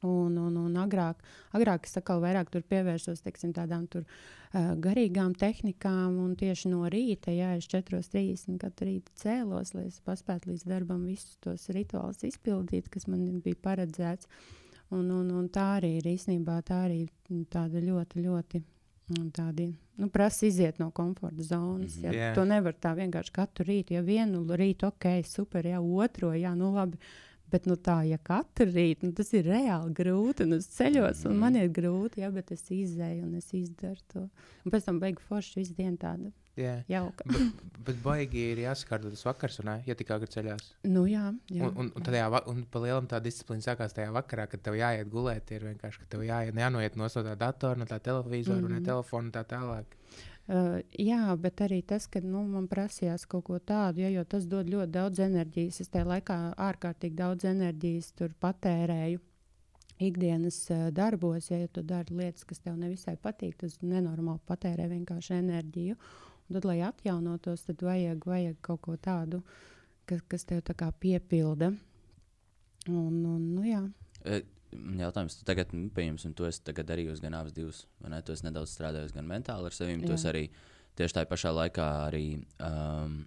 Un, 0.06 0.36
un, 0.38 0.54
un 0.62 0.76
agrāk, 0.78 1.24
agrāk 1.58 1.88
es 1.88 1.98
atkal 1.98 2.20
vairāk 2.22 2.52
pievērsos 2.54 3.24
teiksim, 3.24 3.50
tādām 3.50 3.88
tur, 3.90 4.04
uh, 4.06 4.76
garīgām 4.78 5.32
tehnikām, 5.34 6.20
un 6.22 6.36
tieši 6.38 6.70
no 6.70 6.84
rīta, 6.86 7.34
ja 7.34 7.56
es 7.58 7.66
4.30 7.72 8.60
katru 8.62 8.92
rītu 8.92 9.16
cēlos, 9.18 9.74
lai 9.74 9.88
es 9.88 9.98
paspētu 10.06 10.52
līdz 10.52 10.68
darbam 10.70 11.02
visus 11.08 11.34
tos 11.42 11.66
rituālus 11.74 12.22
izpildīt, 12.30 12.86
kas 12.94 13.08
man 13.10 13.42
bija 13.42 13.58
paredzēts. 13.64 14.30
Un, 14.90 15.10
un, 15.12 15.30
un 15.36 15.48
tā 15.52 15.74
arī 15.76 15.98
ir 15.98 16.06
īstenībā 16.14 16.62
tā 16.64 16.84
arī 16.86 17.02
tāda 17.52 17.80
ļoti, 17.84 18.22
ļoti 18.24 18.62
tādi 19.36 19.68
nu, 19.98 20.08
prasa 20.12 20.46
iziet 20.46 20.78
no 20.80 20.90
komforta 20.90 21.42
zonas. 21.42 21.96
Mm 21.96 22.02
-hmm. 22.02 22.04
ja, 22.04 22.12
yeah. 22.12 22.34
To 22.34 22.44
nevar 22.44 22.74
tā 22.74 22.94
vienkārši 22.96 23.32
katru 23.32 23.64
rītu. 23.64 23.92
Ja 23.92 24.00
vienu 24.00 24.44
rītu, 24.44 24.86
ok, 24.86 25.04
super, 25.24 25.66
ja 25.66 25.80
otru, 25.80 26.32
jā, 26.32 26.54
nu 26.54 26.74
labi. 26.74 26.98
Bet 27.50 27.66
nu, 27.66 27.74
tā, 27.74 28.02
ja 28.04 28.18
katru 28.18 28.66
rītu 28.66 29.06
nu, 29.06 29.12
tas 29.12 29.32
ir 29.32 29.44
reāli 29.44 29.92
grūti, 29.94 30.42
un 30.42 30.52
es 30.52 30.66
ceļos, 30.66 31.24
un 31.26 31.38
man 31.38 31.56
ir 31.56 31.68
grūti, 31.68 32.20
ja, 32.20 32.30
bet 32.30 32.52
es 32.52 32.70
izēju 32.70 33.24
un 33.24 33.34
es 33.34 33.54
izdaru 33.54 34.00
to. 34.12 34.28
Un 34.64 34.72
pēc 34.72 34.84
tam 34.84 35.00
beigu 35.00 35.20
forši 35.20 35.60
visu 35.60 35.74
dienu 35.74 35.96
tādu 35.96 36.32
Jā. 36.58 36.74
jauka. 36.90 37.24
Bet, 37.28 37.60
bet 37.86 38.00
baigi 38.02 38.42
ir 38.52 38.62
jāsakārto 38.64 39.12
tas 39.12 39.24
vakars, 39.24 39.60
un, 39.62 39.70
ja 39.86 39.94
tik 39.98 40.10
agri 40.14 40.28
ceļās. 40.32 40.72
nu, 40.90 41.04
jā, 41.08 41.28
jā. 41.54 41.68
Un, 41.68 41.84
un, 41.84 41.92
un, 41.94 42.04
tajā, 42.04 42.26
un 42.50 42.64
pa 42.72 42.82
lielam 42.82 43.06
tā 43.10 43.20
disciplīna 43.24 43.64
sākās 43.64 43.94
tajā 43.96 44.10
vakarā, 44.16 44.48
kad 44.50 44.64
tev 44.66 44.76
jāiet 44.78 45.08
gulēt. 45.12 45.52
Ir 45.54 45.68
vienkārši, 45.70 46.02
ka 46.02 46.10
tev 46.16 46.26
jāiet, 46.26 46.58
jānoiet 46.58 46.98
no 46.98 47.08
tā 47.12 47.36
datora, 47.38 47.78
no 47.78 47.86
tā 47.88 48.00
televizora, 48.02 48.60
mm 48.60 48.66
-hmm. 48.66 48.80
no 48.80 48.90
telefona 48.92 49.26
un 49.28 49.32
tā 49.32 49.44
tālāk. 49.46 49.98
Uh, 50.48 50.78
jā, 50.96 51.36
bet 51.36 51.60
arī 51.60 51.82
tas, 51.84 52.06
ka 52.08 52.22
nu, 52.24 52.40
man 52.48 52.70
prasījās 52.72 53.26
kaut 53.28 53.44
ko 53.44 53.58
tādu, 53.58 54.00
ja, 54.00 54.08
jo 54.08 54.22
tas 54.24 54.46
dod 54.48 54.64
ļoti 54.72 54.90
daudz 54.94 55.20
enerģijas. 55.20 55.80
Es 55.80 55.88
tajā 55.92 56.06
laikā 56.08 56.54
ārkārtīgi 56.56 57.14
daudz 57.14 57.44
enerģijas 57.44 58.12
tur 58.16 58.32
patērēju. 58.40 59.20
Ikdienas 59.98 60.70
uh, 60.70 60.88
darbos, 60.94 61.50
ja, 61.50 61.58
ja 61.58 61.68
tu 61.68 61.82
dari 61.82 62.14
lietas, 62.16 62.46
kas 62.48 62.64
tev 62.64 62.78
nevisai 62.80 63.18
patīk, 63.20 63.58
tas 63.60 63.76
nenormāli 63.82 64.40
patērē 64.46 64.88
vienkārši 64.88 65.34
enerģiju. 65.34 65.96
Un 65.96 66.27
tad, 66.52 66.68
lai 66.68 66.78
atjaunotos, 66.86 67.66
tad 67.68 67.82
vajag, 67.84 68.24
vajag 68.28 68.60
kaut 68.64 68.82
ko 68.84 68.96
tādu, 69.00 69.42
kas, 70.08 70.22
kas 70.30 70.46
tev 70.48 70.62
tā 70.66 70.76
kā 70.78 70.90
piepilda. 70.92 71.72
Un, 72.88 73.18
un, 73.26 73.42
nu, 73.56 73.64
jā. 73.66 73.82
E, 74.24 74.42
Jautājums, 74.98 75.38
tu 75.38 75.46
tagad, 75.48 75.70
nu, 75.72 75.88
pieņemsim, 75.96 76.34
tu 76.36 76.44
esi 76.44 76.60
tagad 76.66 76.90
darījusi 76.90 77.24
gan 77.24 77.38
abas 77.38 77.54
divas, 77.56 77.86
vai 78.02 78.12
ne? 78.12 78.20
Tu 78.24 78.34
esi 78.34 78.44
nedaudz 78.44 78.74
strādājusi 78.74 79.16
gan 79.16 79.28
mentāli 79.30 79.70
ar 79.70 79.76
sevi, 79.76 79.96
tu 80.02 80.12
esi 80.12 80.28
arī 80.28 80.42
tieši 80.98 81.16
tajā 81.16 81.28
pašā 81.30 81.52
laikā 81.56 81.86
arī 82.08 82.24
um, 82.66 83.22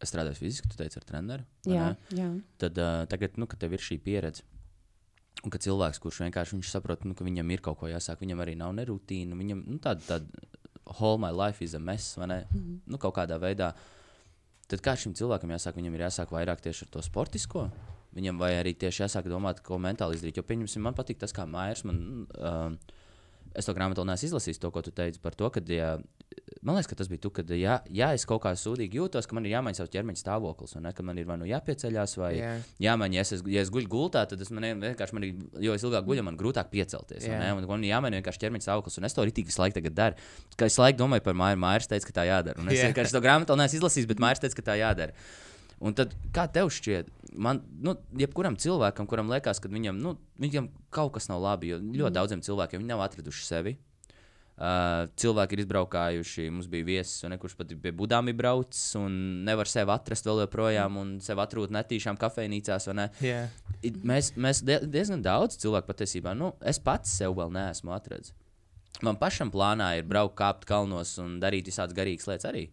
strādājis 0.00 0.40
fiziski, 0.40 0.70
tu 0.72 0.78
teici, 0.80 0.96
ar 1.00 1.06
treneru. 1.08 1.46
Jā, 1.68 1.90
ne? 1.92 2.16
jā. 2.16 2.30
Tad 2.62 2.80
uh, 2.80 3.02
tagad, 3.10 3.36
nu, 3.40 3.48
kad 3.50 3.60
tev 3.62 3.76
ir 3.76 3.84
šī 3.84 4.00
pieredze. 4.02 4.46
Un 5.42 5.52
ka 5.52 5.60
cilvēks, 5.60 6.00
kurš 6.02 6.22
vienkārši 6.24 6.60
saprot, 6.68 7.04
nu, 7.08 7.16
ka 7.18 7.26
viņam 7.26 7.52
ir 7.52 7.62
kaut 7.64 7.80
ko 7.80 7.90
jāsāk, 7.90 8.20
viņam 8.22 8.42
arī 8.44 8.56
nav 8.58 8.72
ne 8.76 8.86
rutīna, 8.88 9.36
viņam 9.38 9.64
nu, 9.66 9.78
tāda, 9.82 10.04
tāda 10.06 10.48
whole 10.98 11.18
my 11.18 11.30
life 11.30 11.64
is 11.64 11.74
a 11.74 11.80
mess, 11.80 12.16
vai 12.16 12.26
ne? 12.26 12.44
Mhm. 12.50 12.80
Nu, 12.86 12.98
kaut 12.98 13.16
kādā 13.16 13.38
veidā. 13.40 13.72
Tad 14.68 14.80
kā 14.80 14.96
šim 14.96 15.14
cilvēkam 15.14 15.50
jāsāk, 15.52 15.76
viņam 15.76 15.94
ir 15.94 16.06
jāsāk 16.06 16.32
vairāk 16.32 16.62
tieši 16.64 16.86
ar 16.86 16.92
to 16.94 17.02
sportisko. 17.02 17.70
Viņam 18.16 18.38
vai 18.38 18.52
arī 18.58 18.74
tieši 18.76 19.04
jāsāk 19.04 19.28
domāt, 19.28 19.62
ko 19.64 19.78
mentāli 19.80 20.16
izdarīt. 20.16 20.36
Jo, 20.36 20.44
pieņemsim, 20.44 20.84
man 20.84 20.96
patīk 20.96 21.18
tas, 21.20 21.32
kā 21.32 21.46
Mairs. 21.48 21.84
Man, 21.88 22.26
um, 22.36 22.78
es 23.58 23.68
to 23.68 23.74
grāmatu 23.76 24.02
vēl 24.02 24.10
neesmu 24.12 24.30
izlasījis, 24.30 24.60
to, 24.62 24.70
ko 24.74 24.82
tu 24.84 24.92
teici 24.94 25.20
par 25.22 25.36
to, 25.38 25.48
ka, 25.52 25.62
ja, 25.72 25.94
man 26.62 26.76
liekas, 26.76 26.88
ka 26.90 26.98
tas 26.98 27.10
bija 27.10 27.22
tu, 27.24 27.30
kad, 27.34 27.50
ja, 27.56 27.78
ja 27.92 28.10
es 28.16 28.24
kaut 28.28 28.42
kā 28.44 28.52
sūdīgi 28.58 29.00
jūtos, 29.00 29.28
ka 29.28 29.36
man 29.36 29.46
ir 29.48 29.54
jāmaina 29.56 29.78
savs 29.78 29.92
ķermeņa 29.92 30.20
stāvoklis, 30.22 30.74
un 30.78 30.86
ne, 30.86 30.94
ka 30.96 31.04
man 31.06 31.20
ir 31.20 31.28
vai 31.28 31.36
nu 31.40 31.48
jāpieceļās, 31.50 32.16
vai 32.20 32.32
Jā. 32.38 32.52
Jā, 32.86 32.96
man, 33.00 33.14
ja 33.16 33.24
es, 33.26 33.34
ja 33.46 33.64
es 33.64 33.72
guļu 33.74 33.90
gultā, 33.92 34.24
tad 34.30 34.40
es 34.42 34.52
man 34.54 34.68
vienkārši, 34.82 35.16
man, 35.18 35.28
ir- 35.28 35.62
jo 35.66 35.76
es 35.76 35.84
ilgāk 35.86 36.08
guļu, 36.08 36.24
man 36.26 36.38
grūtāk 36.40 36.72
piecelties. 36.72 37.28
Yeah. 37.28 37.54
Man 37.60 37.84
ir 37.84 37.92
jāmaina 37.92 38.20
vienkārši 38.20 38.44
ķermeņa 38.46 38.68
stāvoklis, 38.68 38.98
un 38.98 39.08
es 39.08 39.16
to 39.16 39.26
rītīgi 39.28 39.58
laiku 39.58 39.80
tagad 39.80 39.98
daru. 39.98 40.28
Kā 40.56 40.70
es 40.70 40.78
laiku 40.80 41.02
domāju 41.04 41.26
par 41.28 41.38
Māju, 41.38 41.60
Mājas 41.62 41.90
teica, 41.90 42.08
ka 42.08 42.20
tā 42.22 42.28
jādara. 42.30 42.58
Un 42.62 42.72
es 42.72 42.80
yeah. 42.80 42.90
vienkārši 42.90 43.16
to 43.16 43.22
grāmatu 43.24 43.52
vēl 43.52 43.62
neesmu 43.64 43.82
izlasījis, 43.82 44.08
bet 44.10 44.22
Mājas 44.22 44.42
teica, 44.42 44.58
ka 44.60 44.70
tā 44.72 44.78
jādara. 44.80 45.12
Un 45.82 45.94
tad, 45.98 46.12
kā 46.34 46.44
tev 46.52 46.68
šķiet, 46.70 47.08
man, 47.42 47.58
nu, 47.82 47.96
jebkuram 48.14 48.54
cilvēkam, 48.60 49.08
kuram 49.10 49.30
liekas, 49.32 49.58
ka 49.58 49.70
viņam, 49.72 49.96
nu, 49.98 50.12
viņam 50.38 50.68
kaut 50.94 51.16
kas 51.16 51.26
nav 51.28 51.40
labi, 51.42 51.72
jo 51.72 51.80
ļoti 51.82 52.14
daudziem 52.14 52.42
cilvēkiem 52.46 52.84
viņi 52.84 52.92
nav 52.92 53.02
atraduši 53.08 53.48
sevi. 53.48 53.72
Uh, 54.62 55.08
cilvēki 55.18 55.56
ir 55.56 55.62
izbraukājuši, 55.64 56.44
mums 56.52 56.68
bija 56.70 56.84
viesis, 56.86 57.22
un 57.26 57.32
kurš 57.40 57.54
pat 57.58 57.70
pie 57.82 57.90
budām 57.98 58.28
ir 58.30 58.36
braucis, 58.38 58.82
un 59.00 59.14
nevar 59.48 59.66
sevi 59.66 59.90
atrast 59.90 60.28
vēl 60.28 60.42
joprojām, 60.44 60.98
un 61.00 61.14
sevi 61.24 61.42
atrūt 61.42 61.72
netīšām 61.74 62.18
kafejnīcās. 62.20 62.86
Ne? 62.94 63.08
It- 63.82 63.96
Mēs, 64.06 64.34
mēs 64.36 64.60
die- 64.62 64.78
diezgan 64.86 65.24
daudz 65.24 65.56
cilvēku 65.58 65.88
patiesībā, 65.88 66.36
nu, 66.38 66.52
es 66.60 66.78
pats 66.78 67.10
sev 67.18 67.34
vēl 67.40 67.50
neesmu 67.50 67.90
atradzis. 67.96 68.34
Man 69.02 69.16
pašam 69.16 69.50
plānā 69.50 69.96
ir 69.98 70.04
braukt, 70.06 70.36
kāpt 70.38 70.68
kalnos 70.68 71.16
un 71.18 71.40
darīt 71.40 71.66
visādas 71.66 71.96
garīgas 71.96 72.28
lietas 72.30 72.46
arī. 72.52 72.68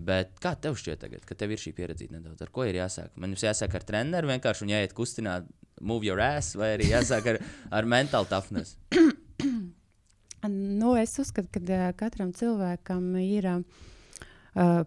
Bet 0.00 0.38
kā 0.40 0.54
tev 0.56 0.78
šķiet, 0.80 1.00
tagad, 1.02 1.24
kad 1.28 1.36
tev 1.42 1.50
ir 1.52 1.60
šī 1.60 1.74
pieredze 1.76 2.06
nedaudz? 2.08 2.40
Ar 2.40 2.48
ko 2.54 2.64
ir 2.64 2.78
jāsāk? 2.78 3.10
Man 3.20 3.34
jums 3.34 3.44
jāsāk 3.44 3.74
ar 3.76 3.84
treneru 3.84 4.30
vienkārši 4.30 4.64
un 4.64 4.72
jāiet 4.72 4.94
kustināt, 4.96 5.48
move 5.80 6.06
your 6.08 6.20
ass, 6.24 6.54
vai 6.56 6.70
arī 6.78 6.88
jāsāk 6.94 7.26
ar, 7.34 7.38
ar 7.70 7.88
mental 7.88 8.24
toughness. 8.30 8.78
Nu, 10.48 10.94
es 10.96 11.18
uzskatu, 11.20 11.50
ka 11.52 11.60
uh, 11.60 11.90
katram 12.00 12.30
cilvēkam 12.32 13.10
ir 13.20 13.44
uh, 13.50 13.64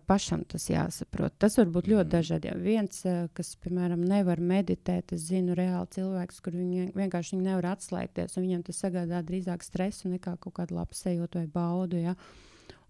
pašam 0.10 0.42
tas 0.50 0.66
jāsaprot. 0.72 1.36
Tas 1.38 1.60
var 1.60 1.70
būt 1.76 1.92
ļoti 1.92 2.08
Mhm. 2.08 2.14
dažādi. 2.16 2.50
Ja 2.50 2.56
viens, 2.58 3.04
uh, 3.06 3.28
kas, 3.38 3.54
piemēram, 3.62 4.02
nevar 4.10 4.42
meditēt, 4.42 5.14
es 5.14 5.28
zinu 5.30 5.54
reāli 5.54 5.92
cilvēks, 5.94 6.42
kur 6.42 6.58
viņi 6.58 6.88
vienkārši 6.98 7.36
viņi 7.38 7.46
nevar 7.52 7.70
atslēgties, 7.76 8.38
un 8.38 8.48
viņam 8.48 8.66
tas 8.66 8.82
sagādā 8.82 9.22
drīzāk 9.22 9.62
stresu 9.64 10.10
nekā 10.10 10.40
kaut 10.40 10.54
kādu 10.58 10.74
labu 10.80 10.98
sajūtu 10.98 11.44
vai 11.44 11.46
baudu. 11.48 12.02
Ja? 12.02 12.16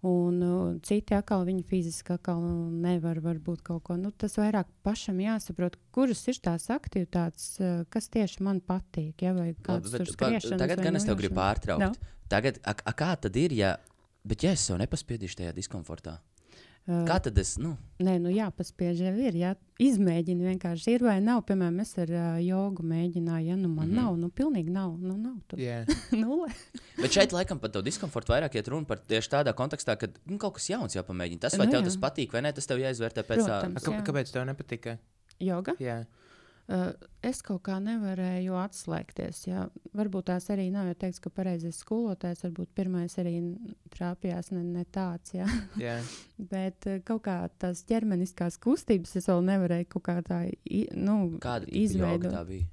Un 0.04 0.40
uh, 0.44 0.56
citi 0.84 1.16
atkal 1.16 1.46
viņi 1.48 1.62
fiziski 1.64 2.12
atkal 2.12 2.42
nevar 2.82 3.22
varbūt 3.24 3.62
kaut 3.64 3.86
ko. 3.86 3.96
Nu, 3.96 4.10
tas 4.12 4.36
vairāk 4.36 4.68
pašam 4.84 5.22
jāsaprot, 5.22 5.78
kuras 5.96 6.20
ir 6.28 6.40
tās 6.44 6.68
aktivitātes, 6.74 7.54
uh, 7.62 7.86
kas 7.88 8.10
tieši 8.12 8.44
man 8.44 8.60
patīk. 8.60 9.24
Ja? 9.24 9.32
Vai 9.32 9.54
tur 9.54 9.80
pa- 9.80 10.04
skriešanas 10.12 10.60
Tagad 10.60 10.84
gan 10.84 11.00
es 11.00 11.08
tev 11.08 11.16
gribu 11.22 11.38
pārtraukt. 11.40 11.86
Nu? 11.86 12.12
Tagad, 12.28 12.60
a, 12.68 12.76
a, 12.76 12.92
kā 12.96 13.14
tad 13.20 13.36
ir, 13.40 13.56
ja, 13.56 13.74
bet 14.28 14.44
ja 14.44 14.52
es 14.52 14.66
sev 14.68 14.76
nepaspiedīšu 14.82 15.40
tajā 15.40 15.56
diskomfortā? 15.56 16.18
Uh, 16.84 17.00
Kā 17.08 17.16
tad 17.24 17.38
es, 17.40 17.54
nu, 17.56 17.78
Nē, 18.04 18.18
nu 18.20 18.28
jāpaspiež 18.28 18.98
jau 19.00 19.12
ir. 19.16 19.36
Jā. 19.40 19.52
Izmēģini 19.80 20.44
vienkārši 20.50 20.96
ir 20.98 21.04
vai 21.06 21.14
nav. 21.24 21.40
Piemēram, 21.48 21.78
es 21.80 21.94
ar 22.02 22.10
uh, 22.12 22.24
jogu 22.44 22.84
mēģināju, 22.84 23.46
ja 23.48 23.56
nu 23.56 23.70
man 23.70 23.86
mm 23.88 23.92
-hmm. 23.92 24.02
nav, 24.02 24.16
nu 24.20 24.28
pilnīgi 24.28 24.74
nav. 24.74 24.98
Nu, 25.00 25.16
nav 25.16 25.38
tur 25.48 25.58
Jā. 25.58 25.86
nulle. 26.22 26.50
Bet 27.00 27.12
šeit 27.16 27.32
laikam 27.32 27.58
par 27.58 27.70
to 27.70 27.82
diskomfortu 27.82 28.32
vairāk 28.32 28.56
iet 28.56 28.68
runa 28.68 28.84
par 28.84 28.98
tieši 28.98 29.30
tādā 29.30 29.54
kontekstā, 29.54 29.96
ka 29.96 30.06
nu, 30.26 30.38
kaut 30.38 30.54
kas 30.54 30.68
jauns 30.68 30.96
jāpamēģina. 30.96 31.40
Tas, 31.40 31.56
vai 31.56 31.66
Nu 31.66 31.72
tev 31.72 31.80
jā. 31.80 31.84
tas 31.84 31.96
patīk, 31.96 32.32
vai 32.32 32.42
nē, 32.42 32.52
tas 32.52 32.66
tev 32.66 32.78
jāizvērtē 32.78 33.22
pēc 33.22 33.46
tā. 33.46 33.60
kā, 33.80 33.92
Jā. 33.92 34.04
kāpēc 34.04 34.32
tev 34.32 34.44
nepatika? 34.44 34.98
Joga. 35.40 35.72
Jā. 35.80 36.00
Uh, 36.00 36.23
es 37.22 37.42
kaut 37.44 37.60
kā 37.66 37.76
nevarēju 37.84 38.54
atslēgties. 38.56 39.42
Jā. 39.50 39.66
Varbūt 39.96 40.30
tās 40.30 40.46
arī 40.54 40.70
nav 40.72 40.86
jau 40.88 40.94
teikts, 41.02 41.20
ka 41.20 41.28
pareizais 41.30 41.76
skolotājs 41.84 42.44
varbūt 42.46 42.70
pirmais 42.74 43.16
arī 43.20 43.34
trāpījās 43.92 44.48
ne, 44.56 44.62
ne 44.64 44.84
tāds. 44.88 45.34
Jā. 45.36 45.44
Jā. 45.80 45.98
Bet 46.54 46.88
uh, 46.88 47.00
kaut 47.04 47.24
kā 47.26 47.36
tās 47.60 47.84
ķermeniskās 47.88 48.56
kustības 48.64 49.16
es 49.20 49.28
vēl 49.28 49.44
nevarēju 49.50 49.90
kaut 49.92 50.06
kā 50.08 50.16
tā 50.24 50.40
nu, 50.96 51.18
izveidot. 51.68 52.32
tā 52.32 52.46
bija? 52.48 52.70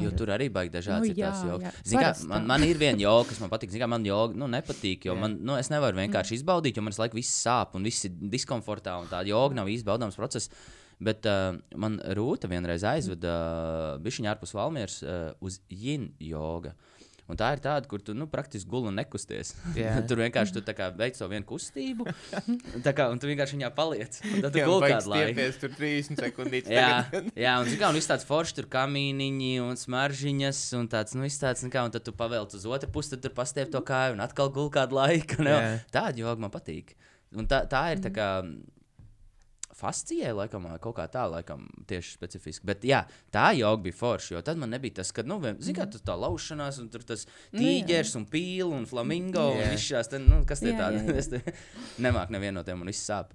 Jo 0.00 0.08
Par- 0.08 0.16
tur 0.16 0.30
arī 0.32 0.46
baigi 0.48 0.72
dažādas 0.72 1.04
Nu, 1.04 1.12
jā, 1.12 1.28
jā. 1.60 1.70
Zini 1.84 2.00
kā. 2.02 2.12
Man, 2.30 2.46
man 2.48 2.62
ir 2.64 2.78
viena 2.80 2.98
joga, 3.06 3.28
kas 3.28 3.38
man 3.42 3.50
patīk. 3.52 3.68
Zini, 3.70 3.82
kā, 3.84 3.88
man 3.92 4.06
joga 4.08 4.34
nu, 4.40 4.48
nepatīk, 4.48 5.04
jo 5.10 5.12
Jā. 5.14 5.20
man, 5.20 5.36
nu, 5.44 5.58
es 5.60 5.68
nevaru 5.68 6.00
vienkārši 6.00 6.32
Mm. 6.34 6.38
izbaudīt, 6.40 6.76
jo 6.80 6.82
man 6.86 6.96
laiku 6.96 7.18
viss 7.20 7.34
sāp 7.44 7.76
un 7.76 7.84
viss 7.84 8.06
ir 8.08 8.14
diskomfortā. 8.32 8.96
un 8.98 9.06
Tā 9.12 9.20
joga 9.28 9.54
nav 9.60 9.68
īsti 9.68 9.84
baudāms 9.84 10.16
process. 10.16 10.48
Bet 10.98 11.26
uh, 11.30 11.54
man 11.78 12.00
Rūta 12.18 12.50
vienreiz 12.50 12.82
aizveda 12.86 13.34
uh, 13.38 13.90
bišķiņā 14.02 14.34
ārpus 14.34 14.54
Valmieras 14.56 15.00
uh, 15.04 15.30
uz 15.44 15.60
Jin 15.70 16.10
joga. 16.18 16.74
Un 17.28 17.36
tā 17.36 17.50
ir 17.52 17.60
tāda, 17.60 17.84
kur 17.84 18.00
tu 18.00 18.14
nu, 18.16 18.24
praktiski 18.30 18.70
guli 18.72 18.88
un 18.88 18.96
nekusties. 18.96 19.52
Jā. 19.76 19.98
tur 20.08 20.22
vienkārši 20.22 20.54
tu 20.56 20.62
veic 20.96 21.18
savu 21.18 21.34
vienu 21.34 21.44
kustību, 21.48 22.06
kā, 22.96 23.08
un 23.12 23.20
tu 23.20 23.28
vienkārši 23.28 23.58
viņā 23.58 23.68
paliec. 23.76 24.16
Tad 24.24 24.48
tu 24.54 24.62
kādu 24.62 25.12
laiku. 25.12 25.34
stiepties 25.34 25.60
tur 25.60 25.74
30 25.76 26.22
sekundītes. 26.24 26.72
Jā, 26.78 26.88
jā, 27.36 27.52
un, 27.60 27.68
zin 27.68 27.80
kā, 27.80 27.90
un 27.92 27.98
viss 27.98 28.08
tāds 28.08 28.24
foršs, 28.28 28.56
tur 28.56 28.68
kamīniņi 28.72 29.52
un 29.60 29.76
smaržiņas, 29.76 30.62
un 30.80 30.88
tāds, 30.88 31.16
nu, 31.18 31.28
tāds, 31.28 31.66
nu 31.66 31.72
kā, 31.74 31.84
un 31.84 31.92
tad 31.92 32.06
tu 32.06 32.16
pavēlc 32.16 32.56
uz 32.56 32.64
otru 32.64 32.90
pusi, 32.96 33.12
tad 33.12 33.26
tur 33.26 33.36
pastiep 33.36 33.70
to 33.74 33.84
kāju, 33.84 34.16
un 34.16 34.24
atkal 34.24 34.48
gul 34.54 34.72
kādu 34.72 34.96
laiku. 34.96 35.42
Jā. 35.44 35.78
Tāda 35.92 36.24
joga 36.24 36.46
man 36.46 36.54
patīk. 36.54 36.96
Un 37.36 37.48
tā, 37.50 37.60
tā 37.68 37.90
ir 37.92 38.00
tā 38.00 38.12
kā 38.14 38.28
fascijai, 39.78 40.34
laikam, 40.36 40.66
vai 40.68 40.78
kaut 40.82 40.96
kā 40.98 41.06
tā, 41.12 41.24
laikam, 41.30 41.66
tieši 41.88 42.14
specifiski. 42.16 42.66
Bet, 42.68 42.84
jā, 42.88 43.04
tā 43.34 43.50
joga 43.58 43.82
bija 43.86 43.98
forša, 43.98 44.34
jo 44.34 44.44
tad 44.46 44.60
man 44.60 44.74
nebija 44.74 45.00
tas, 45.00 45.12
ka, 45.14 45.24
nu, 45.26 45.38
zini, 45.58 45.76
kā 45.78 45.86
tas 45.90 46.04
tā 46.06 46.16
laušanās, 46.18 46.80
un 46.82 46.90
tur 46.92 47.06
tas 47.06 47.26
Nu, 47.52 47.62
jā. 47.62 47.78
tīģers, 47.82 48.14
un 48.18 48.24
pīle, 48.28 48.70
un 48.74 48.86
flamingo, 48.88 49.44
un 49.54 49.62
Jā. 49.62 49.68
viss 49.72 49.90
šās, 49.92 50.10
te, 50.12 50.20
nu, 50.22 50.42
kas 50.48 50.64
tie 50.64 50.74
tādi, 50.76 51.04
es 51.22 51.30
te 51.32 51.42
nemāku 52.02 52.34
nevienu 52.34 52.58
no 52.60 52.64
tiem, 52.66 52.82
un 52.82 52.90
viss 52.90 53.06
sāp. 53.08 53.34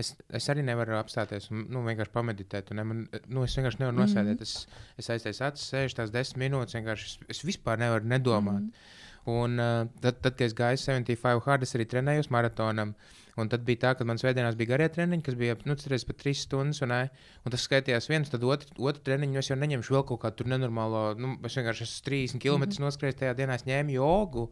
Es, 0.00 0.10
es 0.34 0.48
arī 0.50 0.64
nevaru 0.66 0.96
apstāties 0.98 1.46
un 1.52 1.68
nu, 1.70 1.84
vienkārši 1.86 2.10
pameditēt. 2.14 2.72
un 2.72 2.80
Ne, 2.80 2.84
man, 2.88 3.02
nu, 3.30 3.44
es 3.46 3.54
vienkārši 3.54 3.78
nevaru 3.84 4.00
nosēdēt. 4.00 4.42
Es, 4.42 4.54
es 4.98 5.10
aiztaisu 5.14 5.44
acis, 5.46 5.68
sēžu 5.70 6.00
tās 6.00 6.10
desmit 6.14 6.48
minūtes. 6.48 6.74
vienkārši 6.74 7.06
Es, 7.06 7.18
es 7.36 7.42
vispār 7.46 7.78
nevaru 7.78 8.10
nedomāt. 8.10 8.64
Mm 8.64 8.72
-hmm. 8.72 9.02
Un 9.24 9.60
uh, 9.62 9.86
tad, 10.02 10.18
tad, 10.20 10.34
kad 10.34 10.46
es 10.46 10.54
gāju 10.56 10.80
75 10.82 11.46
hard, 11.46 11.62
es 11.62 11.74
arī 11.76 11.86
trenējos 11.88 12.30
maratonam. 12.30 12.94
Un 13.40 13.50
tad 13.50 13.64
bija 13.66 13.80
tā, 13.82 13.92
ka 13.98 14.06
man 14.06 14.20
svētdienās 14.20 14.54
bija 14.58 14.74
garie 14.74 14.86
treniņi, 14.94 15.24
kas 15.26 15.36
bija 15.38 15.56
nu, 15.66 15.74
citreiz 15.80 16.04
pat 16.06 16.20
3 16.22 16.34
stundas. 16.38 16.82
Un, 16.86 16.92
un 16.94 17.54
tas 17.54 17.64
skaitījās 17.66 18.06
viens, 18.10 18.30
tad 18.30 18.46
otru, 18.46 18.70
otru 18.78 19.02
treniņu 19.08 19.40
es 19.40 19.50
jau 19.50 19.58
neņemšu 19.58 19.96
vēl 19.96 20.04
kaut 20.10 20.22
kādu 20.22 20.40
tur 20.40 20.50
nenormālo. 20.52 21.02
Nu, 21.18 21.34
es 21.42 21.58
vienkārši 21.58 21.86
esmu 21.88 22.06
30 22.10 22.44
km 22.44 22.60
mm 22.60 22.68
-hmm. 22.68 22.84
noskrējis 22.86 23.20
tajā 23.22 23.34
dienā, 23.40 23.58
es 23.58 23.66
ņēmu 23.66 23.96
jogu. 23.98 24.50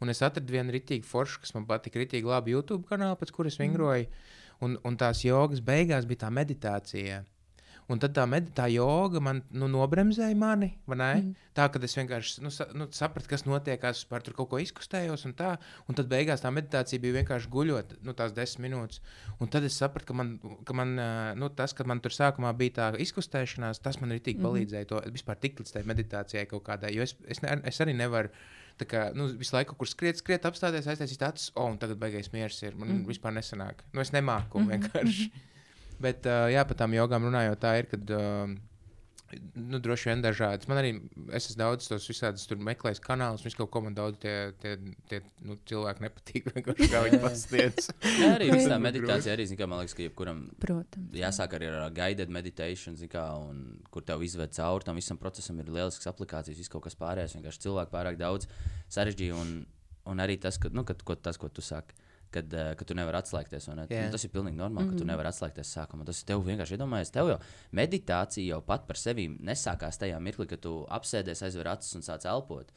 Un 0.00 0.10
es 0.10 0.22
atradu 0.22 0.52
vienu 0.52 0.72
rītīgu 0.72 1.04
foršu, 1.04 1.40
kas 1.40 1.54
man 1.54 1.66
patika, 1.66 2.00
rītīgi 2.00 2.26
labi 2.26 2.56
YouTube 2.56 2.88
kanālu, 2.88 3.16
pēc 3.20 3.30
kuras 3.30 3.58
vingroju. 3.60 4.06
Un, 4.60 4.78
un 4.84 4.96
tās 4.96 5.24
jogas 5.24 5.60
beigās 5.60 6.06
bija 6.06 6.24
tā 6.24 6.30
meditācija. 6.30 7.24
Un 7.92 8.00
tad 8.00 8.14
tā 8.16 8.24
meditā 8.28 8.64
joga 8.72 9.20
man 9.20 9.42
nu, 9.52 9.66
nobremzēja 9.68 10.36
mani. 10.38 10.70
Mm. 10.88 11.34
Tā, 11.56 11.66
kad 11.72 11.84
es 11.84 11.94
vienkārši 11.98 12.40
nu, 12.40 12.52
sa, 12.54 12.66
nu, 12.72 12.86
sapratu, 12.96 13.28
kas 13.28 13.44
notiek, 13.44 13.82
es 13.90 14.00
par 14.08 14.24
tur 14.24 14.36
kaut 14.38 14.48
ko 14.54 14.60
izkustējos. 14.62 15.26
Un, 15.28 15.34
tā, 15.36 15.50
un 15.90 15.98
tad 15.98 16.08
beigās 16.10 16.42
tā 16.44 16.52
meditācija 16.54 17.02
bija 17.02 17.18
vienkārši 17.18 17.52
guļot, 17.52 17.94
nu, 18.06 18.16
tās 18.16 18.32
desmit 18.36 18.70
minūtes. 18.70 19.02
Un 19.36 19.52
tad 19.52 19.68
es 19.68 19.76
sapratu, 19.76 20.08
ka, 20.08 20.16
man, 20.16 20.34
ka 20.64 20.76
man, 20.76 20.96
nu, 21.40 21.52
tas, 21.52 21.76
kad 21.76 21.90
man 21.90 22.00
tur 22.04 22.16
sākumā 22.16 22.54
bija 22.56 22.78
tā 22.80 22.90
izkustēšanās, 23.04 23.84
tas 23.84 24.00
man 24.00 24.14
arī 24.14 24.24
tik 24.30 24.40
palīdzēja 24.40 24.90
to 24.90 25.04
vispār 25.12 25.40
tikt 25.44 25.60
līdz 25.60 25.76
tai 25.76 25.86
meditācijai 25.92 26.48
kaut 26.48 26.64
kādai. 26.64 26.94
Jo 26.96 27.04
es, 27.04 27.18
es, 27.28 27.44
ne, 27.44 27.58
es 27.68 27.84
arī 27.84 27.96
nevaru. 28.00 28.32
Tā 28.74 28.88
kā 28.90 29.00
nu, 29.14 29.28
visu 29.38 29.54
laiku, 29.54 29.76
kur 29.78 29.86
skriet, 29.86 30.18
skriet, 30.18 30.46
apstāties, 30.48 30.88
aiztaisīt 30.90 31.20
acis, 31.22 31.52
oh, 31.54 31.68
un 31.70 31.76
tagad 31.78 32.00
beigās 32.00 32.32
miers 32.32 32.56
ir. 32.64 32.74
Man 32.74 32.88
mm. 32.90 33.04
vispār 33.06 33.36
nesanāk. 33.36 33.84
Nu, 33.92 34.02
es 34.02 34.10
nemāku 34.10 34.64
Mhm, 34.64 34.72
vienkārši. 34.72 35.28
Bet, 36.02 36.26
uh, 36.26 36.48
jā, 36.52 36.64
par 36.66 36.78
tām 36.80 36.94
jogām 36.96 37.28
runājot, 37.28 37.60
tā 37.62 37.76
ir, 37.78 37.86
kad 37.90 38.10
uh, 38.16 38.50
nu, 39.54 39.78
droši 39.82 40.10
vien 40.10 40.22
dažādas. 40.22 40.68
Man 40.70 40.78
arī 40.80 40.90
es 41.34 41.48
esmu 41.48 41.58
daudz 41.60 41.88
tos 41.90 42.06
visādus 42.10 42.44
tur 42.48 42.60
meklējis 42.62 43.00
kanālus, 43.04 43.42
un 43.42 43.48
visu 43.48 43.58
kaut 43.60 43.70
ko 43.74 43.82
man 43.84 43.96
daudz 43.96 44.18
tie, 44.22 44.34
tie, 44.62 44.74
tie 45.10 45.20
nu, 45.46 45.56
cilvēki 45.70 46.04
nepatīk. 46.04 46.50
Kā 46.92 47.02
viņi 47.06 47.20
pasniedz. 47.22 47.88
Jā, 48.20 48.34
arī 48.36 48.50
Ok. 48.52 48.58
visā 48.60 48.78
meditācijā 48.82 49.34
arī, 49.36 49.46
zin, 49.50 49.58
kā, 49.60 49.68
man 49.70 49.82
liekas, 49.82 49.96
ka 49.98 50.06
jebkuram 50.06 50.44
Protams. 50.62 51.14
jāsāk 51.18 51.56
arī 51.58 51.70
ar 51.72 51.94
guided 51.96 52.32
meditation, 52.34 52.98
zin, 53.00 53.10
kā, 53.12 53.24
un, 53.40 53.64
kur 53.94 54.06
tev 54.06 54.22
izved 54.26 54.54
cauri 54.56 54.86
tam 54.86 54.98
visam 55.00 55.20
procesam. 55.20 55.58
Ir 55.62 55.72
lielisks 55.72 56.10
aplikācijas, 56.10 56.58
viss 56.60 56.72
kaut 56.72 56.86
kas 56.86 56.98
pārējais. 57.00 57.36
Vienkārši 57.38 57.64
cilvēki 57.66 57.94
pārāk 57.94 58.20
daudz 58.20 58.50
sarežģīja. 58.94 59.38
Un, 59.40 59.54
un 60.10 60.20
arī 60.22 60.38
tas, 60.42 60.58
ka, 60.60 60.70
nu, 60.74 60.84
kad, 60.86 61.02
ko, 61.06 61.16
tas, 61.16 61.40
ko 61.40 61.48
tu 61.48 61.64
saki. 61.64 61.96
Kad, 62.34 62.54
uh, 62.56 62.72
kad 62.78 62.88
tu 62.90 62.96
nevari 62.98 63.20
atslēgties. 63.20 63.68
vai 63.70 63.76
Ne? 63.78 63.86
Jā. 63.90 64.06
Nu, 64.08 64.14
tas 64.14 64.26
ir 64.26 64.32
pilnīgi 64.34 64.58
normāli, 64.58 64.90
ka 64.90 65.02
tu 65.02 65.06
nevari 65.08 65.30
atslēgties 65.30 65.74
sākumā. 65.76 66.06
Tas 66.08 66.22
ir 66.22 66.30
tev 66.32 66.42
vienkārši 66.46 66.78
iedomājies. 66.78 67.12
Tev 67.14 67.30
jau 67.30 67.38
meditācija 67.78 68.56
jau 68.56 68.62
pat 68.66 68.88
par 68.88 68.98
sevi 68.98 69.28
nesākās 69.34 70.00
tajā 70.02 70.18
mirklī, 70.22 70.48
kad 70.50 70.64
tu 70.64 70.80
apsēdies, 70.98 71.44
aizver 71.46 71.70
acis 71.76 71.94
un 72.00 72.06
sāc 72.06 72.26
elpot. 72.30 72.74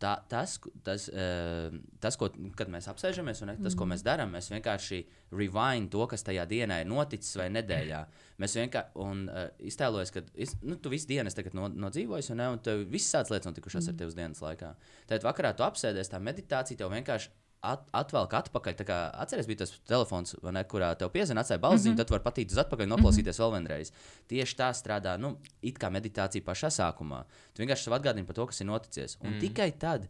Tā, 0.00 0.14
tas, 0.32 0.54
tas, 0.80 1.10
uh, 1.12 1.74
tas, 2.00 2.16
ko 2.16 2.30
kad 2.56 2.70
mēs 2.72 2.86
apsēžamies, 2.88 3.42
un 3.44 3.50
ne, 3.50 3.56
tas, 3.60 3.74
ko 3.76 3.84
mēs 3.90 4.00
darām, 4.06 4.30
mēs 4.32 4.48
vienkārši 4.48 5.02
rewind 5.36 5.90
to, 5.92 6.06
kas 6.08 6.24
tajā 6.24 6.46
dienā 6.48 6.78
ir 6.80 6.88
noticis 6.88 7.36
vai 7.36 7.50
nedēļā. 7.52 8.00
Mēs 8.40 8.56
vienkārši 8.56 8.96
uh, 9.28 9.42
iztēlojamies, 9.68 10.14
ka 10.14 10.24
iz, 10.40 10.56
nu, 10.64 10.78
tu 10.80 10.94
visu 10.94 11.10
dienu 11.10 11.28
esi 11.28 11.36
tagad 11.42 11.58
no, 11.58 11.68
nodzīvojis, 11.84 12.32
un, 12.32 12.40
ne, 12.40 12.48
un 12.54 12.64
tev 12.64 12.86
viss 12.94 13.12
tādas 13.12 13.34
lietas 13.34 13.50
notikušās 13.50 13.84
mm. 13.84 13.92
ar 13.92 14.00
tevi 14.00 14.16
dienas 14.22 14.40
laikā. 14.46 14.72
Tad 15.12 15.28
vakarā 15.28 15.52
tu 15.58 15.68
apsēdies, 15.68 16.14
tā 16.14 16.22
meditācija 16.22 16.80
tev 16.80 16.94
vienkārši. 16.96 17.28
At, 17.62 17.84
atvelk 17.94 18.32
atpakaļ. 18.34 18.80
Kā 18.82 18.96
atceries, 19.22 19.46
bija 19.46 19.60
tas 19.60 19.72
telefons, 19.86 20.34
ne, 20.42 20.64
kurā 20.66 20.88
tev 20.98 21.12
piezvanīja, 21.14 21.44
atstāja 21.44 21.62
balziņu, 21.62 21.92
mm 21.92 21.94
-hmm. 21.94 22.00
tad 22.02 22.10
var 22.10 22.24
patīt 22.24 22.50
uz 22.50 22.58
atpakaļ, 22.58 22.88
noklausīties 22.90 23.38
mm 23.38 23.44
-hmm. 23.44 23.52
vēl 23.52 23.52
vienreiz. 23.58 23.92
Tieši 24.32 24.56
tā 24.58 24.70
strādā, 24.74 25.14
nu, 25.18 25.36
it 25.62 25.78
kā 25.78 25.90
meditācija 25.90 26.42
pašā 26.42 26.72
sākumā. 26.74 27.22
Tu 27.54 27.62
vienkārši 27.62 27.84
sev 27.84 27.94
atgādini 27.94 28.26
par 28.26 28.34
to, 28.34 28.46
kas 28.46 28.60
ir 28.60 28.66
noticis. 28.66 29.16
Un 29.20 29.30
mm. 29.30 29.40
tikai 29.40 29.70
tad, 29.78 30.08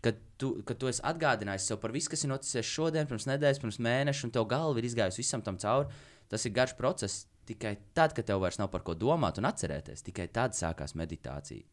kad 0.00 0.14
tu, 0.36 0.62
kad 0.64 0.78
tu 0.78 0.88
esi 0.88 1.02
atgādinājis 1.02 1.72
sev 1.72 1.80
par 1.80 1.92
visu, 1.92 2.10
kas 2.10 2.24
ir 2.24 2.32
noticis 2.32 2.66
šodien, 2.66 3.06
pirms 3.06 3.26
nedēļas, 3.26 3.60
pirms 3.60 3.78
mēneša, 3.78 4.24
un 4.26 4.30
tev 4.30 4.44
galva 4.44 4.78
ir 4.78 4.84
izgājusi 4.84 5.22
visam 5.22 5.42
tam 5.42 5.56
cauri, 5.56 5.88
tas 6.28 6.44
ir 6.44 6.52
garš 6.52 6.76
process. 6.76 7.26
Tikai 7.50 7.78
tad, 7.94 8.12
kad 8.14 8.24
tev 8.28 8.40
vairs 8.40 8.58
nav 8.60 8.68
par 8.70 8.84
ko 8.86 8.94
domāt 8.94 9.38
un 9.38 9.48
atcerēties, 9.48 10.04
tikai 10.06 10.28
tad 10.28 10.52
sākās 10.54 10.94
meditācija. 10.94 11.64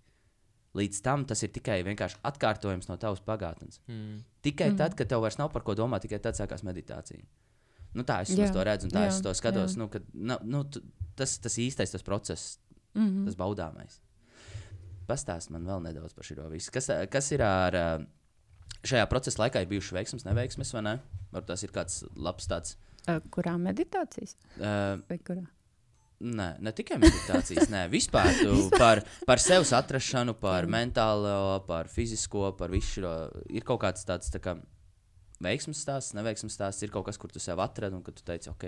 Līdz 0.76 1.02
tam 1.02 1.24
tas 1.26 1.42
ir 1.44 1.50
tikai 1.56 1.80
vienkārši 1.88 2.20
atkārtojums 2.28 2.90
no 2.90 2.98
tavas 2.98 3.22
pagātnes. 3.24 3.80
Mm. 3.88 4.20
Tikai 4.44 4.72
mm. 4.72 4.78
tad, 4.78 4.96
kad 5.00 5.08
tev 5.10 5.22
vairs 5.24 5.38
nav 5.40 5.52
par 5.54 5.64
ko 5.64 5.74
domāt, 5.76 6.04
tikai 6.06 6.20
tad 6.20 6.36
sākās 6.36 6.64
meditācija. 6.68 7.24
Nu, 7.94 8.04
tā 8.04 8.22
es 8.22 8.36
to 8.36 8.64
redzu, 8.64 8.90
un 8.90 8.94
tā 8.94 9.08
jā, 9.08 9.14
es 9.14 9.22
to 9.26 9.34
skatos. 9.34 9.74
jā. 9.74 9.80
Nu, 9.82 9.88
kad, 9.90 10.04
nu, 10.14 10.38
nu, 10.44 10.64
tu- 10.70 10.84
tas 11.16 11.38
tas 11.40 11.56
īstais 11.58 11.92
tas 11.92 12.04
process, 12.04 12.60
Mm 12.98 13.08
-hmm. 13.08 13.26
tas 13.26 13.36
baudāmais. 13.36 14.00
Pastāst 15.08 15.50
man 15.50 15.66
vēl 15.66 15.82
nedaudz 15.82 16.14
par 16.14 16.26
šo 16.26 16.50
visu. 16.50 16.72
Kas, 16.72 16.90
kas 17.10 17.32
ir 17.32 17.42
ar 17.42 17.74
ā, 17.74 18.06
šajā 18.84 19.06
procesa 19.10 19.44
laikā 19.44 19.62
ir 19.62 19.68
bijušas 19.68 19.92
veiksmes, 19.92 20.26
neveiksmes, 20.26 20.74
vai 20.74 20.82
ne? 20.82 21.00
Varbūt 21.32 21.46
tas 21.46 21.64
ir 21.64 21.70
kāds 21.72 22.04
labs 22.16 22.48
tāds. 22.48 22.78
Kurā 23.32 23.58
meditācijas? 23.58 24.36
Uh, 24.58 25.00
Vai 25.10 25.18
kurā? 25.18 25.46
Nē, 26.18 26.48
ne 26.66 26.72
tikai 26.74 26.98
meditācijas, 26.98 27.68
nē, 27.70 27.84
vispār 27.94 28.32
tu 28.40 28.54
par, 28.74 29.04
par 29.30 29.38
sevis 29.38 29.70
atrašanu, 29.78 30.34
par 30.42 30.66
mentālo, 30.66 31.60
par 31.68 31.86
fizisko, 31.94 32.56
par 32.58 32.72
visu 32.74 33.04
šo. 33.04 33.12
Ir 33.54 33.62
kaut 33.68 33.84
kāds 33.84 34.02
tāds 34.08 34.32
tā 34.34 34.42
kā 34.42 34.56
veiksmes 35.46 35.78
stāsts, 35.86 36.16
neveiksmes 36.18 36.56
stāsts, 36.58 36.82
ir 36.82 36.90
kaut 36.90 37.06
kas, 37.06 37.20
kur 37.22 37.30
tu 37.30 37.38
sev 37.44 37.62
atradi 37.62 37.94
un 37.94 38.02
ka 38.02 38.12
tu 38.18 38.26
teici, 38.26 38.50
ok. 38.50 38.66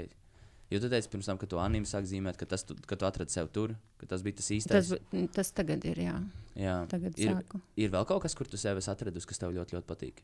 Jo 0.69 0.77
tu 0.83 0.91
teici 0.93 1.09
pirms 1.09 1.25
tam, 1.25 1.39
ka 1.41 1.47
tu 1.49 1.57
anīmi 1.57 1.89
sāk 1.89 2.05
zīmēt, 2.05 2.38
ka, 2.38 2.45
tas, 2.45 2.62
tu, 2.69 2.75
ka 2.85 2.93
tu 3.01 3.07
atradi 3.09 3.33
sev 3.33 3.47
tur, 3.49 3.73
ka 3.97 4.05
tas 4.12 4.21
bija 4.21 4.38
tas 4.38 4.45
Tas, 4.45 4.53
īstais. 4.59 4.91
bu- 5.09 5.23
tas 5.33 5.49
tagad 5.57 5.81
ir, 5.89 5.97
jā. 6.05 6.13
Jā, 6.53 6.75
Tagad 6.91 7.17
ir, 7.17 7.31
sāku. 7.33 7.62
ir 7.81 7.89
vēl 7.89 8.05
kaut 8.05 8.21
kas, 8.27 8.35
kur 8.38 8.45
tu 8.45 8.57
sev 8.62 8.77
esi 8.77 8.91
atradus, 8.93 9.25
kas 9.25 9.41
tev 9.41 9.49
ļoti, 9.57 9.73
ļoti 9.79 9.89
patīk. 9.89 10.21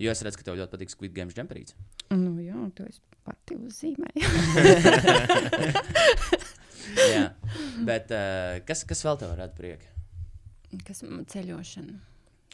Jo 0.00 0.12
es 0.14 0.22
redzu, 0.24 0.38
ka 0.40 0.46
tev 0.46 0.56
ļoti 0.60 0.72
patīk 0.72 0.90
Squid 0.92 1.12
Game 1.16 1.34
jumperīts. 1.36 1.76
Nu, 2.14 2.32
jā, 2.42 2.56
to 2.76 2.86
es 2.88 3.00
pati 3.26 3.58
uzzīmēju. 3.60 4.24
Jā, 6.92 7.26
bet 7.86 8.10
uh, 8.12 8.58
kas, 8.66 8.82
kas 8.88 9.04
vēl 9.06 9.18
tev 9.20 9.34
rada 9.38 9.54
prieku? 9.56 9.86
Kas 10.86 11.02
man 11.06 11.22
ceļošana? 11.30 11.94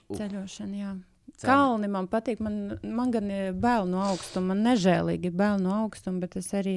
Uf. 0.09 0.19
Ceļošana, 0.19 0.77
jā. 0.83 0.93
Cel- 1.39 1.53
Kalni 1.53 1.87
man 1.87 2.09
patīk. 2.11 2.41
Man, 2.43 2.79
man 2.83 3.13
gan 3.15 3.29
ir 3.31 3.53
bail 3.55 3.87
no 3.87 4.01
augstuma. 4.03 4.51
Man 4.51 4.65
nežēlīgi 4.67 5.31
ir 5.31 5.37
bail 5.39 5.61
no 5.63 5.71
augstuma, 5.85 6.19
bet 6.25 6.35
es 6.41 6.49
arī 6.59 6.75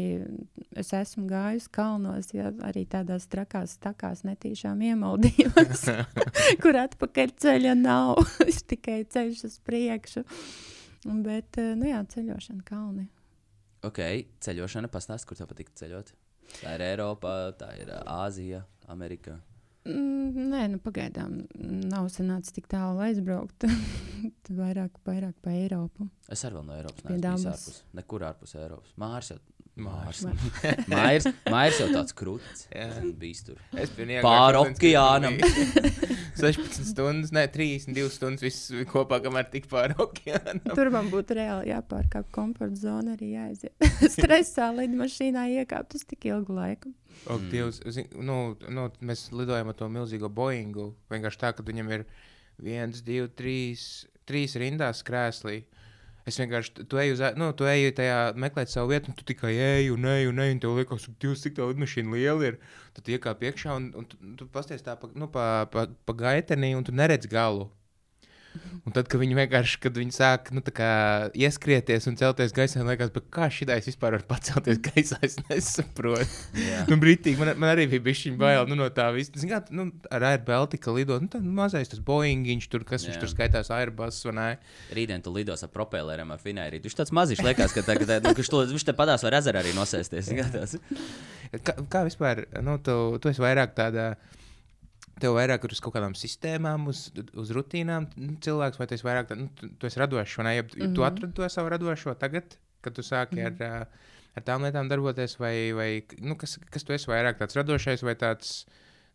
es 0.78 0.92
esmu 0.94 1.26
gājis 1.30 1.66
kalnos, 1.74 2.30
ja 2.36 2.52
arī 2.68 2.84
tādās 2.86 3.26
trakās 3.32 3.74
stakās 3.80 4.22
netīšām 4.28 4.84
iemaldījos, 4.92 5.88
kur 6.62 6.78
atpakaļ 6.84 7.34
ceļa 7.42 7.74
nav. 7.80 8.22
ir 8.46 8.62
tikai 8.70 9.00
ceļš 9.10 9.44
uz 9.50 9.58
priekšu. 9.66 10.24
Bet, 11.26 11.58
eh, 11.58 11.74
nu 11.74 11.90
jā, 11.90 12.04
ceļošana 12.14 12.62
kalni. 12.68 13.08
Ok, 13.82 13.98
ceļošana 14.46 14.92
pastāst, 14.94 15.26
kur 15.26 15.40
tev 15.40 15.50
patīk 15.50 15.74
ceļot. 15.74 16.14
Tā 16.62 16.76
ir 16.78 16.84
Eiropa, 16.86 17.34
tā 17.58 17.72
ir 17.82 17.90
Āzija, 18.06 18.62
Amerika. 18.94 19.40
Mm, 19.88 20.50
Nē, 20.52 20.66
nu 20.76 20.78
pagaidām 20.84 21.40
nav 21.90 22.10
sanācis 22.14 22.54
tik 22.54 22.68
tālu 22.72 23.02
aizbraukt. 23.08 23.66
Tad 24.46 24.52
vairāk, 24.58 25.00
vairāk 25.08 25.34
pa 25.42 25.54
Eiropu. 25.58 26.06
Es 26.32 26.44
arī 26.46 26.60
vēl 26.60 26.68
no 26.68 26.76
Eiropas 26.78 27.08
neesmu 27.10 27.50
ārpus. 27.56 27.82
Nekur 27.98 28.28
ārpus 28.28 28.54
Eiropas. 28.60 28.94
Mārs 29.02 29.32
jau, 29.34 29.40
Mārs. 29.82 30.22
Mārs, 30.92 31.26
Mārs 31.50 31.80
jau 31.82 31.88
tāds 31.90 32.14
krūtis. 32.14 32.66
Bijis 33.18 33.42
tur. 33.48 33.58
Es 33.80 33.90
biju 33.96 34.20
Pāri 34.26 34.60
okeānam. 34.62 35.40
ūdens, 35.40 35.74
kad 35.74 35.88
bija 35.88 36.18
16 36.42 36.90
stundas, 36.92 37.32
ne 37.34 37.46
32 37.52 38.12
stundas 38.14 38.46
viss 38.46 38.70
kopā, 38.92 39.22
kamēr 39.24 39.48
tik 39.54 39.66
pāri 39.72 39.96
okeānam. 39.98 40.62
Tur 40.78 40.92
man 40.94 41.10
būtu 41.14 41.40
reāli 41.40 41.72
jāpārkāp 41.72 42.30
komforta 42.36 42.78
zona, 42.84 43.16
arī 43.18 43.34
jāaiziet. 43.38 43.74
Stresā 44.16 44.70
lidmašīnā 44.78 45.48
iekāpt 45.62 45.98
uz 45.98 46.06
tik 46.06 46.30
ilgu 46.30 46.60
laiku. 46.60 46.94
O, 47.30 47.38
Dievs, 47.52 47.82
zin, 47.94 48.08
nu, 48.18 48.56
nu, 48.74 48.88
mēs 49.06 49.28
lidojam 49.36 49.70
ar 49.70 49.78
to 49.78 49.90
milzīgo 49.94 50.30
Boeingu. 50.34 50.92
Vienkārši 51.12 51.42
tā, 51.44 51.52
ka 51.54 51.66
viņam 51.66 51.92
ir 51.94 52.06
viens, 52.62 53.04
divi, 53.06 53.28
trīs, 53.38 53.84
trīs 54.30 54.58
rindās 54.58 55.04
krēslī. 55.06 55.62
Es 56.30 56.38
vienkārši 56.38 56.86
tu 56.90 57.00
eju, 57.02 57.16
uz, 57.18 57.22
nu, 57.38 57.50
tu 57.58 57.66
eju 57.70 57.94
tajā 57.98 58.18
meklēt 58.38 58.70
savu 58.70 58.92
vietu, 58.94 59.10
un 59.10 59.18
tu 59.18 59.26
tikai 59.26 59.54
eji 59.58 59.94
un 59.94 60.06
eji 60.06 60.30
un 60.30 60.42
eji. 60.44 60.56
Un 60.56 60.64
tev 60.64 60.78
liekas, 60.78 61.08
ka 61.10 61.14
Dievs, 61.24 61.44
cik 61.46 61.58
tā 61.58 61.68
lidmašīna 61.70 62.14
liela 62.14 62.50
ir. 62.52 62.60
Tad 62.98 63.10
iekāp 63.10 63.42
iekšā 63.50 63.78
un, 63.78 63.90
un 63.98 64.10
tu, 64.10 64.20
tu 64.38 64.50
pasties 64.54 64.86
tā 64.86 64.98
pa, 65.02 65.10
nu, 65.18 65.30
pa, 65.34 65.48
pa, 65.74 65.88
pa 65.90 66.18
gaitenī, 66.18 66.74
un 66.78 66.86
tu 66.86 66.94
neredz 66.94 67.30
galu. 67.30 67.70
Un 68.82 68.94
tad, 68.96 69.06
kad 69.12 69.22
viņi 69.22 69.36
vienkārši, 69.38 69.78
kad 69.84 69.94
viņi 69.94 70.14
sāk 70.16 70.48
nu, 70.56 70.62
ieskrieties 71.38 72.08
un 72.10 72.16
celties 72.18 72.54
gaisā, 72.56 72.82
liekas, 72.82 73.12
"Bet 73.14 73.28
kā 73.30 73.46
šī 73.54 73.68
ideja 73.68 73.84
vispār 73.86 74.16
var 74.18 74.24
pacelties 74.26 74.80
gaisā, 74.88 75.20
es 75.22 75.38
nesaprotu. 75.50 76.26
Jā. 76.58 76.82
Nu, 76.90 76.98
brītīgi, 76.98 77.38
man, 77.38 77.54
man 77.62 77.76
arī 77.76 77.86
bija 77.92 78.02
bijis 78.08 78.24
bail 78.42 78.66
nu, 78.68 78.76
no 78.80 78.90
tā 78.90 79.06
visa. 79.14 79.32
Zin, 79.38 79.52
kā, 79.54 79.62
nu, 79.70 79.86
ar 80.10 80.26
Air 80.32 80.42
Baltica 80.48 80.92
lidot, 80.96 81.22
nu, 81.22 81.30
tā 81.30 81.40
mazais 81.46 81.92
tas 81.94 82.02
Boeingiņš, 82.02 82.68
tur, 82.74 82.84
kas 82.84 83.06
Jā. 83.06 83.12
viņš 83.12 83.22
tur 83.22 83.30
skaitās 83.36 83.70
Airbus 83.70 84.24
vai 84.26 84.34
ne. 84.40 84.50
Rītdien 84.98 85.22
tu 85.22 85.32
lidos 85.36 85.62
ar 85.64 85.70
propelleriem, 85.70 86.32
ar 86.34 86.42
finēri. 86.42 86.82
Viņš 86.82 86.98
tāds 87.04 87.14
maziņš 87.14 87.46
liekas, 87.46 87.78
ka, 87.78 87.86
tā, 87.86 88.00
ka, 88.02 88.10
tā, 88.10 88.20
nu, 88.26 88.34
šo- 88.44 88.66
viņš 88.74 88.86
te 88.90 88.98
padās 88.98 89.24
var 89.24 89.38
ezerā 89.40 89.62
arī 89.62 89.76
nosēsties. 89.78 90.34
Kā, 91.62 91.74
kā 91.92 92.06
vispār, 92.08 92.46
nu, 92.64 92.78
tu, 92.80 93.18
tu 93.22 93.30
esi 93.30 93.42
vairāk 93.44 93.76
tādā. 93.78 94.16
Tev 95.22 95.36
vairāk 95.38 95.66
ir 95.68 95.76
uz 95.76 95.82
kaut 95.84 95.94
kādām 95.96 96.16
sistēmām, 96.18 96.88
uz, 96.90 97.12
uz 97.38 97.52
rutīnām 97.54 98.08
nu, 98.18 98.36
cilvēks, 98.42 98.80
vai 98.82 98.88
tas 98.90 99.04
vairāk 99.06 99.30
tā, 99.30 99.38
nu, 99.38 99.50
tu, 99.58 99.70
tu 99.78 99.90
esi 99.90 100.02
radošs, 100.02 100.38
vai 100.40 100.46
ne? 100.48 100.56
Ja, 100.56 100.64
mm 100.64 100.70
-hmm. 100.70 100.96
Tu 100.96 101.02
Mhm. 101.02 101.08
atradi 101.08 101.34
to 101.34 101.50
savu 101.50 101.70
radošo 101.70 102.14
tagad, 102.20 102.58
kad 102.82 102.94
tu 102.94 103.02
sāki 103.02 103.36
mm 103.36 103.40
-hmm. 103.40 103.62
ar, 103.62 103.84
ā, 103.84 103.86
ar 104.36 104.44
tām 104.44 104.64
lietām 104.66 104.90
darboties, 104.90 105.40
vai, 105.40 105.74
vai 105.74 106.04
nu, 106.20 106.36
kas, 106.36 106.60
kas 106.72 106.84
tu 106.84 106.94
esi 106.94 107.08
vairāk 107.08 107.38
tāds 107.38 107.56
radošais 107.56 108.04
vai 108.04 108.16
tāds 108.16 108.66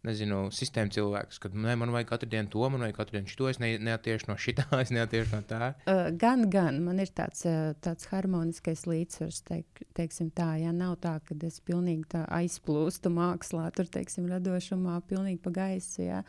nezinu, 0.07 0.47
sistēmu 0.55 0.95
cilvēkus, 0.95 1.41
kad 1.43 1.55
ne, 1.57 1.75
man 1.79 1.93
vajag 1.95 2.11
katru 2.13 2.31
dienu 2.33 2.51
to, 2.53 2.63
man 2.73 2.85
vajag 2.87 2.99
katru 3.01 3.19
dienu 3.19 3.33
šo, 3.33 3.49
es 3.51 3.61
ne, 3.63 3.73
neatiešu 3.89 4.31
no 4.31 4.37
šitā, 4.41 4.67
es 4.85 4.93
neatiešu 4.95 5.35
no 5.35 5.43
tā. 5.49 5.73
Uh, 5.85 6.09
gan, 6.19 6.47
gan 6.53 6.81
man 6.85 7.03
ir 7.03 7.13
tāds, 7.17 7.45
uh, 7.49 7.73
tāds 7.85 8.09
harmoniskais 8.13 8.87
līdzsvars, 8.89 9.41
teik, 9.49 9.83
teiksim 9.99 10.31
tā, 10.37 10.53
ja 10.63 10.75
nav 10.77 10.97
tā, 11.05 11.17
ka 11.27 11.39
es 11.47 11.59
pilnīgi 11.67 12.09
tā 12.17 12.27
aizplūstu 12.39 13.13
mākslā, 13.15 13.69
tur, 13.77 13.91
teiksim, 13.93 14.29
radošumā, 14.33 15.01
pilnīgi 15.11 15.43
pa 15.45 15.55
gaisu, 15.61 16.07
jā. 16.07 16.23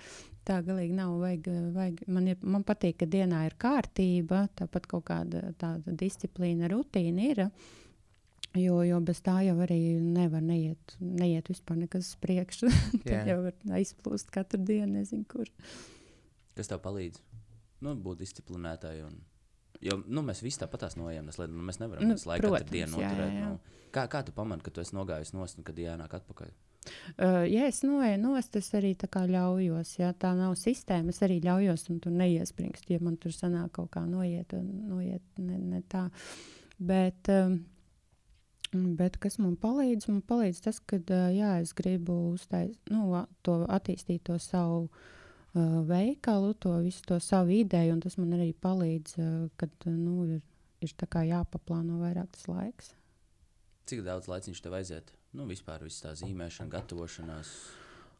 Tā 0.47 0.61
galīgi 0.63 0.95
nav. 0.95 1.17
Vajag, 1.19 1.49
vajag, 1.75 2.05
man, 2.15 2.29
ir, 2.31 2.37
man 2.47 2.63
patīk, 2.67 3.01
ka 3.01 3.07
dienā 3.11 3.41
ir 3.49 3.57
kārtība, 3.59 4.45
tāpat 4.55 4.87
kaut 4.87 5.03
kāda 5.09 5.49
tāda 5.59 5.91
disciplīna, 5.99 6.69
rutīna 6.71 7.25
ir. 7.33 7.41
Jo, 8.57 8.81
jo 8.87 8.99
bez 9.05 9.21
tā 9.25 9.39
jau 9.45 9.55
arī 9.65 9.79
nevar 10.01 10.43
neiet, 10.43 10.97
neiet 10.99 11.49
vispār 11.51 11.79
nekas 11.83 12.11
uz 12.11 12.19
priekšu. 12.23 12.71
Tad 13.05 13.29
jau 13.29 13.39
var 13.45 13.79
aizplūst 13.79 14.31
katru 14.33 14.61
dienu, 14.65 14.97
nezinu, 14.99 15.25
kur. 15.29 15.49
Kas 16.57 16.71
tev 16.71 16.81
palīdz? 16.85 17.21
Nu, 17.85 17.93
būt 18.01 18.23
disciplinētai. 18.23 18.95
Un... 19.05 19.17
Jo 19.83 19.99
nu, 20.09 20.23
mēs 20.25 20.41
visi 20.41 20.61
tāpat 20.63 20.87
noejam, 20.97 21.27
nes, 21.29 21.37
nu, 21.37 21.65
mēs 21.67 21.77
nevaram 21.81 22.07
Nu, 22.07 22.15
visu 22.17 22.29
laiku 22.31 22.47
protams, 22.47 22.71
dienu 22.73 22.95
noturēt. 22.95 23.33
jā, 23.33 23.41
jā. 23.43 23.49
Nu. 23.51 23.83
Kā, 23.93 24.07
kā 24.11 24.23
tu 24.25 24.33
pamani, 24.35 24.63
ka 24.65 24.73
tu 24.73 24.81
esi 24.81 24.95
nogājis 24.97 25.35
nost 25.37 25.59
un 25.59 25.67
kad 25.67 25.77
jānāk 25.77 26.17
atpakaļ? 26.17 26.49
Uh, 27.17 27.43
ja 27.49 27.67
es 27.67 27.81
noeju 27.83 28.17
nost, 28.21 28.55
es 28.59 28.69
arī 28.77 28.93
tā 28.99 29.09
kā 29.11 29.23
ļaujos. 29.29 29.93
Ja 29.99 30.13
tā 30.17 30.33
nav 30.37 30.55
sistēma, 30.59 31.13
es 31.13 31.21
arī 31.25 31.39
ļaujos 31.43 31.87
un 31.93 32.01
tur 32.03 32.15
neiespringstu. 32.15 32.95
Ja 32.95 33.03
man 33.03 33.17
tur 33.21 33.35
sanāk 33.35 33.73
kaut 33.77 33.91
kā 33.95 34.03
noiet, 34.07 34.55
noiet 34.57 35.41
ne, 35.41 35.59
ne 35.75 35.81
tā. 35.91 36.07
Bet, 36.77 37.29
um, 37.33 37.59
bet 38.73 39.17
kas 39.23 39.37
man 39.41 39.55
palīdz? 39.59 40.09
Man 40.11 40.21
palīdz 40.27 40.61
tas, 40.65 40.79
ka 40.79 40.99
jā, 41.33 41.57
es 41.61 41.73
gribu 41.77 42.33
uztais, 42.33 42.75
nu, 42.91 43.09
to 43.45 43.61
attīstīt 43.71 44.25
to 44.27 44.37
savu 44.41 44.87
uh, 44.87 45.79
veikalu, 45.87 46.53
to 46.59 46.75
visu 46.83 47.05
to 47.07 47.19
savu 47.23 47.55
ideju, 47.59 47.95
un 47.95 48.03
tas 48.03 48.17
man 48.19 48.35
arī 48.37 48.51
palīdz, 48.53 49.17
uh, 49.19 49.35
kad 49.59 49.89
nu, 49.89 50.25
ir, 50.37 50.41
ir 50.81 50.95
jāpaplāno 51.31 52.01
vairāk 52.03 52.31
tas 52.35 52.47
laiks. 52.51 52.93
Cik 53.87 54.03
daudz 54.03 54.27
laika 54.27 54.49
viņš 54.49 54.63
tev 54.63 54.75
aiziet? 54.75 55.13
Nu, 55.31 55.45
vispār 55.47 55.83
viss 55.83 56.03
tā 56.03 56.11
zīmēšana, 56.17 56.71
gatavošanās. 56.71 57.51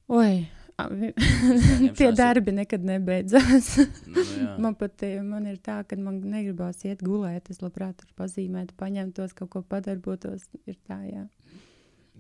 Oi, 0.07 0.45
tie 1.97 2.09
darbi 2.13 2.53
nekad 2.53 2.83
nebeidzās. 2.85 3.69
Nu, 4.05 4.21
jā. 4.21 4.51
man 4.63 4.75
pat 4.77 5.01
eh, 5.07 5.21
man 5.25 5.47
ir 5.49 5.57
tā, 5.63 5.79
ka 5.89 5.97
man 5.97 6.19
negribās 6.21 6.83
iet 6.85 7.01
gulēt. 7.05 7.49
Es 7.53 7.63
labprāt 7.63 7.97
tur 8.01 8.11
pazīmētu, 8.19 8.75
paņemtos, 8.77 9.33
kaut 9.37 9.51
ko 9.55 9.63
padarbotos. 9.65 10.45
Ir 10.69 10.77
tā, 10.85 10.99
jā. 11.09 11.25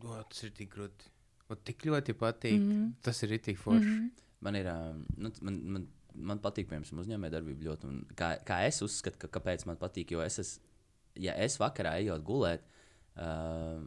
O, 0.01 0.15
tas 0.23 0.47
ir 0.47 0.55
tik 0.57 0.73
grūti. 0.73 1.11
Man 1.47 1.61
tik 1.69 1.85
ļoti 1.87 2.15
patīk. 2.17 2.57
Mm. 2.57 2.71
-hmm. 2.71 2.95
Tas 3.05 3.21
ir 3.23 3.37
tik 3.37 3.59
forši. 3.61 3.85
Mm 3.85 3.99
-hmm. 3.99 4.25
Man 4.41 4.55
ir, 4.55 4.71
nu, 5.17 5.31
man, 5.41 5.61
man, 5.75 5.87
man 6.13 6.39
patīk, 6.39 6.67
piemēram, 6.69 6.99
uzņēmējdarbība 7.03 7.69
ļoti. 7.69 7.87
un 7.87 8.05
Kā, 8.15 8.37
kā 8.45 8.61
es 8.67 8.81
uzskatu, 8.81 9.17
ka, 9.17 9.27
kāpēc 9.39 9.65
man 9.65 9.77
patīk, 9.77 10.11
jo 10.11 10.21
es, 10.21 10.39
es, 10.39 10.59
ja 11.15 11.33
es 11.33 11.57
vakarā 11.59 11.97
ejot 12.01 12.23
gulēt, 12.23 12.61
uh, 13.15 13.81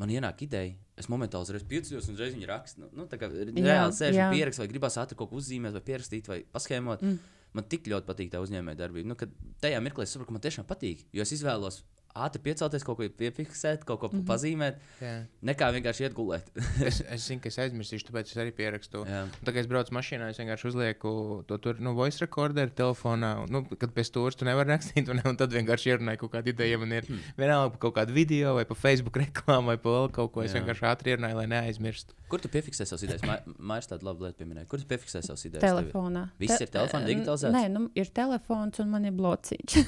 man 0.00 0.12
ienāk 0.12 0.44
ideja, 0.46 0.72
es 0.98 1.08
momentāli 1.12 1.46
uzreiz 1.46 1.66
pieceļos 1.68 2.08
un 2.08 2.16
uzreiz 2.16 2.34
viņu 2.36 2.48
rakstu. 2.48 2.82
Nu, 2.84 2.90
nu, 2.96 3.06
tā 3.10 3.18
kā 3.20 3.28
reāli 3.30 3.96
sēžu 3.96 4.18
jā. 4.18 4.28
un 4.28 4.36
pierakstu, 4.36 4.64
vai 4.64 4.70
gribās 4.72 4.96
ātri 5.00 5.18
kaut 5.18 5.32
ko 5.32 5.40
uzzīmēt, 5.40 5.76
vai 5.76 5.84
pierakstīt, 5.84 6.30
vai 6.30 6.40
paskēmot. 6.54 7.04
Mm. 7.04 7.36
Man 7.58 7.66
tik 7.66 7.88
ļoti 7.90 8.06
patīk 8.06 8.28
tā 8.30 8.40
uzņēmējdarbība. 8.44 9.10
Nu, 9.10 9.16
tajā 9.62 9.80
mirklī 9.82 10.06
es 10.06 10.12
saprotu, 10.14 10.28
ka 10.30 10.36
man 10.36 10.44
tiešām 10.44 10.68
patīk, 10.68 11.02
jo 11.16 11.24
es 11.24 11.32
izvēlos 11.34 11.80
ātri 12.18 12.42
piecelties, 12.42 12.84
kaut 12.86 12.98
ko 12.98 13.06
piefiksēt, 13.20 13.84
kaut 13.86 14.00
ko 14.02 14.08
mm 14.08 14.18
-hmm. 14.18 14.26
pazīmēt, 14.26 14.78
Jā. 15.00 15.14
nekā 15.46 15.70
vienkārši 15.76 16.04
iet 16.06 16.14
gulēt. 16.14 16.50
Es, 16.82 17.00
es 17.00 17.24
zinu, 17.28 17.40
ka 17.40 17.48
es 17.48 17.58
aizmirsīšu, 17.58 18.08
tāpēc 18.08 18.32
es 18.32 18.36
arī 18.36 18.52
pierakstu. 18.54 19.04
Tā 19.06 19.54
kā 19.54 19.62
es 19.62 19.68
braucu 19.70 19.94
mašīnā, 19.94 20.30
es 20.30 20.38
vienkārši 20.38 20.68
uzlieku 20.68 21.44
to 21.46 21.58
tur, 21.58 21.80
nu, 21.80 21.94
voice 21.94 22.18
recorderu 22.20 22.70
telefonā. 22.70 23.46
Nu, 23.50 23.64
kad 23.64 23.94
pēc 23.94 24.10
stūra 24.10 24.36
tu 24.36 24.44
nevari 24.44 24.74
rakstīt, 24.74 25.08
un, 25.08 25.22
un 25.24 25.36
tad 25.36 25.52
vienkārši 25.54 25.94
ierunāju 25.94 26.24
kaut 26.24 26.32
kādu 26.32 26.54
ideju. 26.54 26.70
ja 26.70 26.78
Man 26.78 26.92
ir 26.92 27.06
vienalga 27.36 27.70
par 27.70 27.78
kaut 27.78 27.94
kādu 27.94 28.12
video, 28.12 28.54
vai 28.54 28.64
pa 28.64 28.74
Facebook 28.74 29.16
reklāmu, 29.16 29.66
vai 29.66 29.78
pa 29.78 29.88
vēl 29.88 30.10
kaut 30.10 30.32
ko. 30.32 30.42
Es 30.42 30.54
Jā. 30.54 30.60
vienkārši 30.60 30.86
ātri 30.90 31.14
ierunāju, 31.14 31.36
lai 31.36 31.46
neaizmirstu. 31.46 32.14
Kur 32.28 32.40
tu 32.40 32.48
piefiksē 32.48 32.86
savas 32.86 33.02
idejas? 33.02 33.22
Mājas 33.58 33.90
tāda 33.90 34.06
laba 34.06 34.26
lieta 34.26 34.38
pieminēja. 34.38 34.68
Kur 34.70 34.78
tu 34.78 34.86
piefiksē 34.86 35.22
savas 35.22 35.44
idejas? 35.44 35.64
Telefonā. 35.64 36.30
Viss 36.38 36.60
ir 36.60 36.70
telefonā 36.70 37.06
digitalizēts? 37.06 37.54
Nē, 37.54 37.68
nu, 37.68 37.90
ir 37.94 38.06
telefons 38.06 38.78
un 38.78 38.90
man 38.90 39.04
ir 39.04 39.12
blociņš. 39.12 39.78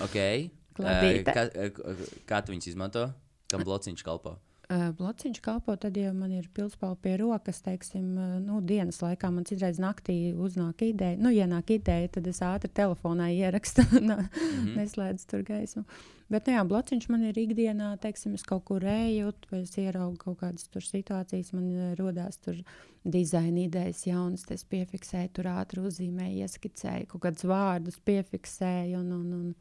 Ok. 0.00 0.61
Kladīte. 0.76 1.34
Eh, 1.34 1.70
Kā, 1.74 2.08
kā 2.28 2.40
tu 2.44 2.54
viņus 2.54 2.72
izmanto? 2.72 3.10
Kam 3.52 3.64
blociņš 3.68 4.04
kalpo? 4.06 4.38
Blociņš 4.72 5.40
kalpo 5.44 5.74
tad, 5.76 5.96
ja 6.00 6.12
man 6.16 6.30
ir 6.32 6.46
pilspāle 6.54 6.96
pie 7.02 7.16
rokas, 7.20 7.58
teiksim, 7.64 8.06
nu, 8.44 8.60
dienas 8.64 9.02
laikā 9.02 9.28
man 9.34 9.44
citreiz 9.48 9.76
naktī 9.82 10.32
uznāk 10.32 10.84
ideja. 10.86 11.18
Nu, 11.20 11.32
ienāk 11.34 11.74
ideja, 11.74 12.08
tad 12.14 12.30
es 12.30 12.40
ātri 12.46 12.70
telefonā 12.72 13.28
ierakstu 13.34 13.84
mm 13.90 14.08
-hmm. 14.08 14.76
neslēdzu 14.78 15.26
tur 15.28 15.42
gaismu. 15.48 15.84
Bet, 16.30 16.46
nu, 16.46 16.54
jā, 16.54 16.64
blociņš 16.64 17.08
man 17.08 17.24
ir 17.24 17.38
ikdienā, 17.38 17.98
teiksim, 18.00 18.34
es 18.34 18.42
kaut 18.42 18.64
kur 18.64 18.84
eju, 18.84 19.32
vai 19.50 19.60
es 19.60 19.76
ieraugu 19.76 20.16
kaut 20.16 20.38
kādas 20.40 20.68
tur 20.68 20.82
situācijas, 20.82 21.52
man 21.52 21.94
rodās 21.98 22.38
tur 22.38 22.56
dizaina 23.04 23.60
idejas 23.60 24.06
jaunas, 24.06 24.50
es 24.50 24.64
piefiksēju, 24.64 25.28
tur 25.32 25.44
ātri 25.44 25.80
uzzīmēju, 25.80 26.46
ieskicēju, 26.46 27.06
kaut 27.06 27.22
kādus 27.22 27.44
vārdus 27.44 28.00
piefiksēju 28.04 28.98
un, 28.98 29.12
un, 29.12 29.32
un, 29.32 29.46
un 29.46 29.54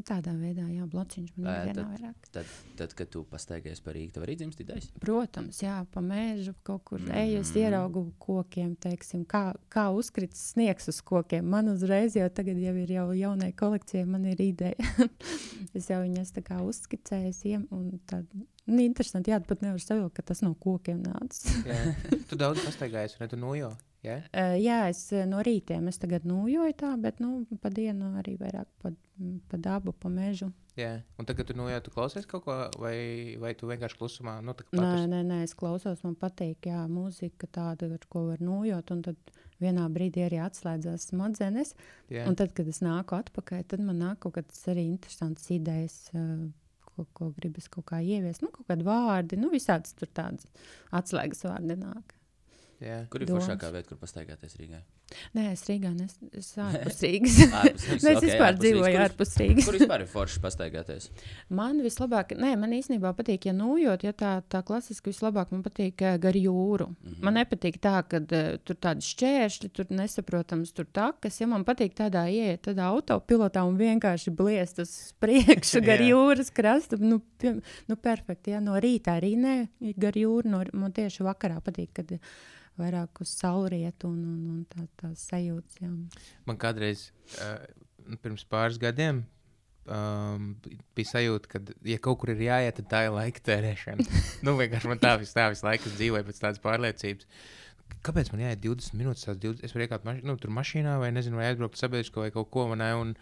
tādā 0.00 0.32
veidā, 0.40 0.64
jā, 0.72 0.86
blociņš 0.88 1.32
man 1.36 1.68
ir 1.68 1.74
tad- 1.74 1.88
vairāk. 1.90 2.28
Tad, 2.32 2.46
tad, 2.76 2.94
kad 2.94 3.10
tu 3.12 3.24
pastaigies 3.28 3.80
par 3.84 3.94
tev 3.94 4.22
arī 4.24 4.36
dzimst 4.40 4.60
idejas? 4.64 4.86
Protams, 5.00 5.58
jā, 5.62 5.86
pa 5.92 6.00
mēžu 6.00 6.54
kaut 6.64 6.84
kur 6.84 6.98
mm. 7.00 7.12
eju, 7.12 7.40
es 7.40 7.50
Mhm. 7.52 7.58
ieraugu 7.60 8.12
kokiem, 8.18 8.76
teiksim, 8.76 9.26
kā, 9.26 9.54
kā 9.68 9.90
uzkrits 9.92 10.52
sniegs 10.54 10.88
uz 10.88 11.00
kokiem. 11.02 11.44
Man 11.44 11.68
uzreiz 11.68 12.16
jau 12.16 12.28
tagad 12.30 12.56
jau 12.56 12.74
ir 12.74 12.88
jau 12.88 13.12
jaunai 13.12 13.52
kolekcijai, 13.52 14.06
man 14.06 14.24
ir 14.24 14.40
ideja. 14.40 14.74
es 15.74 15.88
jau 15.88 16.00
viņas 16.02 16.32
tā 16.32 16.42
kā 16.42 16.62
uzskicēju, 16.64 17.66
un 17.70 18.00
tad, 18.06 18.26
nu, 18.32 18.46
interesanti, 18.66 19.32
jā, 19.32 19.40
pat 19.46 19.64
nevar 19.64 19.80
savilkt, 19.82 20.16
ka 20.18 20.26
tas 20.32 20.42
no 20.44 20.54
kokiem 20.58 21.02
nācis. 21.04 21.62
Jā. 21.66 21.80
Tu 22.30 22.38
daudz 22.40 22.62
pastaigājies, 22.64 23.18
vai? 23.20 23.28
Tu 23.28 23.38
nojo. 23.40 23.72
Ja? 24.02 24.16
Uh, 24.34 24.56
jā, 24.58 24.80
es 24.90 25.04
no 25.30 25.44
rītiem 25.46 25.86
es 25.86 26.00
tagad 26.02 26.24
nojoju 26.26 26.74
tā, 26.78 26.90
bet, 26.98 27.20
nu, 27.22 27.44
pa 27.62 27.70
dienu 27.70 28.16
arī 28.18 28.34
vairāk 28.40 28.66
pa, 28.82 28.90
pa 29.50 29.60
dabu, 29.62 29.94
pa 29.94 30.10
mežu. 30.10 30.50
Jā. 30.78 30.96
Un 31.20 31.28
tagad 31.28 31.50
tu 31.50 31.54
nojo, 31.54 31.76
tu 31.84 31.92
klausies 31.94 32.26
kaut 32.26 32.46
ko, 32.46 32.56
vai, 32.80 33.36
vai 33.38 33.52
tu 33.58 33.68
vienkārši 33.68 33.98
klusumā, 34.00 34.38
nu, 34.42 34.56
tā 34.58 34.64
kā 34.66 34.80
Nē, 34.80 35.04
nē, 35.12 35.20
nē, 35.28 35.38
es 35.46 35.54
klausos, 35.58 36.00
man 36.06 36.16
patīk, 36.18 36.66
jā, 36.72 36.80
mūzika 36.90 37.46
tāda, 37.52 37.90
ar 37.92 38.06
ko 38.10 38.24
var 38.30 38.42
nojot, 38.42 38.90
un 38.94 39.04
tad 39.06 39.34
vienā 39.62 39.84
brīdī 39.92 40.24
arī 40.26 40.40
atslēdzās 40.42 41.10
smadzenes. 41.12 41.74
Jā. 42.10 42.24
Un 42.26 42.38
tad, 42.40 42.54
kad 42.56 42.66
es 42.72 42.80
nāku 42.82 43.18
atpakaļ, 43.20 43.66
tad 43.70 43.84
man 43.84 44.00
nāk 44.02 44.22
kaut 44.24 44.38
kādas 44.40 44.64
arī 44.72 44.88
interesantas 44.88 45.46
idejas, 45.54 45.98
uh, 46.16 46.48
ko, 46.96 47.06
ko 47.16 47.30
gribas 47.36 47.68
kaut 47.72 47.86
kā 47.90 48.00
ieviest. 48.04 48.44
Nu, 48.44 48.50
kaut 48.54 48.68
kādi 48.70 48.86
vārdi, 48.86 49.38
nu, 49.40 49.50
visādas 49.52 49.94
tur 49.98 50.10
tādas 50.14 50.48
atslēgas 50.94 51.44
vārdi 51.48 51.78
nāk. 51.80 52.16
Jā. 52.82 53.04
Kur 53.12 53.22
ir 53.22 53.30
foršākā 53.30 53.70
vieta, 53.74 53.88
kur 53.92 54.00
pastaigāties 54.00 54.58
Rīgā? 54.58 54.82
Nē, 55.36 55.52
es 55.52 55.64
Rīgā 55.68 55.92
nes, 55.94 56.16
es 56.32 56.50
ārpus 56.60 57.00
Rīgas. 57.04 57.38
Ārpus 57.48 57.86
Rīgas, 57.88 58.04
Nē, 58.06 58.12
es 58.12 58.18
ok, 58.20 58.26
vispār. 58.26 58.58
Kur- 58.62 59.00
ārpus 59.02 59.34
Rīgas. 59.40 59.66
Kur 59.68 59.78
vispār 59.78 60.04
ir 60.04 60.10
forši 60.12 60.42
pastaigāties? 60.44 61.08
Man 61.52 61.80
vislabāk, 61.84 62.34
nē, 62.38 62.52
man 62.60 62.74
īstenībā 62.76 63.12
patīk, 63.18 63.48
ja 63.50 63.54
nojot, 63.56 64.04
ja 64.06 64.12
tā, 64.16 64.32
tā 64.52 64.62
klasiski 64.66 65.12
vislabāk 65.12 65.52
man 65.54 65.64
patīk 65.66 66.04
uh, 66.04 66.16
gar 66.22 66.38
jūru. 66.38 66.88
Mm. 66.92 67.08
-hmm. 67.08 67.22
Man 67.26 67.38
nepatīk 67.40 67.78
tā, 67.82 67.96
ka 68.08 68.22
uh, 68.22 68.52
tur 68.64 68.76
tādi 68.76 69.06
šķēršļi, 69.08 69.72
tur 69.72 69.90
nesaprotams, 69.90 70.72
tur 70.72 70.86
takas. 70.92 71.40
Ja 71.40 71.46
man 71.46 71.64
patīk 71.64 71.96
tādā 71.98 72.26
ieiet, 72.28 72.62
tādā 72.66 72.88
autopilotā 72.92 73.64
un 73.68 73.76
vienkārši 73.76 74.30
bliest 74.30 74.78
uz 74.78 74.94
priekšu 75.22 75.82
gar 75.88 76.00
jūras 76.00 76.50
krastu, 76.50 76.96
nu, 77.00 77.20
nu 77.88 77.96
perfekti, 77.96 78.50
ja 78.50 78.60
no 78.60 78.78
rīta 78.80 79.18
arī 79.20 79.36
nē, 79.36 79.56
gar 79.96 80.16
jūru, 80.16 80.48
no, 80.48 80.64
man 80.72 80.92
tieši 80.92 81.24
vakarā 81.26 81.60
patīk, 81.64 81.92
kad 81.92 82.18
vairāk 82.80 83.22
uz 83.24 83.34
saulrietu 83.36 84.10
un, 84.10 84.22
un, 84.32 84.42
un 84.56 84.64
tā, 84.70 84.86
tā 85.00 85.12
sajūta. 85.18 85.84
Jā. 85.84 85.92
Man 86.48 86.60
kādreiz, 86.60 87.10
uh, 87.38 87.58
pirms 88.22 88.44
pāris 88.48 88.80
gadiem, 88.82 89.22
um, 89.86 90.52
bija 90.96 91.10
sajūta, 91.14 91.50
ka, 91.52 91.62
ja 91.88 91.98
kaut 92.02 92.20
kur 92.22 92.32
ir 92.34 92.44
jāiet, 92.46 92.78
tad 92.78 92.90
tā 92.92 93.02
ir 93.08 93.16
laika 93.16 93.44
tērēšana. 93.50 94.06
nu, 94.46 94.56
vienkārši 94.60 94.92
man 94.92 95.02
tā 95.02 95.16
visu, 95.20 95.34
tā 95.36 95.48
visu 95.52 95.66
laiku 95.66 95.90
es 95.90 95.98
dzīvoju 95.98 96.28
pēc 96.28 96.42
tādas 96.44 96.62
pārliecības. 96.64 97.28
Kāpēc 98.02 98.32
man 98.32 98.40
jāiet 98.42 98.58
20 98.64 98.96
minūtes? 98.98 99.22
tās 99.28 99.36
20, 99.38 99.60
es 99.62 99.72
varu 99.76 99.84
iekāpt 99.84 100.06
maši, 100.08 100.24
nu, 100.26 100.34
tur 100.42 100.50
mašīnā, 100.50 100.96
vai 100.98 101.12
nezinu, 101.14 101.38
vai 101.38 101.44
aizbraukt 101.52 101.78
sabiedrisko 101.78 102.24
vai 102.24 102.32
kaut 102.34 102.48
ko, 102.50 102.64
ne, 102.74 102.88
un, 102.98 103.12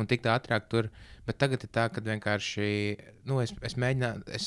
un 0.00 0.08
tikt 0.08 0.28
ātrāk 0.32 0.70
tur. 0.72 0.88
Bet 1.26 1.36
tagad 1.42 1.66
ir 1.66 1.68
tā, 1.68 1.84
ka 1.92 2.00
vienkārši 2.06 2.70
nu, 3.28 3.36
es, 3.44 3.52
es, 3.68 3.76
mēģinā, 3.76 4.10
es 4.32 4.46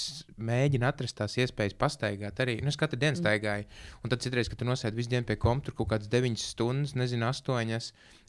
mēģinu 0.49 0.87
atrast 0.89 1.19
tās 1.19 1.37
iespējas 1.37 1.77
pastaigāt 1.77 2.41
arī. 2.41 2.57
Nu, 2.65 2.73
es 2.73 2.79
katru 2.81 2.97
dienu 3.03 3.21
staigāju, 3.21 3.69
un 4.01 4.13
tad 4.15 4.25
citreiz, 4.25 4.49
kad 4.49 4.63
tu 4.63 4.67
nosēdi 4.67 4.97
visu 4.97 5.13
dienu 5.13 5.29
pie 5.29 5.37
kompta, 5.45 5.75
kaut 5.77 5.91
kādas 5.93 6.09
9 6.09 6.41
stundas, 6.41 6.95
nezinu, 6.97 7.29
8. 7.29 7.77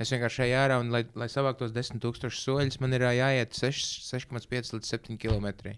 Es 0.04 0.12
vienkārši 0.12 0.44
eju 0.50 0.60
ārā, 0.60 0.78
un, 0.84 0.92
lai, 0.92 1.06
lai 1.16 1.30
savāktos 1.32 1.72
10,000 1.72 2.28
soļus, 2.44 2.80
man 2.84 2.98
ir 2.98 3.08
jāiet 3.08 3.56
6, 3.56 4.04
6,5 4.12 4.76
līdz 4.76 4.94
7 4.98 5.16
km. 5.24 5.72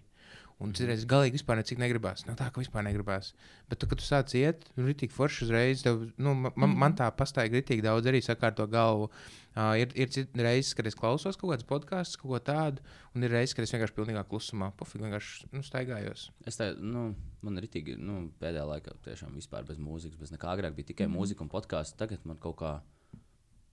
Un 0.57 0.71
citreiz 0.73 1.03
galīgi 1.05 1.37
vispār 1.37 1.59
necik 1.59 1.77
negribās. 1.77 2.23
Nav 2.25 2.39
tā, 2.39 2.47
ka 2.49 2.57
vispār 2.57 2.81
negribās. 2.87 3.29
Bet, 3.69 3.77
tu, 3.77 3.89
kad 3.89 3.99
tu 4.01 4.05
sāc 4.05 4.31
iet, 4.39 4.63
nu, 4.73 4.87
rītīgi 4.87 5.13
forši 5.13 5.43
uzreiz, 5.45 5.83
tev, 5.85 6.07
nu, 6.17 6.33
man, 6.33 6.55
man, 6.57 6.73
man 6.81 6.95
tā 6.97 7.11
pastāja 7.13 7.51
rītīgi 7.53 7.85
daudz 7.85 8.09
arī 8.09 8.23
sakārto 8.25 8.65
galvu. 8.71 9.11
Uh, 9.57 9.75
ir 9.77 9.93
ir 9.93 10.09
reizes, 10.41 10.73
kad 10.77 10.89
es 10.89 10.97
klausos 10.97 11.37
kaut 11.37 11.53
kādas 11.53 11.69
podkāstus, 11.69 12.17
kaut 12.21 12.33
ko 12.33 12.41
tādu, 12.49 12.81
un 13.13 13.25
ir 13.25 13.33
reizes, 13.33 13.53
kad 13.57 13.65
es 13.67 13.73
vienkārši 13.73 13.97
pilnīgā 13.99 14.25
klusumā, 14.29 14.71
pofīgi 14.81 15.05
vienkārši 15.05 15.51
nu, 15.53 15.61
staigājos. 15.65 16.27
Es 16.49 16.57
tā, 16.57 16.71
nu, 16.77 17.07
man 17.45 17.61
itī, 17.61 17.85
nu, 18.01 18.19
pēdējā 18.41 18.65
laikā 18.71 18.97
tiešām 19.05 19.37
vispār 19.37 19.65
bez 19.69 19.77
mūzikas, 19.81 20.17
bez 20.21 20.33
nekā 20.33 20.49
agrāk 20.55 20.77
bija 20.77 20.89
tikai 20.89 21.05
mm. 21.05 21.17
mūzika 21.17 21.45
un 21.45 21.53
podkāsts. 21.53 21.97
Tagad 22.01 22.25
man 22.29 22.41
kaut 22.41 22.57
kā, 22.61 22.75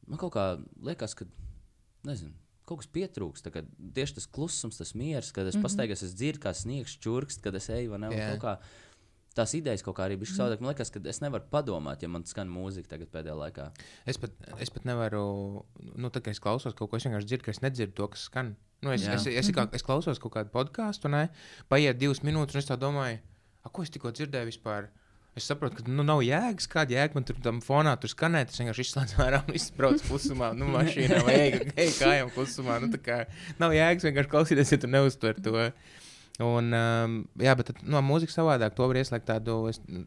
man 0.09 0.21
kaut 0.21 0.37
kā 0.37 0.47
liekas, 0.85 1.17
ka, 1.17 1.29
nezinu, 2.09 2.37
kaut 2.65 2.81
kas 2.81 2.91
pietrūkst. 2.95 3.45
Tagad 3.49 3.69
Tieši 3.95 4.19
tas 4.21 4.27
klusums, 4.27 4.81
tas 4.81 4.95
miers, 4.95 5.33
kad 5.33 5.47
es 5.47 5.55
mm 5.55 5.59
-hmm. 5.59 5.69
pastaigos, 5.69 6.03
es 6.03 6.15
dzirdu, 6.17 6.41
kā 6.47 6.55
sniegs 6.55 6.99
čurkst, 6.99 7.43
kad 7.43 7.55
es 7.55 7.69
eju, 7.69 7.91
vai 7.91 7.99
ne? 7.99 8.09
un 8.09 8.19
Jā. 8.19 8.31
kaut 8.33 8.43
kā 8.43 8.59
Tās 9.35 9.51
idejas 9.59 9.83
kaut 9.83 9.97
kā 9.99 10.05
arī 10.07 10.15
bija 10.19 10.31
savādāk. 10.31 10.61
Man 10.63 10.71
liekas, 10.71 10.93
ka 10.95 11.01
es 11.11 11.19
nevaru 11.23 11.49
padomāt, 11.51 12.05
ja 12.05 12.09
man 12.09 12.23
skan 12.29 12.47
mūzika 12.55 12.93
tagad 12.93 13.11
pēdējā 13.11 13.35
laikā. 13.35 13.65
Es 14.07 14.21
pat, 14.23 14.31
es 14.63 14.71
pat 14.71 14.85
nevaru, 14.87 15.65
nu, 15.99 16.11
tā 16.15 16.23
kā 16.23 16.31
es 16.31 16.39
klausos 16.39 16.77
kaut 16.79 16.93
ko, 16.93 17.01
es 17.01 17.07
vienkārši 17.09 17.27
dzirdu, 17.27 17.45
ka 17.49 17.51
es 17.51 17.61
nedzirdu 17.65 17.97
to, 17.99 18.09
kas 18.15 18.29
skan. 18.29 18.53
Nu, 18.85 18.93
es, 18.95 19.03
Jā. 19.03 19.17
es, 19.17 19.27
es, 19.27 19.41
es, 19.43 19.51
kā, 19.57 19.67
es 19.75 19.83
klausos 19.83 20.23
kaut 20.23 20.37
kādu 20.37 20.55
podkāstu, 20.55 21.11
un 21.11 21.27
paiet 21.73 21.99
divas 21.99 22.23
minūtes, 22.23 22.55
un 22.55 22.63
es 22.63 22.71
tā 22.71 22.79
domāju, 22.79 23.19
a, 23.65 23.73
ko 23.75 23.83
es 23.83 23.91
tikko 23.91 24.15
dzirdēju 24.15 24.53
vispār. 24.53 24.87
Es 25.35 25.49
saprotu, 25.51 25.81
ka 25.83 25.91
nu, 25.91 26.05
nav 26.07 26.21
jēgas, 26.23 26.69
kāda 26.71 26.95
jēga 26.95 27.19
man 27.19 27.25
tur 27.27 27.39
tam 27.43 27.57
fonā 27.65 27.97
tur 27.99 28.13
skanēt. 28.13 28.53
Es 28.53 28.61
vienkārši 28.61 28.85
izslēdzu 28.87 29.19
ārā 29.25 29.41
un 29.43 29.57
izbraucu 29.59 30.07
klusumā, 30.07 30.53
nu, 30.55 30.69
mašīnā 30.71 31.19
vai 31.27 31.35
eju 31.49 31.65
ej 31.75 31.91
kājām 31.97 32.31
klusumā. 32.37 32.79
Nu, 32.85 32.93
kā 33.03 33.25
nav 33.59 33.75
jēgas 33.75 34.07
vienkārši 34.07 34.31
klausīties, 34.31 34.75
ja 34.77 34.79
tu 34.85 34.91
neuztver 34.93 35.41
to. 35.43 35.65
Un, 36.43 36.73
um, 36.75 37.13
jā, 37.39 37.53
bet 37.55 37.69
tad, 37.71 37.83
no 37.87 38.01
mūzikas 38.03 38.35
savādāk. 38.41 38.75
To 38.75 38.89
var 38.91 38.99
ieslēgt 38.99 39.29
tādu 39.29 39.61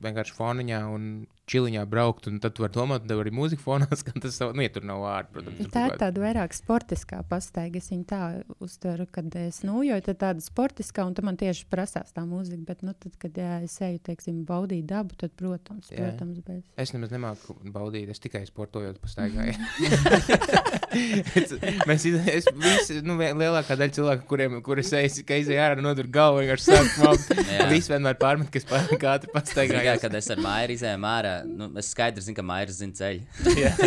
vienkārši 0.03 0.33
foniņā 0.35 0.79
un 0.91 1.05
čiliņā 1.47 1.85
braukt. 1.87 2.27
Un 2.27 2.41
tad 2.43 2.57
tu 2.57 2.65
vari 2.65 2.75
domāt, 2.75 3.05
ka 3.07 3.15
arī 3.15 3.31
mūzika 3.31 3.63
fonā 3.63 3.87
skan. 3.99 4.19
Tas, 4.23 4.39
nu, 4.43 4.63
ja 4.65 4.71
tur 4.73 4.83
nav 4.87 4.99
vārdu, 5.05 5.31
protams. 5.37 5.69
Tā 5.71 5.85
ir 5.87 5.95
tāda 6.01 6.23
vairāk 6.25 6.57
sportiskā 6.57 7.21
pastaiga. 7.29 7.79
Es 7.79 7.87
viņu 7.93 8.07
tā 8.09 8.21
uztveru, 8.59 9.07
kad 9.15 9.37
es 9.39 9.61
nūjoju, 9.67 10.03
tad 10.09 10.19
tāda 10.25 10.43
sportiskā, 10.43 11.05
un 11.07 11.15
tad 11.15 11.29
man 11.29 11.39
tieši 11.39 11.63
prasās 11.71 12.11
tā 12.11 12.25
mūzika. 12.27 12.59
Bet, 12.67 12.83
nu, 12.83 12.91
tad, 12.91 13.15
kad 13.23 13.39
jā, 13.39 13.61
es 13.63 13.77
eju, 13.87 14.03
teiksim, 14.09 14.43
baudīt 14.49 14.83
dabu, 14.91 15.15
tad, 15.15 15.31
protams, 15.39 15.93
Jā. 15.93 16.09
protams 16.09 16.43
bez. 16.43 16.65
Es 16.75 16.91
nemaz 16.91 17.15
nemāku 17.15 17.55
baudīt, 17.71 18.11
es 18.11 18.19
tikai 18.19 18.43
sportojot, 18.49 18.99
pastaigāju. 18.99 19.55
es, 21.39 21.55
mēs 21.87 22.09
es, 22.35 22.51
visi, 22.51 22.99
nu, 23.07 23.15
lielākā 23.15 23.79
daļa 23.79 23.95
cilvēku, 23.95 24.27
kuriem 24.27 24.59
kuriem 24.65 24.83
es 24.83 25.21
eju 25.23 25.55
ārā, 25.55 25.79
nodur 25.81 26.09
galvu, 26.17 26.41
vienkārši 26.41 26.67
sāk 26.67 26.89
smaukt. 26.95 27.33
Jā. 27.53 27.67
Visi 27.71 27.91
vienmēr 27.93 28.17
pārmet, 28.19 28.49
kas 28.53 28.65
pārmet 28.67 28.97
ātri 28.97 29.29
Tikai, 29.29 29.35
pastaigājas. 29.35 30.01
kad 30.03 30.17
es 30.19 30.29
ar 30.33 30.41
māju 30.43 30.75
izēju 30.75 31.01
ārā, 31.11 31.33
nu, 31.47 31.69
es 31.79 31.91
skaidri 31.93 32.23
zinu, 32.25 32.37
ka 32.37 32.45
māja 32.45 32.73
zina 32.75 32.97
ceļu. 32.97 33.23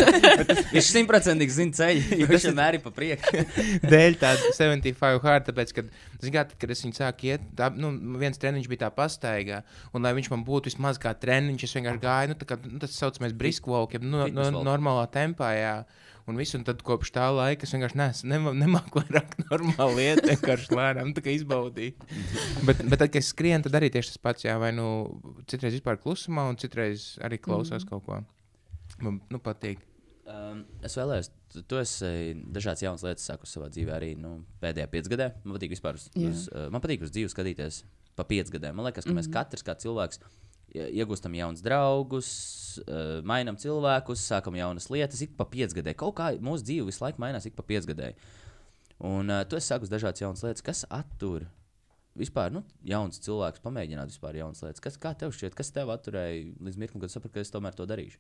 Viņš 0.75 0.91
simtprocentīgi 0.95 1.57
zina 1.57 1.77
ceļu, 1.81 2.21
jo 2.23 2.29
viņš 2.31 2.47
vienmēr 2.51 2.79
ir 2.79 2.85
pa 2.85 2.93
priekšu. 2.95 3.45
Dēļ 3.85 4.19
tāda 4.21 4.53
75 4.57 5.25
hard, 5.27 5.49
tāpēc, 5.49 5.75
kad, 5.77 5.91
kā, 6.23 6.45
tad, 6.45 6.55
kad 6.63 6.75
es 6.75 6.85
viņu 6.87 6.99
sāku 6.99 7.31
iet, 7.31 7.47
tā, 7.59 7.71
nu, 7.77 7.93
viens 8.21 8.41
treniņš 8.41 8.69
bija 8.71 8.87
tā 8.87 8.93
pastaigā, 8.95 9.63
un 9.95 10.07
lai 10.07 10.15
viņš 10.17 10.31
man 10.35 10.45
būtu 10.47 10.73
vismaz 10.73 11.01
kā 11.03 11.15
treniņš, 11.17 11.67
es 11.67 11.77
vienkārši 11.79 12.05
gāju, 12.05 12.33
nu, 12.33 12.39
tā 12.41 12.49
kā, 12.51 12.61
nu 12.67 12.83
tas 12.83 12.97
saucamais 12.97 13.37
brisk 13.37 13.69
walk, 13.71 13.97
jeb, 13.97 14.07
nu, 14.07 14.25
walk. 14.27 14.63
normālā 14.67 15.07
tempā, 15.13 15.53
jā. 15.59 15.75
Un 16.31 16.39
visu, 16.39 16.57
un 16.61 16.65
tad 16.67 16.83
kopš 16.87 17.11
tā 17.17 17.27
laika 17.35 17.67
es 17.67 17.75
vienkārši 17.75 17.99
nesu, 17.99 18.29
nema, 18.31 18.53
nemāku 18.55 19.03
vairāk 19.03 19.37
normāli 19.51 20.05
lietu, 20.05 20.29
vienkārši 20.31 20.77
lēnām 20.79 21.13
izbaudīt. 21.35 22.05
bet, 22.67 22.83
bet 22.87 23.01
tad, 23.03 23.09
kad 23.11 23.21
es 23.21 23.31
skrienu, 23.35 23.65
tad 23.67 23.79
arī 23.81 23.91
tieši 23.91 24.15
tas 24.15 24.23
pats, 24.23 24.47
jā, 24.47 24.55
vai 24.63 24.71
nu 24.77 24.87
citreiz 25.51 25.75
vispār 25.75 25.99
klusumā, 25.99 26.47
un 26.51 26.59
citreiz 26.61 27.17
arī 27.27 27.41
klausos 27.43 27.83
mm. 27.83 27.91
kaut 27.91 28.07
ko. 28.07 28.21
Man, 29.01 29.21
nu, 29.33 29.41
patīk. 29.43 29.83
Um, 30.31 30.63
es 30.87 30.95
vēlējos, 30.95 31.31
tu, 31.51 31.65
tu 31.67 31.79
esi 31.81 32.11
dažādas 32.55 32.85
jaunas 32.85 33.03
lietas 33.03 33.27
sākusi 33.27 33.57
savā 33.57 33.71
dzīvē 33.75 33.97
arī 33.97 34.13
nu, 34.21 34.37
pēdējā 34.63 34.87
piecgadē. 34.93 35.33
Man 35.43 35.57
patīk 35.57 35.75
vispār 35.75 35.99
uz, 35.99 36.07
Jā. 36.15 36.31
uz, 36.31 36.45
uh, 36.53 36.69
man 36.71 36.85
patīk 36.85 37.03
uz 37.03 37.11
dzīvi 37.15 37.33
skatīties 37.33 37.81
pa 38.19 38.27
piecgadēm. 38.29 38.77
Man 38.79 38.87
liekas, 38.87 39.09
ka 39.09 39.17
mēs 39.17 39.31
katrs 39.33 39.67
kā 39.67 39.75
cilvēks 39.81 40.23
iegūstam 40.75 41.35
jaunus 41.39 41.63
draugus, 41.65 42.31
uh, 42.85 43.21
mainām 43.27 43.59
cilvēkus, 43.61 44.27
sākam 44.31 44.59
jaunas 44.59 44.91
lietas. 44.93 45.23
Ik 45.27 45.37
pa 45.39 45.47
piecgadē 45.51 45.95
kaut 45.99 46.17
kā 46.21 46.33
mūsu 46.43 46.67
dzīve 46.69 46.91
visu 46.91 47.05
laiku 47.05 47.23
mainās, 47.23 47.49
ik 47.49 47.57
pa 47.59 47.67
piecgadē. 47.67 48.13
Un 49.11 49.33
uh, 49.33 49.43
tu 49.49 49.59
esi 49.59 49.73
sākus 49.73 49.93
dažādas 49.93 50.23
jaunas 50.23 50.45
lietas, 50.47 50.65
kas 50.67 50.85
attur. 50.91 51.49
Vispār, 52.19 52.51
nu, 52.53 52.65
jauns 52.85 53.21
cilvēks 53.23 53.63
pamēģināt 53.65 54.11
vispār 54.11 54.41
jaunas 54.41 54.63
lietas. 54.65 54.83
Kas, 54.83 54.99
kā 55.01 55.15
tev 55.19 55.33
šķiet, 55.35 55.55
kas 55.57 55.71
tev 55.75 55.93
atturēja 55.95 56.51
līdz 56.59 56.81
mirklim, 56.83 57.03
kad 57.05 57.13
saprati, 57.13 57.39
ka 57.39 57.45
es 57.45 57.55
tomēr 57.55 57.77
to 57.79 57.87
darīšu? 57.89 58.19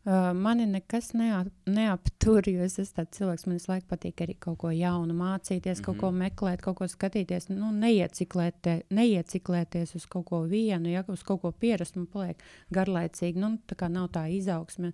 Uh, 0.00 0.30
mani 0.32 0.64
nekas 0.64 1.10
neap, 1.12 1.50
neaptur, 1.68 2.46
jo 2.48 2.64
es 2.64 2.78
esmu 2.80 3.02
tāds 3.02 3.18
cilvēks, 3.18 3.42
man 3.44 3.58
visu 3.58 3.68
laiku 3.68 3.84
patīk 3.90 4.22
arī 4.24 4.34
kaut 4.40 4.56
ko 4.62 4.70
jaunu 4.72 5.12
mācīties, 5.12 5.60
mm 5.60 5.82
-hmm. 5.82 5.84
kaut 5.84 5.98
ko 6.00 6.10
meklēt, 6.10 6.62
kaut 6.64 6.76
ko 6.78 6.86
skatīties. 6.88 7.50
Nu, 7.50 7.68
neieciklētē, 7.82 8.82
neieciklēties 8.90 9.94
uz 9.94 10.06
kaut 10.06 10.24
ko 10.30 10.40
vienu, 10.48 10.88
ja 10.88 11.04
uz 11.06 11.22
kaut 11.22 11.42
ko 11.42 11.52
pierast, 11.52 11.96
man 11.96 12.06
paliek 12.06 12.40
garlaicīgi. 12.72 13.36
Nu, 13.36 13.58
tā 13.68 13.76
kā 13.76 13.90
nav 13.90 14.08
tā 14.08 14.24
izaugsme. 14.32 14.92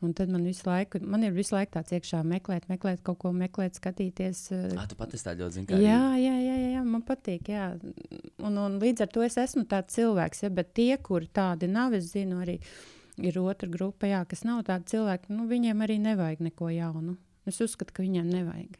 Un 0.00 0.14
tad 0.14 0.28
man 0.28 0.42
visu 0.44 0.62
laiku, 0.66 0.98
man 1.06 1.22
ir 1.22 1.30
visu 1.32 1.54
laiku 1.54 1.76
tāds 1.76 1.92
iekšā 1.92 2.22
meklēt, 2.26 2.64
meklēt 2.68 3.02
kaut 3.02 3.18
ko, 3.18 3.30
meklēt, 3.32 3.76
skatīties. 3.78 4.40
uh, 4.50 4.72
Ah, 4.78 4.86
tu 4.86 4.96
pati 4.98 5.16
tā 5.16 5.36
ļoti 5.38 5.50
zini, 5.50 5.66
kā 5.66 5.78
Jā, 5.78 6.16
jā, 6.18 6.34
jā, 6.42 6.56
jā, 6.56 6.72
jā, 6.72 6.82
man 6.84 7.02
patīk. 7.02 7.52
Jā. 7.52 7.68
Un, 8.38 8.58
un 8.58 8.80
līdz 8.82 9.00
ar 9.02 9.12
to 9.14 9.22
es 9.22 9.36
esmu 9.36 9.62
tāds 9.70 9.94
cilvēks, 9.94 10.42
ja, 10.42 10.50
bet 10.50 10.74
tie, 10.74 10.96
kuri 10.96 11.28
tādi 11.28 11.68
nav, 11.68 11.94
es 11.94 12.10
zinu, 12.16 12.40
arī 12.42 12.58
ir 13.24 13.40
otra 13.42 13.70
grupa, 13.70 14.08
jā, 14.10 14.22
kas 14.28 14.44
nav 14.48 14.62
tādi 14.68 14.92
cilvēki. 14.94 15.32
Nu, 15.34 15.48
viņiem 15.50 15.84
arī 15.84 15.98
nevajag 16.02 16.42
neko 16.50 16.70
jaunu. 16.74 17.16
Es 17.48 17.58
uzskatu, 17.64 17.94
ka 17.96 18.04
viņiem 18.04 18.28
nevajag. 18.30 18.78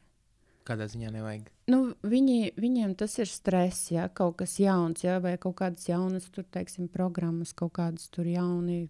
Kādā 0.63 0.87
ziņā 0.87 1.09
nevajag. 1.11 1.49
Nu, 1.73 1.79
viņi, 2.07 2.53
viņiem 2.61 2.93
tas 2.99 3.17
ir 3.19 3.27
stress, 3.31 3.89
ja 3.91 4.05
kaut 4.15 4.37
kas 4.39 4.55
jauns, 4.63 5.03
ja, 5.03 5.17
vai 5.23 5.35
kaut 5.43 5.57
kādas 5.59 5.89
jaunas, 5.89 6.29
tur, 6.31 6.47
teiksim, 6.55 6.87
programmas, 6.93 7.51
kaut 7.59 7.73
kādas 7.79 8.07
tur 8.15 8.29
jauni, 8.31 8.85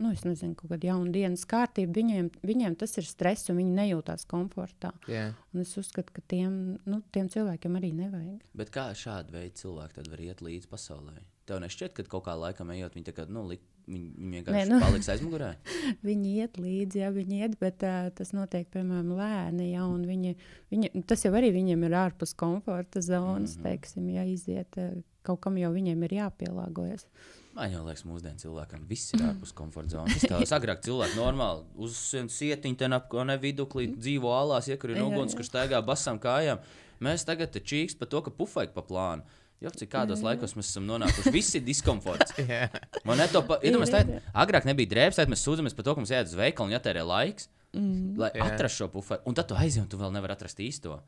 nu, 0.00 0.12
es 0.14 0.24
nezinu, 0.24 0.56
kaut 0.56 0.72
kāda 0.72 0.88
jauna 0.88 1.12
dienas 1.12 1.44
kārtība. 1.48 1.92
Viņiem, 1.98 2.30
viņiem 2.48 2.78
tas 2.80 2.96
ir 3.00 3.08
stress, 3.08 3.50
un 3.52 3.60
viņi 3.60 3.76
nejūtās 3.76 4.24
komfortā. 4.30 4.94
Jā. 5.10 5.30
Un 5.52 5.64
es 5.64 5.74
uzskatu, 5.80 6.16
ka 6.16 6.24
tiem, 6.32 6.78
nu, 6.88 7.02
tiem 7.12 7.28
cilvēkiem 7.32 7.76
arī 7.80 7.92
nevajag. 7.98 8.44
Bet 8.56 8.72
kā 8.72 8.88
šāda 8.96 9.36
veida 9.36 9.60
cilvēki 9.60 10.00
tad 10.00 10.12
var 10.14 10.24
iet 10.30 10.44
līdzi 10.44 10.72
pasaulē? 10.72 11.20
Tev 11.48 11.60
nešķiet, 11.64 11.94
ka 11.96 12.04
kaut 12.12 12.26
kā 12.26 12.36
laikam 12.36 12.70
ejot, 12.74 12.94
viņi, 12.98 13.14
kā, 13.16 13.24
nu, 13.32 13.42
lik, 13.48 13.62
viņi, 13.88 14.08
viņi 14.18 14.38
vienkārši 14.38 14.58
Nē, 14.58 14.64
nu. 14.68 14.80
paliks 14.84 15.08
aizmugurē. 15.14 15.50
Viņi 16.08 16.34
iet 16.42 16.58
līdzi, 16.60 17.00
ja 17.00 17.08
viņi 17.14 17.40
iet, 17.40 17.54
bet 17.60 17.82
uh, 17.88 18.10
tas 18.14 18.34
notiek, 18.36 18.68
piemēram, 18.74 19.14
lēni. 19.16 19.70
Ja, 19.72 19.86
un 19.88 20.04
viņi, 20.04 20.34
viņi, 20.74 20.92
tas 21.08 21.24
jau 21.24 21.32
arī 21.38 21.54
viņiem 21.56 21.86
ir 21.88 21.96
ārpus 21.96 22.36
komforta 22.36 23.00
zonas, 23.00 23.56
mm 23.56 23.62
-hmm. 23.62 23.64
teiksim, 23.64 24.10
ja 24.12 24.26
iziet. 24.28 24.76
Uh, 24.76 25.00
kaut 25.28 25.42
kam 25.44 25.58
jau 25.60 25.70
viņiem 25.74 26.04
ir 26.06 26.16
jāpielāgojas. 26.22 27.06
Man 27.56 27.72
jau 27.72 27.82
liekas, 27.82 28.04
mūsdienu 28.06 28.38
cilvēkam 28.38 28.84
viss 28.86 29.14
ir 29.16 29.24
ārpus 29.26 29.54
komforta 29.56 29.96
zonas. 29.96 30.26
Tas 30.30 30.52
agrāk 30.58 30.84
cilvēki 30.86 31.18
normāli 31.18 31.64
uz 31.74 31.96
sietiņa, 32.12 32.78
ten 32.84 32.94
ap 32.96 33.08
ko 33.10 33.24
ne 33.26 33.38
viduklī 33.40 33.88
dzīvo 33.96 34.30
alās, 34.30 34.70
iekurina 34.70 35.02
Jā, 35.02 35.08
uguns, 35.10 35.34
jā. 35.34 35.40
kurš 35.40 35.50
staigā 35.50 35.82
basām 35.84 36.20
kājām. 36.22 36.62
Mēs 37.02 37.26
tagad 37.26 37.54
čīkst 37.54 37.98
par 37.98 38.10
to, 38.12 38.22
ka 38.26 38.34
pufēk 38.34 38.74
pa 38.76 38.84
plānu. 38.86 39.26
Jo 39.58 39.72
cik 39.74 39.90
kādos 39.90 40.22
laikos 40.22 40.54
mēs 40.54 40.70
esam 40.70 40.86
nonākuši, 40.86 41.32
viss 41.34 41.56
ir 41.58 41.64
diskomforts. 41.66 42.36
Jā. 42.46 42.68
Man 43.08 43.22
to 43.32 43.42
pa... 43.42 43.58
Ir, 43.58 43.72
Iedomājieties, 43.72 44.14
ir, 44.14 44.22
tā 44.22 44.42
agrāk 44.44 44.68
nebija 44.68 44.92
drēbes, 44.94 45.18
tad 45.18 45.32
mēs 45.32 45.42
sūdzamies 45.42 45.74
par 45.74 45.88
to, 45.88 45.96
ka 45.96 46.04
mums 46.04 46.14
jāiet 46.14 46.30
uz 46.30 46.38
veikalu 46.38 46.70
un 46.70 46.76
jātērē 46.76 47.02
laiks, 47.08 47.48
mm. 47.74 48.18
lai 48.22 48.30
Jā. 48.36 48.52
atrastu 48.52 48.84
šo 48.84 48.92
puferu. 48.94 49.24
Un 49.26 49.38
tad 49.38 49.50
tu 49.50 49.58
aizjūti, 49.58 49.82
un 49.88 49.90
tu 49.90 49.98
vēl 49.98 50.14
nevari 50.14 50.36
atrast 50.38 50.62
īsto. 50.62 51.00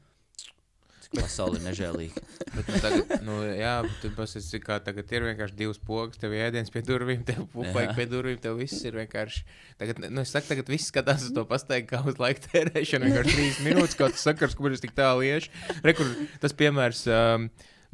Cik 1.04 1.14
pasaule 1.14 1.60
ir 1.60 1.64
nežēlīga. 1.68 2.24
Bet, 2.56 2.66
nu, 2.66 2.82
tagad, 2.82 3.14
nu, 3.24 3.38
jā, 3.54 3.76
bet 3.86 3.94
tu 4.02 4.10
pasies, 4.16 4.50
kā 4.64 4.80
tagad 4.82 5.12
ir 5.14 5.24
vienkārši 5.28 5.54
divas 5.56 5.78
pogas, 5.86 6.18
tev 6.18 6.34
ēdiens 6.34 6.74
pie 6.74 6.82
durvīm, 6.84 7.22
tev 7.24 7.44
pupaik 7.54 7.92
Jā. 7.92 7.94
pie 7.96 8.06
durvīm, 8.10 8.40
tev 8.42 8.58
viss 8.58 8.82
ir 8.82 8.98
vienkārši. 8.98 9.44
Tagad, 9.78 10.02
nu, 10.10 10.24
es 10.26 10.34
saku, 10.34 10.50
tagad 10.50 10.68
viss 10.74 10.90
skatās 10.90 11.28
uz 11.28 11.32
to 11.36 11.46
pastaigu 11.48 11.92
kā 11.92 12.02
uz 12.10 12.18
laika 12.18 12.42
tērēšanu, 12.50 13.06
vienkārši 13.06 13.36
trīs 13.36 13.60
minūtes, 13.64 13.96
kaut 13.96 14.18
kas 14.18 14.26
sakars, 14.26 14.58
kur 14.58 14.74
es 14.74 14.82
tik 14.82 14.96
tālu 14.98 15.22
iešu. 15.30 15.54
Re, 15.86 15.94
kur 15.94 16.10
tas 16.42 16.56
piemērs, 16.58 17.06
um, 17.14 17.46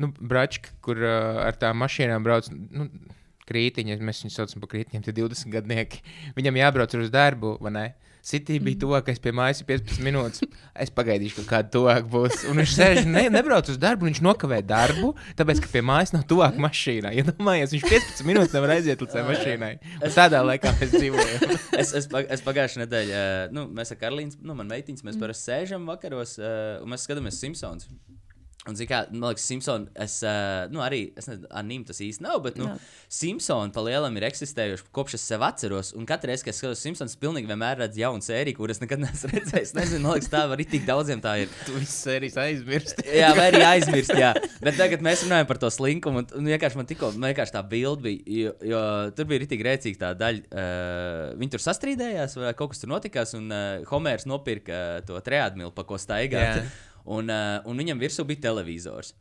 nu, 0.03 0.13
Bračka, 0.21 0.75
kur 0.85 1.01
uh, 1.03 1.43
ar 1.45 1.59
tām 1.61 1.81
mašīnām 1.85 2.27
brauc. 2.27 2.51
Nu, 2.53 2.91
Krītiņa, 3.47 4.01
mēs 4.03 4.25
viņu 4.25 4.35
saucam 4.35 4.63
par 4.65 4.73
krītiņiem, 4.73 5.05
tie 5.07 5.13
20 5.15 5.53
gadnieki. 5.55 6.01
Viņam 6.35 6.57
jābrauc 6.59 6.97
uz 6.99 7.13
darbu, 7.15 7.53
vai 7.63 7.71
ne? 7.77 7.85
City 8.27 8.57
bija 8.59 8.81
tuvākais 8.83 9.21
pie 9.23 9.31
mājas, 9.31 9.61
ir 9.63 9.69
15 9.69 10.03
minūtes. 10.03 10.43
Es 10.83 10.91
pagaidīšu, 10.91 11.45
ka 11.45 11.53
kāda 11.53 11.71
tuvāk 11.77 12.09
būs. 12.11 12.41
Un 12.51 12.59
viņš 12.59 12.73
sēž, 12.75 12.99
ne, 13.07 13.23
nebrauc 13.31 13.71
uz 13.71 13.79
darbu, 13.79 14.09
viņš 14.09 14.19
nokavē 14.27 14.59
darbu, 14.67 15.13
tāpēc, 15.39 15.61
ka 15.63 15.71
pie 15.71 15.85
mājas 15.87 16.11
nav 16.11 16.25
tuvāk 16.27 16.59
mašīnā. 16.65 17.15
Iedomājieties, 17.21 17.77
viņš 17.77 17.87
15 17.93 18.27
minūtes 18.27 18.57
nevar 18.59 18.75
aiziet 18.75 19.07
līdz 19.07 19.23
mašīnai. 19.31 19.71
Un 20.01 20.17
tādā 20.17 20.43
laikā 20.43 20.75
mēs 20.81 20.97
dzīvojam. 20.97 21.57
es, 21.85 21.95
es, 22.03 22.11
pag- 22.11 22.27
es 22.35 22.43
pagājušajā 22.49 22.83
nedēļā, 22.83 23.25
nu, 23.55 23.69
mēs 23.79 23.95
ar 23.95 24.03
Karolīnu, 24.03 24.43
nu, 24.43 24.59
man 24.59 24.75
meitiņas, 24.75 25.07
mēs 25.07 25.23
parasti 25.23 25.53
sēžam 25.53 25.87
vakaros 25.87 26.35
uh, 26.43 26.83
un 26.83 26.91
mēs 26.97 27.07
skatāmies 27.07 27.39
Simpsons. 27.39 27.87
Un, 28.67 28.79
kā, 28.89 29.05
man 29.13 29.31
liekas, 29.31 29.47
Simpsons, 29.47 29.91
es, 30.03 30.19
uh, 30.27 30.67
nu, 30.73 30.81
arī, 30.83 31.05
es 31.19 31.29
nezinu, 31.31 31.47
anīm 31.61 31.85
tas 31.87 32.01
īsti 32.03 32.25
nav, 32.25 32.41
bet, 32.45 32.59
nu, 32.59 32.67
Jā. 32.71 32.77
Simpsons 33.19 33.75
pa 33.75 33.85
lielam 33.87 34.17
ir 34.19 34.27
eksistējuši 34.27 34.89
kopš 34.97 35.17
es 35.19 35.27
sev 35.29 35.45
atceros. 35.47 35.93
Un 35.97 36.09
katru 36.09 36.33
reizi, 36.33 36.45
kad 36.47 36.55
es 36.55 36.61
skatos 36.61 36.83
Simpsons, 36.83 37.17
pilnīgi 37.21 37.51
vienmēr 37.51 37.79
redzu 37.85 38.03
jaunu 38.03 38.25
sēriju, 38.25 38.59
kuras 38.59 38.83
nekad 38.83 39.03
neesmu 39.03 39.31
redzējis. 39.37 39.75
Nezinu, 39.77 40.03
man 40.07 40.17
liekas, 40.17 40.31
tā 40.33 40.43
var 40.45 40.59
arī 40.59 40.67
tik 40.71 40.87
daudziem 40.89 41.23
tā 41.25 41.37
ir. 41.45 41.53
Tu 41.67 41.77
visas 41.77 41.99
sērijas 42.09 42.39
aizmirsti. 42.43 43.07
Jā, 43.21 43.31
vai 43.37 43.49
arī 43.53 43.63
aizmirst, 43.67 44.15
jā. 44.19 44.33
Bet 44.65 44.79
tagad 44.81 45.05
mēs 45.05 45.23
runājam 45.27 45.49
par 45.49 45.61
to 45.63 45.71
slinkumu. 45.73 46.25
Un, 46.25 46.29
un 46.41 46.51
vienkārši 46.51 46.81
man 46.81 46.89
tikko 46.89 47.13
man 47.17 47.31
vienkārši 47.31 47.55
tā 47.55 47.63
bilde 47.69 48.07
bija, 48.09 48.25
jo, 48.47 48.55
jo 48.73 48.83
tur 49.17 49.31
bija 49.31 49.43
rītīgi 49.45 49.67
rēcīga 49.67 50.03
tā 50.03 50.13
daļa. 50.19 50.43
Uh, 50.51 51.23
viņi 51.41 51.55
tur 51.55 51.65
sastrīdējās, 51.65 52.37
vai 52.41 52.53
kaut 52.59 52.75
kas 52.75 52.83
tur 52.83 52.93
notikās, 52.93 53.37
un 53.39 53.49
uh, 53.53 53.87
Homērs 53.91 54.27
nopirka 54.29 55.03
to 55.07 55.21
triadmilu, 55.25 55.73
pa 55.77 55.87
ko 55.89 56.01
staigāt. 56.01 56.63
Jā. 56.63 56.86
Un, 57.07 57.31
uh, 57.31 57.63
un 57.71 57.79
viņam 57.79 58.03
virsū 58.03 58.27
bija 58.27 58.49
televizors. 58.49 59.15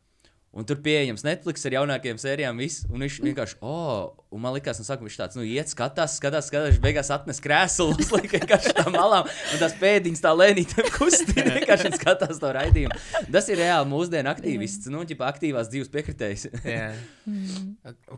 Un 0.56 0.64
tur 0.64 0.78
pieejams 0.80 1.20
Netflix 1.20 1.66
ar 1.68 1.74
jaunākajām 1.74 2.16
sērijām. 2.16 2.60
Viss, 2.62 2.86
un 2.88 3.02
viņš 3.04 3.16
vienkārši, 3.20 3.58
oh, 3.60 4.14
un 4.32 4.40
man 4.40 4.54
liekas, 4.54 4.78
no 4.80 4.86
sākuma 4.86 5.10
viņš 5.10 5.18
tāds, 5.20 5.36
nu, 5.36 5.44
iet, 5.44 5.68
skatās, 5.68 6.14
skatās, 6.16 6.46
skatās, 6.48 6.70
viņš 6.70 6.80
beigās 6.86 7.10
atnes 7.12 7.42
krēslu, 7.44 7.90
uzlika 7.92 8.38
vienkārši 8.38 8.72
tā 8.78 8.86
malām, 8.94 9.28
un 9.28 9.60
tās 9.60 9.76
pēdiņas 9.82 10.24
tā 10.24 10.32
lēnītēm 10.32 10.88
kustina, 10.96 11.58
vienkārši 11.58 11.92
skatās 11.98 12.40
to 12.40 12.54
raidījumu. 12.56 12.96
Tas 13.36 13.52
ir 13.52 13.60
reāli 13.60 13.90
mūsdienu 13.92 14.32
aktīvists, 14.32 14.88
nu, 14.94 15.04
ģipa 15.12 15.28
aktīvās 15.28 15.68
dzīves 15.74 15.92
piekritējs. 15.92 16.48
Jā, 16.72 16.88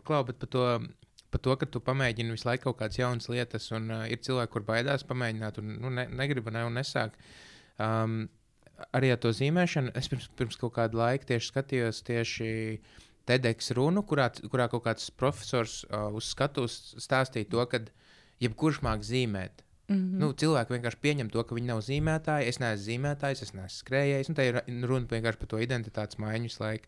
Klau, 0.07 0.23
bet 0.31 0.39
par 0.39 0.53
to, 0.55 0.65
par 1.35 1.43
to, 1.43 1.59
ka 1.59 1.67
tu 1.67 1.83
pamēģini 1.83 2.39
visu 2.39 2.47
laiku 2.47 2.69
kaut 2.69 2.85
kādas 2.85 3.03
jaunas 3.03 3.27
lietas, 3.27 3.67
un 3.75 3.91
uh, 3.91 4.07
ir 4.07 4.23
cilvēki, 4.23 4.55
kur 4.55 4.69
baidās 4.71 5.03
pamēģināt, 5.11 5.59
un 5.59 5.75
nu, 5.75 5.91
ne, 5.91 6.07
negribu 6.23 6.55
ne, 6.55 6.63
un 6.71 6.79
nesāk. 6.79 7.19
Um, 7.83 8.21
arī 8.95 9.11
ar 9.13 9.21
to 9.21 9.31
zīmēšanu 9.35 9.93
es 9.99 10.09
pirms, 10.11 10.27
pirms 10.39 10.59
kaut 10.59 10.75
kāda 10.77 10.99
laika 10.99 11.31
tieši 11.33 11.51
skatījos 11.51 12.03
tieši 12.07 12.49
TEDx 13.29 13.73
runu, 13.77 14.03
kurā, 14.07 14.29
kurā 14.49 14.69
kaut 14.71 14.85
kāds 14.87 15.09
profesors 15.13 15.83
uh, 15.89 16.09
uz 16.15 16.31
skatuves 16.33 16.95
stāstīja 16.97 17.49
to, 17.51 17.65
ka 17.69 17.83
jebkurš 18.41 18.81
māk 18.85 19.05
zīmēt. 19.05 19.63
Mm 19.89 19.95
-hmm. 19.95 20.19
nu, 20.21 20.31
cilvēki 20.33 20.73
vienkārši 20.75 20.99
pieņem 21.01 21.29
to, 21.33 21.43
ka 21.43 21.55
viņi 21.55 21.67
nav 21.67 21.79
zīmētāji. 21.85 22.47
Es 22.47 22.59
neesmu 22.59 22.85
zīmētājs, 22.85 23.41
es 23.41 23.53
neesmu 23.53 23.77
skrējējis. 23.83 24.33
Tā 24.37 24.43
ir 24.47 24.61
runa 24.87 25.05
vienkārši 25.09 25.39
par 25.39 25.47
to 25.47 25.57
identitātes 25.57 26.19
maiņu 26.21 26.43
visu 26.43 26.63
laiku. 26.63 26.85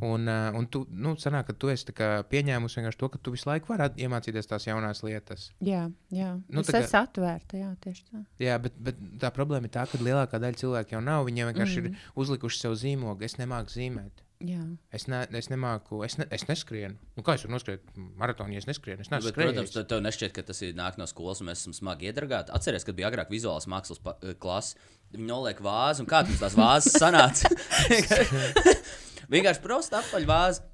Un, 0.00 0.28
uh, 0.28 0.54
un 0.58 0.66
tu 0.66 0.86
nu, 0.90 1.14
sanāk, 1.14 1.46
ka 1.46 1.52
tu 1.52 1.68
esi 1.68 1.92
pieņēmusi 2.30 2.96
to, 2.96 3.08
ka 3.08 3.18
tu 3.18 3.30
visu 3.30 3.50
laiku 3.50 3.66
vari 3.68 3.90
iemācīties 3.96 4.46
tās 4.46 4.66
jaunās 4.66 5.02
lietas. 5.02 5.50
Jā, 5.60 5.90
jā. 6.10 6.34
Nu, 6.48 6.56
Nu, 6.56 6.60
es 6.60 6.70
tā 6.72 6.80
esmu 6.80 7.00
atvērta, 7.02 7.58
jā, 7.60 7.70
tieši 7.84 8.04
tā. 8.10 8.22
Jā, 8.42 8.58
bet, 8.62 8.76
bet 8.78 9.00
tā 9.20 9.30
problēma 9.34 9.68
ir 9.68 9.74
tā, 9.74 9.84
ka 9.90 10.00
lielākā 10.00 10.40
daļa 10.42 10.60
cilvēku 10.62 10.96
jau 10.96 11.02
nav. 11.04 11.26
Viņiem 11.28 11.52
vienkārši 11.52 11.80
mm. 11.80 11.90
Mm. 11.90 11.92
ir 11.92 12.22
uzlikuši 12.24 12.62
sev 12.62 12.76
zīmogu. 12.80 13.26
Es 13.26 13.36
nemāku 13.40 13.74
zīmēt. 13.74 14.25
Jā. 14.44 14.60
Es, 14.92 15.06
ne, 15.08 15.22
es 15.38 15.46
nemāku, 15.48 16.02
es, 16.04 16.18
ne, 16.20 16.26
es 16.34 16.44
neskrienu. 16.44 16.98
Nu, 17.16 17.24
kā 17.24 17.38
es 17.38 17.44
varu 17.46 17.54
noskriet 17.54 17.86
maratonu, 18.20 18.52
ja 18.52 18.60
es 18.60 18.68
neskrienu? 18.68 19.00
Es 19.00 19.08
Nu, 19.08 19.22
bet, 19.24 19.36
protams, 19.38 19.72
tev, 19.72 19.86
tev 19.88 20.02
nešķiet, 20.04 20.34
ka 20.36 20.44
tas 20.50 20.60
ir 20.66 20.74
nāk 20.76 20.98
no 21.00 21.06
skolas, 21.08 21.40
un 21.40 21.48
mēs 21.48 21.62
esam 21.64 21.76
smagi 21.76 22.10
iedragāti. 22.10 22.52
Atcerieties, 22.56 22.84
kad 22.84 22.98
bija 22.98 23.08
agrāk 23.08 23.32
vizuālās 23.32 23.68
mākslas 23.70 24.02
eh, 24.12 24.34
klase. 24.42 24.76
Viņi 25.14 25.28
noliek 25.30 25.62
vāzi, 25.64 26.04
un 26.04 26.10
kā 26.10 26.20
tas 26.28 26.42
tās 26.42 26.58
vāzes 26.58 26.98
sanāca? 27.00 27.48
Vienkārši 29.32 29.64
prosta 29.64 30.02
apaļ 30.02 30.28
vāzi. 30.28 30.66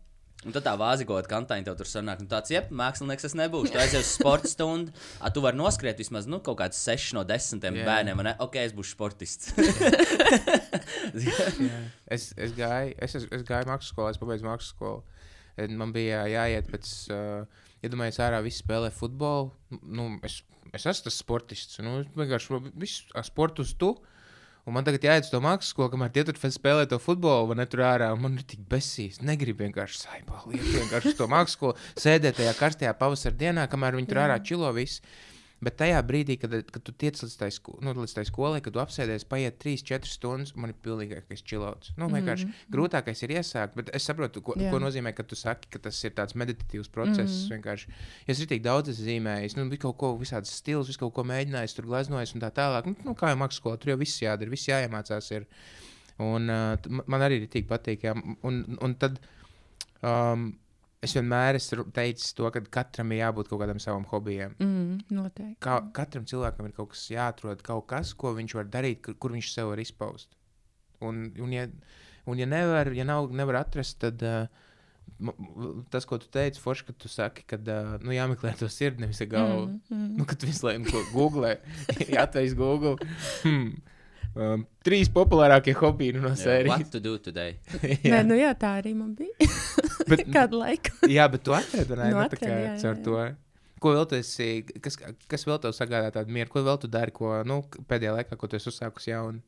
Un 0.43 0.55
tad 0.55 0.65
tā 0.67 0.73
vāzi 0.79 1.07
kaut 1.07 1.21
kāda 1.21 1.31
kantāņa 1.31 1.67
tev 1.69 1.77
tur 1.79 1.87
sanāk. 1.87 2.23
Un 2.25 2.29
tāds, 2.31 2.51
jeb, 2.51 2.71
mākslinieks 2.75 3.29
es 3.29 3.37
nebūšu. 3.39 3.71
Tu 3.75 3.79
aizies 3.79 4.03
uz 4.03 4.11
sporta 4.17 4.51
stundu, 4.51 4.91
a, 5.23 5.31
tu 5.31 5.43
vari 5.45 5.59
noskriet 5.59 6.01
vismaz 6.03 6.27
nu, 6.27 6.41
kaut 6.43 6.59
kāds 6.59 6.81
6 6.83 7.13
no 7.15 7.23
10 7.29 7.63
Jā. 7.63 7.85
bērniem. 7.87 8.23
Ne? 8.27 8.35
Ok, 8.43 8.59
es 8.63 8.75
būšu 8.75 8.97
sportists. 8.97 9.53
Jā. 11.15 11.51
Es, 12.13 12.27
es 12.37 12.51
gāju, 12.53 12.93
es, 13.01 13.15
es, 13.17 13.45
gāju 13.49 13.71
mākslas 13.71 13.89
skolā, 13.95 14.11
es 14.13 14.19
pabeidzu 14.21 14.45
mākslas 14.45 14.75
skolu. 14.75 14.99
Man 15.79 15.95
bija 15.95 16.27
jāiet 16.29 16.69
pēc, 16.69 16.91
uh, 17.15 17.63
iedomājieties, 17.87 18.21
ārā 18.27 18.41
visi 18.45 18.61
spēlē 18.61 18.91
futbolu. 18.93 19.49
Nu, 19.81 20.11
es, 20.27 20.43
es 20.75 20.85
esmu 20.91 21.07
tas 21.07 21.17
sportists. 21.23 21.81
Nu, 21.85 22.03
vienkārši 22.19 22.61
visu 22.83 23.09
ar 23.17 23.25
sportu 23.29 23.65
uz 23.65 23.73
tu. 23.81 23.95
Un 24.63 24.77
man 24.77 24.87
tagad 24.87 25.03
jāiet 25.03 25.27
uz 25.27 25.33
to 25.33 25.41
mākslas 25.43 25.73
skolu, 25.73 25.91
kamēr 25.91 26.13
tie 26.15 26.23
tur 26.27 26.37
spēlē 26.39 26.85
to 26.87 27.01
futbolu, 27.03 27.49
vai 27.51 27.57
ne 27.59 27.67
tur 27.67 27.83
ārā. 27.83 28.13
un 28.15 28.23
Man 28.23 28.37
ir 28.39 28.45
tik 28.47 28.61
besīs. 28.71 29.19
Negribu 29.19 29.65
vienkārši 29.65 30.05
saipā 30.05 30.45
lietu, 30.47 30.77
vienkārši 30.77 31.11
uz 31.11 31.19
to 31.19 31.27
mākslas 31.27 31.57
skolu, 31.59 31.75
sēdēt 31.99 32.39
tajā 32.39 32.55
karstajā 32.61 32.93
pavasara 33.01 33.35
dienā, 33.41 33.67
kamēr 33.73 33.99
viņi 33.99 34.11
tur 34.13 34.23
ārā 34.23 34.39
čilo 34.47 34.71
visu. 34.77 35.03
Bet 35.63 35.77
tajā 35.79 36.01
brīdī, 36.03 36.35
kad, 36.43 36.55
kad 36.75 36.83
tu 36.83 36.95
tiec 36.99 37.21
līdz 37.23 37.35
tai, 37.39 37.49
sko 37.55 37.77
nu, 37.85 37.93
līdz 37.95 38.17
tai 38.17 38.25
skolai, 38.27 38.59
kad 38.65 38.75
tu 38.75 38.81
apsēdies, 38.83 39.25
paiet 39.31 39.61
3-4 39.63 40.11
stundas, 40.11 40.55
man 40.59 40.73
ir 40.73 40.79
pilnīgākais 40.83 41.45
čilots. 41.47 41.93
Nu, 42.01 42.09
vienkārši 42.11 42.49
mm 42.49 42.51
-hmm. 42.51 42.73
grūtākais 42.75 43.23
ir 43.23 43.35
iesākt, 43.37 43.77
bet 43.79 43.93
es 43.95 44.09
saprotu, 44.09 44.43
ko, 44.43 44.57
Jā. 44.59 44.71
ko 44.73 44.81
nozīmē, 44.83 45.13
ka 45.15 45.23
tu 45.23 45.39
saki, 45.39 45.71
ka 45.71 45.79
tas 45.79 46.03
ir 46.05 46.17
tāds 46.19 46.35
meditatīvs 46.35 46.91
process. 46.91 47.47
Mm 47.51 47.63
-hmm. 47.63 47.87
es 48.27 48.41
ir 48.41 48.47
tik 48.47 48.63
daudz 48.63 48.91
zīmējis, 48.91 49.57
nu, 49.57 49.77
kaut 49.77 49.97
ko, 49.97 50.17
visādas 50.19 50.51
stils, 50.51 50.89
visu 50.89 50.99
kaut 50.99 51.15
ko 51.15 51.23
mēģinājis, 51.23 51.75
tur 51.75 51.87
glaznojis 51.87 52.35
un 52.35 52.41
tā 52.41 52.51
tālāk. 52.51 52.87
Nu, 52.87 52.97
nu, 53.05 53.15
kā 53.15 53.29
jau 53.29 53.39
mākslā 53.39 53.61
skolā, 53.61 53.79
tur 53.79 53.91
jau 53.91 53.99
viss 53.99 54.23
jādara, 54.23 54.51
viss 54.51 54.69
jāiemācās. 54.69 55.31
Ir. 55.31 55.47
Un, 56.19 56.51
uh, 56.51 57.03
man 57.07 57.21
arī 57.21 57.43
ir 57.43 57.47
tik 57.47 57.69
patīk. 57.69 58.03
Jā. 58.03 58.15
Un, 58.43 58.79
un 58.81 58.95
tad 58.95 59.21
um, 60.03 60.53
es 61.03 61.17
vienmēr 61.17 61.59
esmu 61.59 61.87
teicis 61.95 62.35
to, 62.39 62.47
ka 62.55 62.63
katram 62.79 63.13
ir 63.13 63.25
jābūt 63.25 63.51
kaut 63.51 63.63
kādam 63.65 63.81
savam 63.83 64.05
hobijam. 64.13 64.55
Mm, 64.63 65.01
noteikti. 65.11 65.59
Kā, 65.65 65.81
katram 65.97 66.27
cilvēkam 66.31 66.69
ir 66.69 66.77
kaut 66.77 66.93
kas 66.95 67.09
jāatrod, 67.11 67.65
kaut 67.67 67.89
kas, 67.91 68.15
ko 68.19 68.35
viņš 68.37 68.57
var 68.61 68.71
darīt, 68.71 69.03
kur, 69.07 69.19
kur 69.19 69.35
viņš 69.35 69.51
sev 69.51 69.73
var 69.73 69.83
izpaust. 69.83 70.37
Un, 71.03 71.25
un, 71.43 71.55
ja, 71.55 71.67
un 72.31 72.39
ja, 72.39 72.47
nevar, 72.47 72.93
ja 72.95 73.07
nav, 73.09 73.33
nevar 73.35 73.59
atrast, 73.65 73.99
tad 74.05 74.23
uh, 74.23 74.47
tas, 75.91 76.07
ko 76.07 76.21
tu 76.23 76.31
teici, 76.31 76.63
Forši, 76.63 76.87
ka 76.87 76.95
tu 76.95 77.11
saki, 77.11 77.49
ka 77.51 77.59
uh, 77.59 77.97
nu, 78.03 78.15
jāmeklē 78.15 78.55
to 78.61 78.71
sirdi, 78.71 79.03
nevis 79.03 79.23
galvu. 79.27 79.73
Mm, 79.73 79.81
mm. 79.91 80.11
Nu, 80.21 80.29
kad 80.29 80.39
tu 80.39 80.51
visu 80.51 80.69
laiku 80.71 80.93
ko 80.93 81.03
googlē, 81.17 81.57
atveidz 82.27 82.55
Google. 82.59 82.99
Hmm. 83.43 83.73
Um, 84.33 84.63
trīs 84.81 85.11
populārākie 85.13 85.75
hobiji 85.77 86.15
no 86.17 86.31
Yeah, 86.31 86.39
sērijas. 86.41 86.87
What 86.87 86.93
to 86.95 87.01
do 87.05 87.19
today? 87.21 87.59
Nē, 88.01 88.23
nu 88.31 88.39
jā, 88.39 88.55
tā 88.57 88.79
arī 88.81 88.95
man 88.97 89.13
bija. 89.19 89.51
Bet- 90.13 90.27
Kādu 90.35 90.61
laiku? 90.63 90.95
Jā, 91.17 91.29
bet 91.33 91.43
tu 91.47 91.55
atradi, 91.57 91.97
ne? 91.99 92.11
Nu, 92.13 92.23
Nu, 92.23 92.37
kā 92.39 92.49
jā, 92.51 92.59
jā, 92.77 92.93
jā. 93.03 93.31
Ko 93.83 93.91
vēl 93.97 94.05
tu 94.07 94.15
esi, 94.15 94.51
kas, 94.83 94.95
kas 95.27 95.43
vēl 95.49 95.59
tev 95.65 95.73
sagādā 95.75 96.13
tādu 96.15 96.31
mieru, 96.35 96.53
ko 96.53 96.63
vēl 96.63 96.79
tu 96.79 96.87
dari, 96.91 97.11
ko 97.15 97.41
nu, 97.49 97.57
pēdējā 97.91 98.13
laikā, 98.21 98.37
ko 98.39 98.47
tu 98.47 98.55
esi 98.59 98.71
uzsākusi 98.71 99.11
jaunu? 99.11 99.41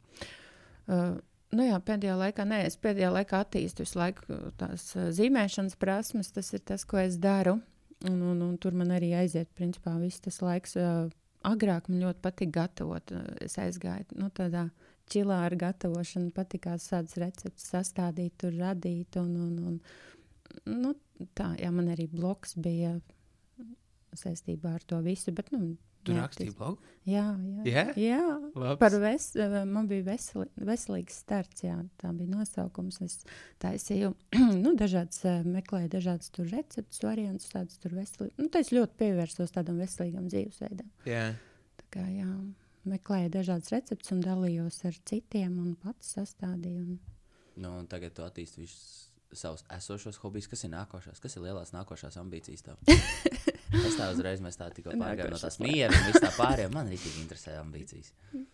Uh, 0.91 1.13
nu 1.55 1.67
jā, 1.69 1.77
pēdējā 1.87 2.17
laikā, 2.19 2.47
nē, 2.51 2.65
es 2.67 2.75
pēdējā 2.83 3.13
laikā 3.15 3.45
attīstu 3.45 3.85
visu 3.87 4.01
laiku 4.01 4.27
uh, 4.35 4.49
tās 4.59 4.89
uh, 4.99 5.07
zīmēšanas 5.15 5.79
prasmes. 5.79 6.33
Tas 6.35 6.51
ir 6.57 6.65
tas, 6.67 6.83
ko 6.89 6.99
es 6.99 7.15
daru. 7.23 7.61
Un, 8.05 8.17
un, 8.33 8.41
un 8.43 8.57
tur 8.61 8.75
man 8.77 8.91
arī 8.93 9.13
aiziet, 9.17 9.49
principā, 9.57 9.95
viss 10.03 10.19
tas 10.25 10.41
laiks. 10.43 10.75
Uh, 10.83 11.07
agrāk 11.47 11.87
man 11.93 12.03
ļoti 12.03 12.25
patika 12.27 12.57
gatavot. 12.65 13.15
Uh, 13.15 13.31
es 13.47 13.55
aizgāju 13.63 14.19
nu, 14.19 14.33
tādā 14.35 14.67
čilā 15.15 15.45
ar 15.47 15.55
gatavošanu, 15.61 16.33
patīkās 16.35 16.91
tādas 16.91 17.15
receptes 17.23 17.71
sastādīt, 17.71 18.35
tur 18.43 18.59
radīt. 18.59 19.15
Un, 19.23 19.31
un, 19.47 19.55
un, 19.71 19.79
nu, 20.71 20.95
tā, 21.39 21.53
jā, 21.61 21.71
man 21.75 21.91
arī 21.95 22.09
bloks 22.11 22.57
bija 22.61 22.97
saistībā 24.15 24.77
ar 24.79 24.87
to 24.87 25.01
visu. 25.05 25.35
Bet, 25.35 25.51
nu, 25.55 25.75
Tu 26.05 26.13
jā, 26.13 26.21
rakstīji 26.21 26.53
blogu? 26.59 26.83
Jā, 27.09 27.25
jā. 27.65 27.65
Jā? 27.65 27.85
jā. 27.97 28.25
Labs. 28.61 28.79
Par 28.83 28.97
ves, 29.01 29.29
man 29.69 29.87
bija 29.89 30.05
veseli, 30.11 30.47
veselīgs 30.69 31.17
starts, 31.25 31.65
jā, 31.65 31.79
tā 32.01 32.11
bija 32.17 32.29
nosaukums. 32.35 33.01
Es 33.05 33.23
taisīju, 33.63 34.13
nu, 34.65 34.75
dažādas, 34.81 35.23
eh, 35.29 35.41
meklēju 35.49 35.93
dažādas 35.97 36.29
tur 36.35 36.51
receptes, 36.53 37.01
variantus, 37.05 37.49
tādas 37.55 37.81
tur 37.81 37.97
veselīgas. 37.97 38.37
Nu, 38.37 38.51
tā 38.53 38.61
es 38.65 38.75
ļoti 38.77 39.01
pievērsos 39.01 39.57
tādam 39.57 39.81
veselīgam 39.81 40.29
dzīvesveidam. 40.29 40.93
Jā. 41.09 41.25
Tā 41.81 41.89
kā, 41.97 42.05
jā, 42.13 42.29
meklēju 42.91 43.33
dažādas 43.39 43.73
receptes 43.73 44.13
un 44.13 44.21
dalījos 44.25 44.83
ar 44.91 45.01
citiem 45.09 45.57
un 45.63 45.73
pats 45.81 46.13
sastādīju. 46.19 46.85
Un... 46.85 47.01
Nu, 47.57 47.79
un 47.81 47.89
tagad 47.89 48.17
tu 48.19 48.27
attīsti 48.27 48.67
visus 48.67 49.14
savus 49.39 49.65
esošos 49.77 50.19
hobijus. 50.23 50.49
Kas 50.53 50.65
ir 50.67 50.73
nākošais? 50.75 51.21
Kas 51.23 51.37
ir 51.37 51.45
lielās 51.47 51.75
nākošās 51.75 52.19
ambīcijas? 52.21 52.65
Tev? 52.67 52.79
es 53.89 53.99
tā 53.99 54.11
uzreiz, 54.13 54.43
mēs 54.45 54.59
tā 54.61 54.71
tikko 54.75 54.95
pārgājām 54.95 55.35
no 55.35 55.41
tās 55.41 55.59
Nākošās. 55.59 55.75
miera 55.75 55.95
un 55.99 56.09
viss 56.11 56.25
tā 56.25 56.33
pārējā. 56.37 56.73
Man 56.75 56.91
arī 56.91 57.01
tik 57.03 57.21
interesē 57.25 57.59
ambīcijas. 57.63 58.15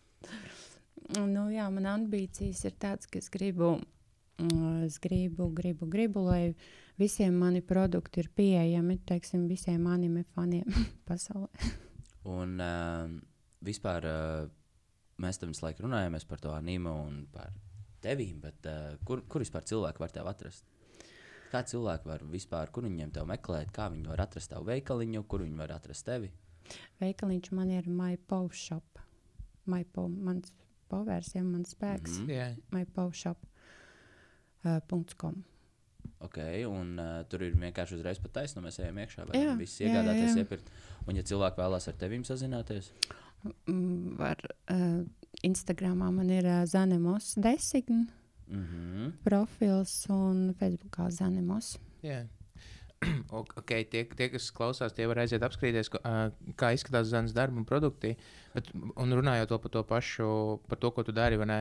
Nu, 1.10 1.48
jā, 1.50 1.64
man 1.74 1.88
ambīcijas 1.90 2.60
ir 2.68 2.74
tādas, 2.78 3.08
ka 3.10 3.18
es 3.18 3.26
gribu, 3.32 3.72
mm, 4.38 4.84
es 4.86 5.00
gribu, 5.02 5.48
gribu, 5.56 5.88
gribu, 5.90 6.22
lai 6.28 6.52
visiem 7.00 7.34
mani 7.40 7.62
produkti 7.66 8.22
ir 8.22 8.28
pieejami, 8.36 9.00
teiksim, 9.08 9.48
visiem 9.50 9.88
anime 9.90 10.22
faniem 10.36 10.68
pasaulē. 11.08 11.72
Un 12.30 12.60
uh, 12.62 13.10
vispār 13.64 14.06
uh, 14.06 14.44
mēs 15.18 15.40
tam 15.40 15.50
visu 15.54 15.64
laiku 15.66 15.86
runājamies 15.88 16.28
par 16.28 16.44
to 16.44 16.52
anīmu 16.54 16.92
un 17.08 17.24
par 17.32 17.50
tevīm, 18.04 18.40
bet 18.44 18.66
uh, 18.70 18.94
kur, 19.06 19.22
kur 19.28 19.44
vispār 19.44 19.64
cilvēki 19.68 20.02
var 20.02 20.14
tevi 20.14 20.30
atrast? 20.32 20.64
Kā 21.50 21.64
cilvēki 21.66 22.06
var 22.06 22.22
vispār, 22.30 22.70
kur 22.70 22.86
viņiem 22.86 23.10
te 23.14 23.24
meklēt, 23.26 23.72
kā 23.74 23.88
viņi 23.90 24.06
var 24.12 24.22
atrast 24.22 24.52
tavu 24.52 24.68
veikaliņu, 24.70 25.24
kur 25.26 25.42
viņi 25.42 25.58
var 25.58 25.74
atrast 25.74 26.06
tevi? 26.06 26.30
Veikaliņš 27.00 27.50
man 27.58 27.72
ir 27.74 27.88
MyPow 27.90 28.50
shop. 28.54 29.00
MyPow, 29.70 30.06
mans 30.08 30.52
povērs, 30.90 31.34
ja 31.34 31.42
mans 31.46 31.74
spēks. 31.74 32.20
Mm. 32.20 32.26
-hmm. 32.26 32.36
Jā. 32.36 32.48
MyPow 32.70 33.12
shop. 33.12 33.46
uh, 34.64 34.78
.com. 35.16 35.42
Ok, 36.20 36.36
un 36.68 36.98
uh, 36.98 37.24
tur 37.28 37.42
ir 37.42 37.54
vienkārši 37.56 37.96
uzreiz 37.96 38.18
pat 38.20 38.32
taisnība. 38.32 38.68
Mēs 38.68 38.78
ejam 38.82 38.98
iekšā, 38.98 39.26
vai 39.28 39.40
Jā, 39.40 39.56
viss 39.56 39.80
jā, 39.80 39.88
jā, 39.88 39.94
iegādāties, 39.94 40.36
jā. 40.36 40.44
iepirkt. 40.44 40.70
Un, 41.06 41.16
ja 41.16 41.22
cilvēki 41.22 41.60
vēlās 41.62 41.88
ar 41.88 41.94
tevi 41.94 42.24
sazināties, 42.24 42.92
Mm, 43.40 44.16
Var, 44.18 44.36
uh, 44.68 45.00
Instagramā 45.46 46.10
man 46.12 46.30
ir 46.30 46.44
uh, 46.44 46.64
Zanemos 46.66 47.34
design 47.36 48.08
mm 48.50 48.64
-hmm. 48.64 49.12
profils 49.24 50.06
un 50.08 50.54
Facebookā 50.60 51.10
Zanemos. 51.10 51.78
O- 53.30 53.44
Okay, 53.60 53.84
tie, 53.84 54.04
tie, 54.04 54.28
kas 54.28 54.50
klausās, 54.52 54.92
tie 54.92 55.06
var 55.06 55.22
aiziet 55.22 55.42
apskatīties, 55.42 55.88
kā 56.60 56.72
izskatās 56.76 57.08
Zanas 57.08 57.32
darba 57.32 57.56
un 57.56 57.64
produkti. 57.64 58.16
Bet, 58.54 58.68
un 58.74 59.12
runājot 59.12 59.50
vēl 59.54 59.62
par 59.62 59.70
to 59.70 59.82
pašu, 59.88 60.60
par 60.68 60.78
to, 60.78 60.90
ko 60.90 61.02
tu 61.02 61.12
dari, 61.12 61.36
vai 61.40 61.46
ne? 61.46 61.60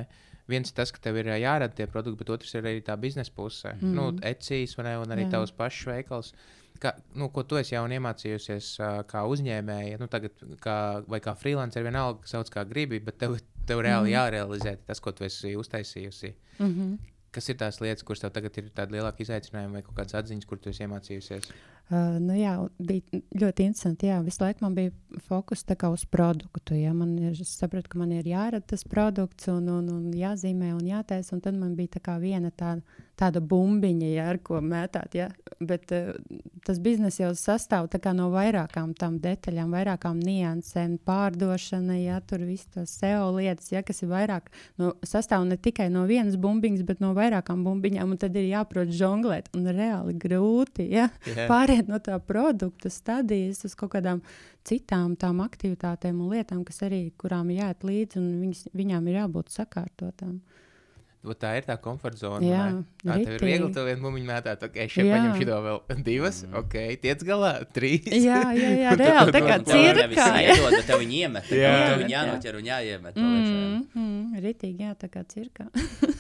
Viens 0.49 0.69
ir 0.69 0.75
tas, 0.75 0.91
ka 0.91 0.99
tev 0.99 1.15
ir 1.21 1.25
jārada 1.25 1.75
tie 1.75 1.87
produkti, 1.87 2.17
bet 2.17 2.29
otrs 2.29 2.55
ir 2.55 2.63
arī 2.63 2.81
tā 2.81 2.97
biznesa 2.97 3.31
puse. 3.35 3.75
Mm. 3.75 3.85
Mhm. 3.85 3.95
Nu, 3.95 4.83
ne? 4.83 4.97
Un 4.97 5.15
arī 5.15 5.27
Jā. 5.27 5.31
tavs 5.37 5.51
pašs 5.51 5.85
veikals. 5.85 6.33
Kā, 6.79 6.93
nu, 7.15 7.27
ko 7.29 7.43
tu 7.43 7.57
esi 7.59 7.75
jau 7.75 7.83
iemācījusies 7.87 8.67
kā 9.07 9.23
uzņēmēja, 9.27 9.99
nu, 9.99 10.07
tagad, 10.07 10.31
kā, 10.63 11.03
vai 11.07 11.19
kā 11.19 11.35
freelancer, 11.35 11.83
vienalga, 11.83 12.23
sauc 12.25 12.49
kā 12.49 12.63
gribi, 12.67 13.01
bet 13.03 13.17
tev, 13.19 13.35
tev 13.69 13.81
reāli 13.85 14.09
Mhm. 14.09 14.17
jārealizē 14.17 14.77
tas, 14.87 14.99
ko 14.99 15.11
tu 15.15 15.23
esi 15.27 15.55
uztaisījusi. 15.55 16.33
Mm 16.59 16.69
-hmm. 16.75 16.97
Kas 17.31 17.49
ir 17.49 17.55
tās 17.61 17.77
lietas, 17.81 18.03
kuras 18.03 18.19
tev 18.23 18.31
tagad 18.33 18.57
ir 18.57 18.69
tādi 18.73 18.95
lielāki 18.97 19.21
izaicinājumi 19.21 19.71
vai 19.77 19.81
kādas 19.83 20.15
atziņas, 20.17 20.45
kur 20.49 20.57
tu 20.57 20.69
esi 20.69 20.83
iemācījusies? 20.83 21.49
Uh, 21.49 21.55
nu 22.21 22.35
jā, 22.37 22.53
bija 22.77 23.21
ļoti 23.41 23.65
interesanti. 23.65 24.09
Jā, 24.11 24.19
visu 24.21 24.43
laiku 24.43 24.65
man 24.65 24.75
bija 24.77 24.93
fokus 25.25 25.65
uz 25.65 26.05
produktu. 26.05 26.75
Ja. 26.77 26.93
Man 26.93 27.17
ir, 27.17 27.33
es 27.33 27.55
sapratu, 27.57 27.89
ka 27.89 27.99
man 27.99 28.11
ir 28.11 28.27
jārada 28.29 28.65
tas 28.65 28.83
produkts, 28.83 29.47
un, 29.49 29.67
un, 29.67 29.89
un 29.89 30.13
jāzīmē 30.13 30.73
un 30.75 30.85
jātaisa. 30.85 31.33
Un 31.35 31.41
tad 31.41 31.57
man 31.57 31.75
bija 31.75 31.97
tā 31.97 32.19
viena 32.21 32.51
tāda, 32.51 32.81
tāda 33.17 33.41
bumbiņa, 33.41 34.09
ja, 34.13 34.27
ar 34.29 34.37
ko 34.37 34.61
mētāt. 34.61 35.17
Ja. 35.17 35.29
Bet 35.59 35.91
uh, 35.91 36.13
tas 36.65 36.79
bizness 36.79 37.19
jau 37.19 37.31
sastāv 37.33 37.89
no 38.13 38.29
vairākām 38.31 38.93
tām 38.93 39.17
detaļām, 39.19 39.73
vairākām 39.73 40.19
niansēm, 40.21 40.99
pārdošana, 41.03 41.97
ja 41.99 42.21
tur 42.21 42.45
viss 42.45 42.69
tas 42.69 42.93
SEO 43.01 43.33
lietas, 43.35 43.71
ja, 43.73 43.81
kas 43.83 44.03
ir 44.03 44.13
vairāk. 44.13 44.53
No, 44.77 44.93
sastāv 45.03 45.43
ne 45.49 45.57
tikai 45.57 45.89
no 45.89 46.05
vienas 46.05 46.37
bumbiņas, 46.37 46.85
bet 46.85 47.01
no 47.01 47.15
vairākām 47.17 47.65
bumbiņām. 47.65 48.15
Tad 48.19 48.37
ir 48.37 48.49
jāprot 48.51 48.93
žonglēt. 48.93 49.49
Un 49.57 49.67
reāli 49.73 50.13
grūti. 50.19 50.85
Ja 50.93 51.09
Jā. 51.25 51.45
Pāriet 51.79 51.89
no 51.89 51.99
tā 51.99 52.19
produkta 52.19 52.89
stadijas 52.89 53.63
uz 53.65 53.75
kaut 53.75 53.93
kādām 53.95 54.21
citām 54.67 55.15
tām 55.15 55.41
aktivitātēm 55.41 56.19
un 56.19 56.35
lietām, 56.35 56.63
kas 56.65 56.83
arī 56.83 57.11
kurām 57.17 57.49
ir 57.51 57.63
jāiet 57.63 57.83
līdzi, 57.83 58.19
un 58.19 58.41
viņas, 58.43 58.69
viņām 58.73 59.07
ir 59.07 59.21
jābūt 59.23 59.49
sakārtotām. 59.49 60.39
Vat 61.19 61.35
Tā 61.35 61.49
ir 61.59 61.65
tā 61.67 61.75
komforta 61.75 62.15
zona. 62.15 62.39
Jā? 62.39 62.65
Tā 63.03 63.17
tev 63.19 63.33
ir 63.35 63.41
viegli 63.43 63.73
to 63.75 63.81
vienu 63.83 64.05
bumbiņu 64.05 64.27
mētāt. 64.29 64.61
Ok, 64.63 64.77
šeit 64.87 65.09
paņem 65.11 65.33
šito 65.35 65.57
vēl 65.65 65.79
divas. 66.07 66.37
Mm. 66.45 66.53
Ok, 66.61 66.75
tiec 67.03 67.25
galā. 67.27 67.49
Trīs. 67.75 68.07
Jā, 68.07 68.37
jā, 68.55 68.69
jā 68.79 68.93
reāli 69.01 69.33
tā 69.35 69.41
kā 69.43 69.57
tev 69.59 69.99
cirkā. 69.99 70.29
jā. 70.45 70.79
tev 70.87 71.03
viņi 71.03 71.19
iemet. 71.25 71.51
Jā. 71.51 71.73
Tev 71.75 71.99
viņi 72.05 72.15
Jā. 72.15 72.21
jānoķer 72.23 72.59
un 72.61 72.71
jāiemet. 72.71 73.19
vēl 73.19 73.35
iekšā. 73.35 73.59
Mm, 73.59 74.05
mm, 74.05 74.39
ritīgi, 74.47 74.87
jā, 74.87 74.95
tā 74.95 75.11
kā 75.11 75.25
cirkā. 75.27 75.67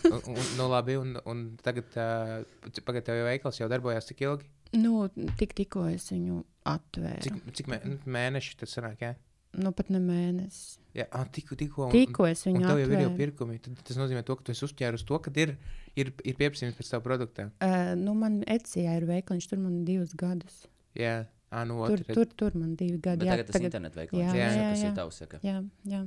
Un, 0.09 0.21
un, 0.33 0.45
nu, 0.57 0.65
labi, 0.71 0.95
un, 0.97 1.11
un 1.29 1.41
tagad, 1.61 1.91
uh, 1.93 2.79
pagad, 2.87 3.03
tev 3.05 3.19
jau 3.19 3.25
veikals 3.27 3.59
jau 3.59 3.67
darbojās 3.69 4.07
cik 4.09 4.23
ilgi? 4.25 4.47
Nu, 4.73 5.07
tik, 5.39 5.55
tikko 5.57 5.87
es 5.89 6.09
viņu 6.11 6.43
atvēru. 6.69 7.23
Cik, 7.25 7.39
cik 7.57 7.71
mē, 7.71 7.79
nu, 7.87 7.97
mēneši 8.05 8.57
tas 8.61 8.75
sanāk, 8.77 9.01
jā? 9.05 9.15
Nu, 9.57 9.71
pat 9.73 9.87
ne 9.89 9.97
mēnesis. 9.97 10.77
Jā, 10.93 11.07
ah, 11.15 11.23
tikko, 11.25 11.55
tikko. 11.57 11.87
un- 11.87 11.93
Tikko 11.93 12.27
es 12.29 12.43
viņu 12.45 12.61
tev 12.61 12.77
jau 12.77 12.85
ir 12.85 12.93
jau 12.93 12.99
atvēru. 13.09 13.17
pirkumi. 13.17 13.57
Tad, 13.65 13.79
tas 13.87 13.97
nozīmē, 13.97 14.21
to, 14.25 14.35
ka 14.37 14.43
tu 14.45 14.51
esi 14.53 14.65
uzķēries 14.67 15.05
to, 15.09 15.17
ka 15.25 15.31
ir, 15.41 15.55
ir, 15.95 16.11
ir 16.23 16.37
pieprasījums 16.37 16.77
pēc 16.77 16.91
tava 16.93 17.01
produkta. 17.07 17.47
Uh, 17.61 17.95
nu, 17.97 18.13
man 18.13 18.43
Ecijā 18.45 18.97
ir 18.99 19.07
veikaliņš, 19.09 19.49
tur 19.49 19.57
man 19.63 19.79
ir 19.81 19.85
divus 19.89 20.13
gadus. 20.13 20.61
Jā, 20.97 21.25
ah, 21.49 21.65
nu, 21.65 21.79
Tur, 21.87 22.03
otrs. 22.05 22.13
tur, 22.13 22.29
tur 22.37 22.57
man 22.61 22.75
divi 22.77 22.99
gadi. 23.01 23.25
Bet 23.25 23.27
jā, 23.27 23.37
tagad 23.41 23.51
tas 23.53 23.61
internetu 23.61 24.01
veikals, 24.03 24.21
jā, 24.21 24.33
jā, 24.37 24.69
kas 24.69 24.83
jā. 24.85 24.91
ir 24.91 24.97
tavs. 25.01 25.21
Saka. 25.23 25.41
Jā, 25.45 25.57
jā. 25.89 26.03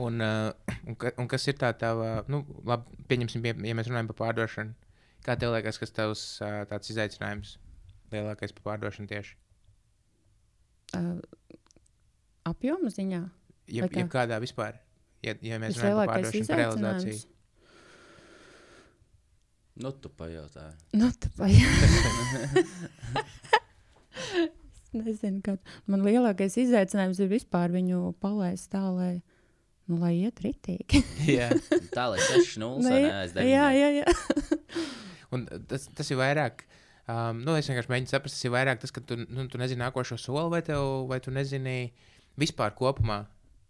Un, 0.00 0.20
uh, 0.24 0.74
un, 0.88 0.94
ka, 0.96 1.10
un 1.20 1.28
kas 1.28 1.46
ir 1.50 1.58
tā 1.60 1.70
tā, 1.76 1.90
nu, 2.30 2.42
labi, 2.66 3.02
pieņemsim, 3.10 3.42
pie, 3.44 3.54
ja 3.68 3.74
mēs 3.78 3.90
runājam 3.90 4.10
par 4.10 4.18
pārdošanu. 4.24 4.74
Kā 5.24 5.36
tev 5.36 5.52
liekas, 5.54 5.78
kas 5.80 5.92
tavs 5.92 6.22
uh, 6.44 6.62
tāds 6.70 6.92
izaicinājums 6.92 7.56
lielākais 8.12 8.54
par 8.56 8.70
pārdošanu 8.70 9.10
tieši? 9.10 9.36
Uh, 10.96 11.18
apjoma 12.48 12.90
ziņā. 12.92 13.20
Ja, 13.70 13.86
ja 13.86 14.06
kādā 14.10 14.40
vispār, 14.42 14.80
ja, 15.22 15.36
ja 15.44 15.60
mēs 15.62 15.78
runājam 15.78 16.00
par 16.00 16.14
pārdošanu, 16.14 16.48
par 16.48 16.62
realizāciju. 16.64 17.20
Nu, 19.80 19.92
tu 19.96 20.10
pajautāji. 20.12 20.74
Nu, 20.98 21.08
tā 21.16 21.30
pajā. 21.38 21.68
es 24.40 24.50
nezinu, 24.92 25.40
kā. 25.44 25.56
Man 25.88 26.04
lielākais 26.04 26.58
izaicinājums 26.60 27.20
ir 27.22 27.30
vispār 27.30 27.72
viņu 27.72 28.10
palaist 28.20 28.68
tā, 28.74 28.82
lai, 28.92 29.12
nu, 29.88 30.00
lai 30.02 30.16
iet 30.18 30.42
ritīgi. 30.44 31.00
Jā, 31.38 31.48
Tā 31.94 32.10
lai 32.12 32.20
6-0 32.26 32.60
Nu, 32.60 32.90
neaiz 32.90 33.36
jā, 33.36 33.70
jā, 33.76 33.88
jā. 34.02 34.08
Un 35.34 35.46
tas, 35.70 35.88
tas 35.96 36.10
ir 36.12 36.20
vairāk. 36.20 36.64
Um, 37.10 37.40
nu, 37.42 37.56
es 37.58 37.66
vienkārši 37.66 37.90
mēģinu 37.90 38.12
saprast, 38.12 38.36
tas 38.36 38.46
ir 38.46 38.52
vairāk 38.54 38.82
tas, 38.82 38.92
ka 38.94 39.02
tu, 39.02 39.16
nu, 39.24 39.46
tu 39.50 39.58
nezini 39.58 39.82
nākošo 39.82 40.18
soli, 40.20 40.46
vai, 40.52 40.60
tev, 40.66 41.08
vai 41.10 41.18
tu 41.24 41.32
nezini 41.34 41.90
vispār 42.38 42.76
kopumā 42.78 43.24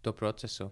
to 0.05 0.13
procesu. 0.13 0.69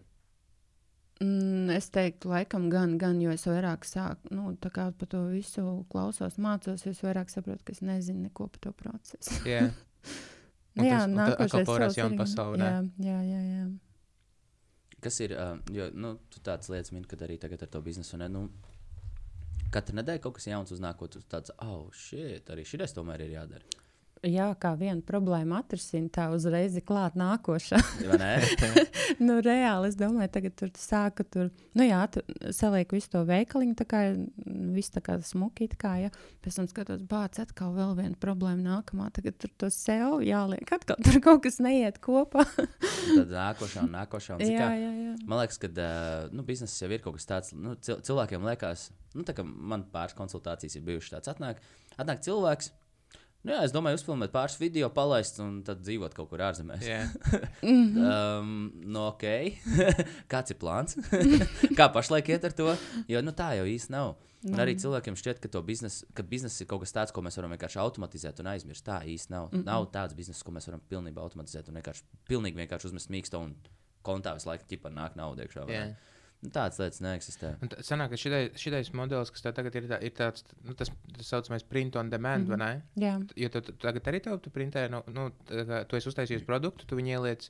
Mm, 1.20 1.72
es 1.76 1.90
teiktu, 1.92 2.30
laikam, 2.32 2.70
gan, 2.72 2.94
gan, 3.02 3.18
jo 3.20 3.34
es 3.34 3.44
vairāk 3.50 3.84
sāku, 3.88 4.30
nu, 4.32 4.54
tā 4.62 4.70
kā 4.72 4.86
par 4.96 5.10
to 5.12 5.26
visu 5.34 5.64
klausos, 5.92 6.38
mācos, 6.40 6.86
es 6.88 7.02
vairāk 7.04 7.34
saprotu, 7.34 7.66
ka 7.68 7.74
es 7.76 7.82
nezinu 7.84 8.30
neko 8.30 8.48
par 8.54 8.62
to 8.68 8.76
procesu. 8.84 9.42
Jā, 9.50 9.66
Un 10.80 10.86
Nu, 10.86 10.88
jā, 10.88 10.98
tas- 11.00 11.08
un 11.10 11.16
nākošais 11.18 12.18
pasaule, 12.18 12.58
ne? 12.62 12.68
Jā, 13.04 13.18
jā, 13.26 13.40
jā. 13.42 13.42
jā. 13.58 13.64
Kas 15.04 15.18
ir, 15.24 15.34
uh, 15.36 15.58
jo 15.74 15.90
nu, 15.96 16.14
tu 16.32 16.40
tādas 16.44 16.70
lietas 16.72 16.92
min, 16.96 17.04
kad 17.08 17.20
arī 17.26 17.38
tagad 17.42 17.64
ar 17.66 17.72
to 17.74 17.82
biznesu, 17.84 18.20
ne, 18.22 18.28
nu, 18.32 18.46
katru 19.74 20.00
nedēļu 20.00 20.24
kaut 20.24 20.40
kas 20.40 20.50
jauns 20.50 20.74
uznāk, 20.76 20.98
ko 21.00 21.10
tu 21.12 21.22
tāds, 21.30 21.54
oh, 21.66 21.88
shit, 21.96 22.50
arī 22.50 22.66
šis 22.68 22.96
tomēr 22.98 23.26
ir 23.26 23.38
jādara. 23.38 23.89
Jā, 24.28 24.50
kā 24.60 24.74
viena 24.76 25.00
problēma 25.06 25.62
atrisināt, 25.62 26.12
tā 26.18 26.26
uzreiz 26.36 26.74
ir 26.76 26.84
klāt 26.84 27.16
nākošā. 27.20 27.80
Nu, 29.24 29.40
reāli, 29.44 29.90
es 29.90 29.96
domāju, 29.98 30.30
tagad 30.32 30.54
tur 30.60 30.70
sāka 30.78 31.24
tur, 31.26 31.48
nu 31.78 31.86
jā, 31.86 32.02
tu 32.12 32.22
saliek 32.56 32.92
visu 32.94 33.10
to 33.14 33.22
veikaliņu, 33.28 33.76
tā 33.80 33.86
kā 33.90 34.02
viss 34.76 34.94
tā 34.94 35.02
kā 35.04 35.16
smuki, 35.26 35.70
tā 35.72 35.80
kā, 35.80 35.94
ja. 36.04 36.12
Pēc 36.44 36.60
tam 36.60 36.68
skatos, 36.70 37.02
bāc, 37.10 37.40
atkal 37.42 37.74
vēl 37.76 37.96
viena 37.98 38.20
problēma 38.22 38.76
nākamā, 38.76 39.10
tagad 39.16 39.40
tur 39.42 39.54
to 39.60 39.72
sev 39.74 40.20
jāliek, 40.26 40.68
atkal 40.76 41.00
tur 41.06 41.20
kaut 41.26 41.42
kas 41.48 41.60
neiet 41.64 42.02
kopā. 42.04 42.46
Tad 42.60 43.34
nākošā 43.34 43.86
un 43.88 43.96
nākošā. 43.98 44.38
Un, 44.38 44.46
jā, 44.46 44.62
kā, 44.62 44.70
jā, 44.78 44.92
jā. 45.08 45.16
Man 45.26 45.42
liekas, 45.42 45.62
ka 45.64 45.72
nu, 46.36 46.46
biznesa 46.48 46.86
jau 46.86 46.92
ir 46.92 47.04
kaut 47.06 47.18
kas 47.18 47.30
tāds, 47.30 47.56
nu, 47.58 47.76
cil 47.84 48.04
cilvēkiem 48.06 48.46
liekas, 48.52 48.90
nu, 49.16 49.26
tā 49.28 49.36
kā 49.38 49.48
man 49.48 49.88
pāris 49.94 50.18
konsultācijas 50.18 50.78
ir 50.78 50.86
bijušas 50.86 51.18
tāds, 51.18 51.34
atnāk, 51.34 51.64
atnāk 51.98 52.24
cilvēks. 52.28 52.72
Nu, 53.40 53.54
jā, 53.54 53.60
es 53.64 53.72
domāju, 53.72 53.96
uzfilmēt 54.02 54.34
pāris 54.34 54.58
video, 54.60 54.90
palaist 54.92 55.38
un 55.40 55.62
tad 55.64 55.80
dzīvot 55.86 56.16
kaut 56.18 56.28
kur 56.32 56.42
ārzemēs. 56.44 56.84
jā. 56.84 57.04
Mhm. 57.64 58.00
Um, 58.04 58.50
nu, 58.84 59.06
ok. 59.10 59.24
Kāds 60.32 60.52
ir 60.52 60.60
plāns? 60.60 60.98
Kā 61.80 61.88
pašlaik 61.94 62.32
iet 62.34 62.48
ar 62.50 62.56
to? 62.56 62.74
Jo 63.08 63.22
nu, 63.24 63.32
tā 63.36 63.54
jau 63.60 63.68
īsti 63.68 63.96
nav. 63.96 64.18
Un 64.40 64.54
Nav. 64.56 64.62
arī 64.64 64.76
cilvēkiem 64.80 65.18
šķiet, 65.20 65.42
ka, 65.44 65.62
biznes, 65.68 65.98
ka 66.16 66.24
biznesa 66.24 66.62
ir 66.64 66.68
kaut 66.72 66.86
kas 66.86 66.94
tāds, 66.96 67.12
ko 67.12 67.20
mēs 67.26 67.36
varam 67.36 67.52
vienkārši 67.52 67.80
automatizēt 67.84 68.40
un 68.40 68.48
aizmirst. 68.54 68.86
Tā 68.88 69.02
īsti 69.04 69.34
nav. 69.34 69.50
Mm. 69.52 69.58
-mm. 69.60 69.66
Nav 69.68 69.88
tāds 69.92 70.16
biznesa, 70.16 70.46
ko 70.48 70.52
mēs 70.56 70.68
varam 70.70 70.84
pilnībā 70.92 71.20
automatizēt 71.20 71.68
un 71.68 71.76
vienkārši, 71.80 72.04
pilnīgi 72.30 72.56
vienkārši 72.62 72.88
uzmest 72.92 73.12
mīkstu 73.12 73.42
un 73.44 73.56
kontā 74.04 74.34
visu 74.38 74.48
laiku 74.48 74.64
ķipa 74.70 74.92
nāk 74.96 75.16
nauda 75.20 75.44
iekšā. 75.44 75.68
ne? 75.68 75.98
Nu, 76.42 76.50
tādas 76.56 76.78
lietas 76.80 77.02
neeksistē. 77.04 77.58
Tā- 77.68 77.82
Sanāk, 77.84 78.10
ka 78.14 78.16
šitai- 78.16 78.54
šitais 78.56 78.94
modelis, 78.96 79.30
kas 79.32 79.42
tev 79.44 79.54
tagad 79.58 79.76
ir, 79.76 79.84
tā, 79.92 79.98
ir 80.04 80.12
tāds, 80.16 80.44
nu, 80.64 80.74
tas 80.74 80.90
tā 80.90 81.24
saucamais 81.28 81.64
print 81.68 81.96
on 82.00 82.10
demand, 82.10 82.48
mm 82.48 82.52
Mhm. 82.52 82.54
-hmm. 82.54 82.60
vai 82.60 82.76
ne? 82.76 82.84
jā. 83.06 83.28
Jo 83.36 83.50
tu, 83.50 83.62
tu 83.62 83.72
tagad 83.74 84.04
arī 84.08 84.22
tev, 84.24 84.40
tu 84.40 84.50
printē, 84.50 84.90
nu, 84.90 85.04
nu 85.08 85.30
tu 85.88 85.96
esi 85.96 86.08
uztaisījis 86.10 86.46
produktu, 86.46 86.86
tu 86.88 86.96
viņu 86.96 87.08
ieliec. 87.20 87.50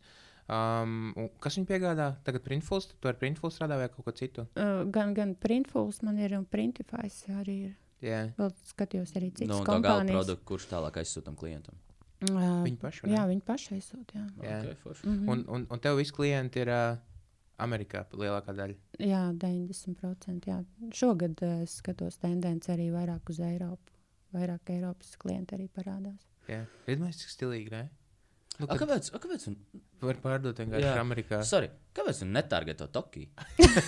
Um, 0.49 1.13
kas 1.39 1.57
viņu 1.59 1.67
piegādā? 1.67 2.15
Tagad 2.23 2.41
printfuls, 2.41 2.87
tu 2.99 3.07
ar 3.07 3.13
printfulu 3.13 3.51
strādā 3.53 3.77
vai 3.77 3.87
kaut 3.89 4.05
ko 4.05 4.11
citu? 4.11 4.47
Uh, 4.57 4.83
gan, 4.91 5.13
gan 5.13 5.35
Printfuls 5.35 6.01
man 6.01 6.17
ir 6.17 6.33
un 6.37 6.45
Printifys 6.45 7.27
arī 7.29 7.65
ir. 7.65 7.75
Jā, 8.01 8.33
Vēl 8.37 8.51
skatījos 8.65 9.13
arī 9.15 9.29
citas 9.31 9.47
Nu, 9.59 9.63
to 9.63 9.79
gala 9.79 10.01
kompānijas. 10.01 10.25
produktu, 10.25 10.45
kurš 10.45 10.65
tālāk 10.71 10.97
aizsūtām 11.03 11.35
klientam. 11.35 11.75
Uh, 12.31 12.63
viņi 12.65 12.77
paši. 12.77 13.05
ne? 13.07 13.13
jā, 13.15 13.27
viņi 13.27 13.41
paši 13.45 13.75
aizsūta, 13.75 14.13
jā. 14.15 14.25
Jā. 14.43 14.63
Okay, 14.63 14.75
forši. 14.83 15.03
Mhm. 15.05 15.29
Un, 15.29 15.45
un, 15.47 15.67
un 15.69 15.79
tev 15.79 15.97
visi 15.97 16.11
klienti 16.11 16.59
ir 16.59 16.67
uh, 16.69 16.97
Amerikā 17.59 18.05
lielākā 18.15 18.55
daļa. 18.57 18.75
Jā, 19.03 19.21
90%. 19.35 20.47
Jā. 20.49 20.59
Šogad 20.95 21.41
uh, 21.45 21.61
es 21.65 21.77
skatos 21.81 22.17
tendenci 22.21 22.71
arī 22.73 22.89
vairāk 22.93 23.31
uz 23.33 23.39
Eiropu. 23.43 23.93
Vairāk 24.35 24.69
Eiropas 24.75 25.15
klienti 25.19 25.55
arī 25.57 25.69
parādās. 25.73 26.21
Jā, 26.49 26.63
Redzēs, 26.87 27.23
cik 27.23 27.31
stilīgi, 27.35 27.71
ne? 27.73 27.87
Nu, 28.59 28.67
A, 28.67 28.73
kad 28.75 28.81
kāpēc? 28.89 29.07
A, 29.15 29.19
kāpēc? 29.23 29.45
un- 29.47 29.83
var 30.03 30.17
pārdot 30.19 30.57
vienkārši. 30.59 30.89
Amerikā. 30.99 31.37
Sorry, 31.47 31.69
kāpēc 31.95 32.19
tu 32.21 32.25
netargeto 32.27 32.87
Tokiju? 32.91 33.29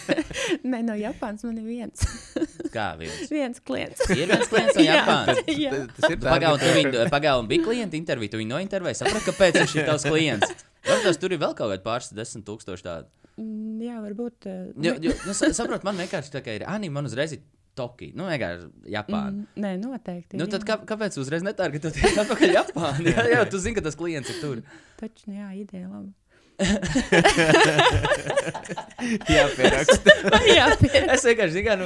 Nē, 0.72 0.80
no 0.88 0.95
Japānas 0.99 1.43
man 1.47 1.57
ir 1.59 1.65
viens, 1.67 2.03
Kā 2.76 2.93
viens? 2.99 3.26
viens 3.32 3.59
klients. 3.67 4.03
Ir 4.15 4.26
viens 4.32 4.47
klients 4.51 4.78
no. 4.80 4.86
Japānas. 4.89 5.41
Jā. 5.51 5.72
Ta- 5.76 5.99
Tas 5.99 6.13
ir 6.15 6.22
Pagaidā, 6.24 6.51
tu 6.55 6.63
targetēšana. 6.63 6.91
viņu 7.03 7.13
pagaidā, 7.13 7.47
bija 7.51 7.65
klienta 7.67 7.99
intervija, 7.99 8.34
tu 8.34 8.41
viņu 8.41 8.53
nointervēji. 8.55 8.99
Saprati, 9.01 9.26
kāpēc 9.30 9.59
viņš 9.61 9.76
ir 9.82 9.89
tavs 9.91 10.07
klients. 10.07 10.55
Varbūt 10.88 11.19
tur 11.22 11.36
ir 11.36 11.41
vēl 11.43 11.55
kaut 11.59 11.74
kādi 11.76 11.86
pāris 11.86 12.11
desmit 12.17 12.47
tūkstoši 12.47 12.88
tādu. 12.88 13.11
Mm, 13.42 13.80
Jā, 13.82 13.98
varbūt. 14.06 14.46
eh, 14.46 14.70
Jo, 14.86 14.94
jo, 15.02 15.12
nu, 15.26 15.34
sa- 15.34 15.50
saprot, 15.58 15.82
man 15.88 15.98
vienkārši 15.98 16.30
tā 16.36 16.42
kā 16.46 16.54
ir 16.60 16.64
anime, 16.70 16.94
man 17.00 17.06
uzreiz 17.10 17.32
ir 17.34 17.42
Tokija. 17.76 18.14
Nu, 18.20 18.24
vienkārši 18.30 18.68
Japāna. 18.94 19.32
Mm, 19.32 19.46
Nē, 19.64 19.72
noteikti. 19.82 20.38
Nu, 20.38 20.46
tad 20.52 20.62
jā. 20.66 20.76
kā, 20.76 20.80
kāpēc 20.94 21.18
uzreiz 21.22 21.44
netargetoties 21.48 22.18
atpakaļ 22.26 22.50
Japānā? 22.60 23.06
Jā, 23.16 23.24
jā, 23.36 23.42
tu 23.50 23.58
zini, 23.64 23.76
ka 23.80 23.84
tas 23.88 23.96
klients 24.00 24.30
ir 24.30 24.38
tur. 24.44 24.58
Taču, 25.00 25.22
nu 25.32 25.36
jā, 25.39 25.50
ideja 25.64 25.88
labi. 25.89 26.12
Jā, 29.32 29.46
pieraksta. 29.58 30.12
jā, 30.58 30.66
pie... 30.78 30.89
Es 31.10 31.24
vienkārši 31.26 31.54
zinu, 31.58 31.76
nu. 31.82 31.86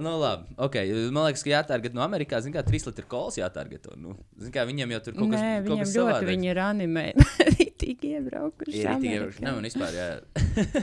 nu, 0.00 0.12
labi. 0.22 0.44
Okay. 0.68 0.84
Man 1.12 1.26
liekas, 1.28 1.42
ka 1.44 1.50
jātārget 1.52 1.92
no 1.96 2.00
Amerikas. 2.06 2.44
Zinu, 2.46 2.54
kā 2.56 2.62
3 2.66 2.86
litru 2.88 3.06
kolas 3.10 3.36
jātārgeto. 3.40 3.90
Nu, 4.00 4.08
zinu, 4.40 4.52
kā 4.54 4.60
viņiem 4.68 4.88
jau 4.96 5.00
tur 5.08 5.14
kaut 5.18 5.28
kas 5.34 5.42
viņam 5.66 5.78
kas 5.82 5.90
ļoti 5.92 5.98
savādāks. 5.98 6.30
viņi 6.32 6.46
ir 6.54 6.58
animēti. 6.64 7.18
Tik 7.86 8.06
iebraukuši. 8.10 8.72
Ir 8.74 8.88
tikai 8.88 8.94
Amerikā. 8.98 9.44
ne, 9.46 9.56
un 9.56 9.66
vispār, 9.68 9.94
jā. 9.94 10.08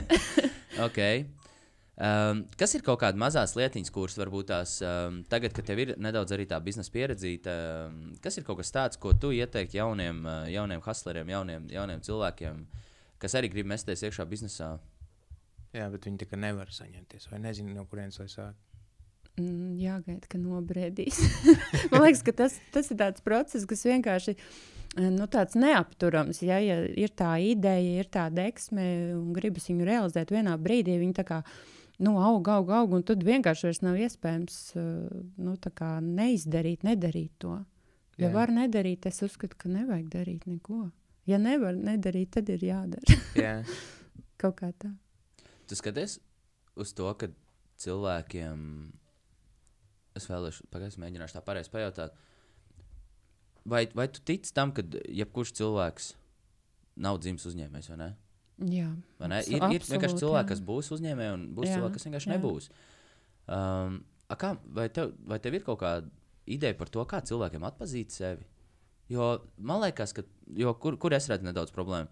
okay. 0.86 1.26
Um, 1.94 2.40
kas 2.58 2.72
ir 2.74 2.82
kaut 2.82 2.98
kāda 3.04 3.20
mazās 3.20 3.52
lietiņas, 3.54 3.92
kuras 3.94 4.16
varbūt 4.18 4.48
tās 4.50 4.72
um, 4.82 5.20
tagad, 5.30 5.52
kad 5.54 5.68
tev 5.68 5.82
ir 5.84 5.92
nedaudz 6.02 6.34
arī 6.34 6.48
tā 6.50 6.58
biznesa 6.64 6.90
pieredzīta, 6.90 7.54
um, 7.86 8.00
kas 8.24 8.40
ir 8.40 8.46
kaut 8.48 8.58
kas 8.58 8.74
tāds, 8.74 8.98
ko 8.98 9.12
tu 9.14 9.30
ieteiktu 9.36 9.78
jauniem, 9.78 10.24
uh, 10.26 10.48
jauniem 10.50 10.82
hustleriem, 10.82 11.30
jauniem, 11.36 11.68
jauniem 11.70 12.02
cilvēkiem, 12.02 12.64
kas 13.22 13.38
arī 13.38 13.52
grib 13.52 13.70
mesties 13.70 14.02
iekšā 14.08 14.26
biznesā? 14.26 14.72
Jā, 15.74 15.86
bet 15.92 16.06
viņi 16.08 16.24
tā 16.24 16.30
kā 16.30 16.38
nevar 16.38 16.70
saņemties. 16.74 17.28
Vai 17.30 17.42
nezinu, 17.46 17.74
no 17.74 17.86
kurienes 17.90 18.18
lai 18.22 18.30
sāk. 18.30 18.58
Mm, 19.38 19.74
Jāgaida, 19.82 20.28
ka 20.30 20.38
nobriedīs. 20.38 21.18
Man 21.90 22.04
liekas, 22.04 22.22
ka 22.26 22.34
tas, 22.44 22.58
tas 22.74 22.90
ir 22.94 22.98
tāds 23.00 23.22
process, 23.22 23.66
kas 23.70 23.82
vienkārši 23.86 24.34
eh, 24.34 24.44
nu, 24.98 25.26
tāds 25.30 25.56
neapturams. 25.58 26.42
Ja, 26.46 26.58
ja 26.62 26.80
ir 26.86 27.12
tā 27.16 27.34
ideja, 27.42 28.00
ir 28.02 28.10
tā 28.12 28.28
deksme 28.32 28.86
un 29.16 29.32
gribas 29.36 29.68
viņu 29.70 29.86
realizēt 29.88 30.32
vienā 30.34 30.56
brīdī, 30.60 30.98
viņi 31.00 31.16
tā 31.18 31.26
kā 31.28 31.40
nu, 32.02 32.16
aug, 32.22 32.48
aug, 32.50 32.72
aug, 32.74 32.96
un 32.98 33.04
tad 33.06 33.22
vienkārši 33.26 33.68
vairs 33.68 33.82
nav 33.84 34.00
iespējams 34.00 34.58
eh, 34.78 35.22
nu, 35.46 35.56
neizdarīt, 36.08 36.86
nedarīt 36.86 37.32
to. 37.42 37.60
Ja 38.18 38.28
Jā. 38.28 38.34
var 38.34 38.52
nedarīt, 38.54 39.06
es 39.10 39.22
uzskatu, 39.26 39.58
ka 39.58 39.70
nevajag 39.70 40.10
darīt 40.12 40.44
neko. 40.46 40.88
Ja 41.26 41.38
nevar 41.40 41.74
nedarīt, 41.74 42.34
tad 42.36 42.50
ir 42.52 42.62
jādara 42.62 43.16
Jā, 43.44 43.54
kaut 44.38 44.58
kā 44.60 44.70
tā. 44.78 44.92
Tu 45.66 45.78
skaties 45.78 46.18
uz 46.78 46.92
to, 46.94 47.08
ka 47.18 47.30
cilvēkiem, 47.80 48.60
es 50.18 50.28
vēlēšu, 50.30 50.68
pagaidzi, 50.70 51.00
mēģināšu 51.02 51.38
tā 51.38 51.42
pareizi 51.46 51.72
pajautāt, 51.72 52.14
vai, 53.64 53.86
vai 53.96 54.08
tu 54.12 54.22
tici 54.24 54.52
tam, 54.56 54.72
ka 54.76 54.84
jebkurš 55.08 55.54
cilvēks 55.60 56.12
nav 57.04 57.18
dzimis 57.22 57.46
uzņēmējs 57.50 57.90
vai 57.92 57.98
ne? 58.00 58.10
Jā, 58.70 58.88
Vai 59.18 59.28
ne? 59.32 59.40
Ir, 59.50 59.64
ir 59.74 59.82
vienkārši 59.82 60.20
cilvēki, 60.20 60.44
jā. 60.44 60.50
kas 60.52 60.60
būs 60.62 60.90
uzņēmēji, 60.94 61.30
un 61.34 61.46
būs 61.56 61.66
Jā, 61.66 61.78
cilvēki, 61.78 61.96
kas 61.96 62.06
vienkārši 62.06 62.28
jā. 62.30 62.34
nebūs. 62.36 62.68
Um, 63.50 63.96
a 64.30 64.36
kā, 64.38 64.52
vai, 64.76 64.84
tev, 64.94 65.10
vai 65.26 65.40
tev 65.42 65.56
ir 65.58 65.64
kaut 65.66 65.80
kāda 65.80 66.06
ideja 66.46 66.76
par 66.78 66.92
to, 66.94 67.02
kā 67.10 67.18
cilvēkiem 67.26 67.66
atpazīt 67.66 68.14
sevi? 68.14 68.46
Jo 69.10 69.32
man 69.58 69.82
liekas, 69.82 70.14
ka 70.16 70.22
jo, 70.56 70.70
kur, 70.80 70.96
kur 71.02 71.16
es 71.16 71.26
redzu 71.28 71.48
nedaudz 71.48 71.74
problēmu. 71.74 72.08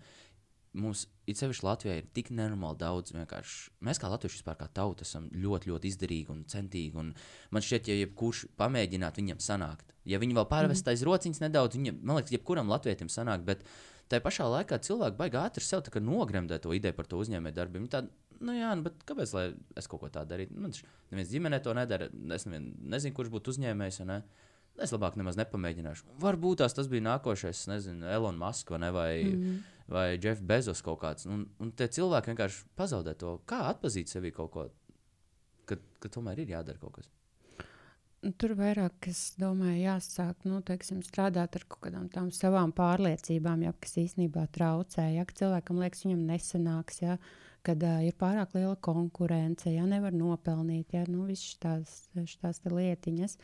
Mums, 0.73 1.05
it 1.29 1.37
sevišķi 1.37 1.67
Latvijā, 1.67 1.95
ir 2.01 2.07
tik 2.17 2.31
nenormāli 2.33 2.79
daudz. 2.81 3.13
Vienkārši. 3.13 3.75
Mēs 3.85 4.01
kā 4.01 4.09
latvieši 4.09 4.39
vispār 4.39 4.57
kā 4.57 4.71
tauta 4.73 5.05
esam 5.05 5.27
ļoti, 5.37 5.69
ļoti 5.69 5.91
izdarīgi 5.93 6.33
un 6.33 6.45
centīgi. 6.49 6.97
Un 6.97 7.11
man 7.53 7.65
šķiet, 7.65 7.91
ja 7.93 7.99
jebkurš 8.01 8.47
pamēģinātu 8.61 9.21
viņam 9.21 9.43
sanākt, 9.45 9.93
ja 10.09 10.21
viņi 10.23 10.39
vēl 10.39 10.49
pārvest 10.49 10.89
aiz 10.89 11.05
rociņas 11.05 11.43
nedaudz, 11.45 11.77
viņam, 11.77 12.01
man 12.01 12.21
liekas, 12.21 12.33
jebkuram 12.33 12.73
latvietim 12.73 13.13
sanāk. 13.13 13.45
Bet 13.49 13.67
tā 14.09 14.23
pašā 14.25 14.49
laikā 14.49 14.81
cilvēki 14.89 15.21
baigā 15.21 15.45
ātri 15.51 15.67
sev 15.67 15.85
nogremdē 16.01 16.57
to 16.63 16.73
ideju 16.73 16.97
par 16.97 17.11
to 17.11 17.21
uzņēmēju 17.21 17.59
darbību. 17.61 17.85
Viņi 17.85 17.95
tādi, 17.99 18.17
Nu, 18.43 18.55
jā, 18.57 18.73
nu, 18.75 18.83
bet 18.87 19.05
kāpēc 19.07 19.33
lai 19.37 19.45
es 19.79 19.87
kaut 19.87 20.03
ko 20.03 20.09
tādu 20.11 20.33
darītu? 20.35 20.57
Man 20.59 20.73
taču 20.75 20.89
neviens 21.13 21.31
ģimenē 21.31 21.61
to 21.63 21.75
nedara. 21.79 22.09
Es 22.35 22.47
nevien, 22.49 22.73
nezinu, 22.91 23.15
kurš 23.15 23.31
būtu 23.31 23.55
uzņēmējs. 23.55 24.01
Ne? 24.09 24.19
Es 24.83 24.93
labāk 24.95 25.19
nemaz 25.21 25.39
nepamēģināšu. 25.39 26.09
Varbūt 26.23 26.63
tās 26.63 26.75
tas 26.75 26.89
bija 26.91 27.05
nākošais, 27.07 27.67
nezinu, 27.71 28.09
Elon 28.11 28.39
Musk 28.41 28.73
vai, 28.75 28.91
vai, 28.95 29.11
mm. 29.29 29.59
Vai 29.91 30.19
Jeff 30.19 30.43
Bezos 30.43 30.83
kaut 30.85 31.01
kāds. 31.03 31.27
Un, 31.31 31.47
un 31.63 31.73
tie 31.77 31.89
cilvēki 31.89 32.33
vienkārši 32.33 32.69
pazaudē 32.79 33.17
to. 33.19 33.39
Kā 33.49 33.65
atpazīt 33.71 34.13
sevi 34.13 34.33
kaut 34.35 34.53
ko, 34.55 34.69
ka, 35.69 35.79
ka 36.03 36.13
tomēr 36.13 36.45
ir 36.45 36.55
jādara 36.57 36.81
kaut 36.83 37.01
kas. 37.01 37.11
Tur 38.39 38.53
vairāk, 38.55 39.09
es 39.11 39.33
domāju, 39.35 39.81
jāsāk 39.83 40.45
nu, 40.47 40.61
teiksim, 40.63 41.01
strādāt 41.03 41.57
ar 41.59 41.65
kaut 41.67 41.81
kādām 41.89 42.05
tām 42.13 42.29
savām 42.31 42.71
pārliecībām, 42.77 43.65
ja, 43.67 43.73
kas 43.83 43.97
īstenībā 43.99 44.45
traucē. 44.55 45.09
Ja 45.11 45.25
ka 45.27 45.35
cilvēkam 45.41 45.81
liekas, 45.83 46.05
viņam 46.07 46.21
nesanāks, 46.29 47.01
ja, 47.03 47.17
kad 47.67 47.83
uh, 47.83 47.99
ir 48.07 48.15
pārāk 48.21 48.55
liela 48.55 48.77
konkurence, 48.79 49.67
ja 49.75 49.89
nevar 49.91 50.15
nopelnīt, 50.15 50.95
ja 50.95 51.03
nu, 51.11 51.27
visas 51.27 51.59
tās, 51.59 51.97
tās 52.15 52.63
lietiņas. 52.63 53.35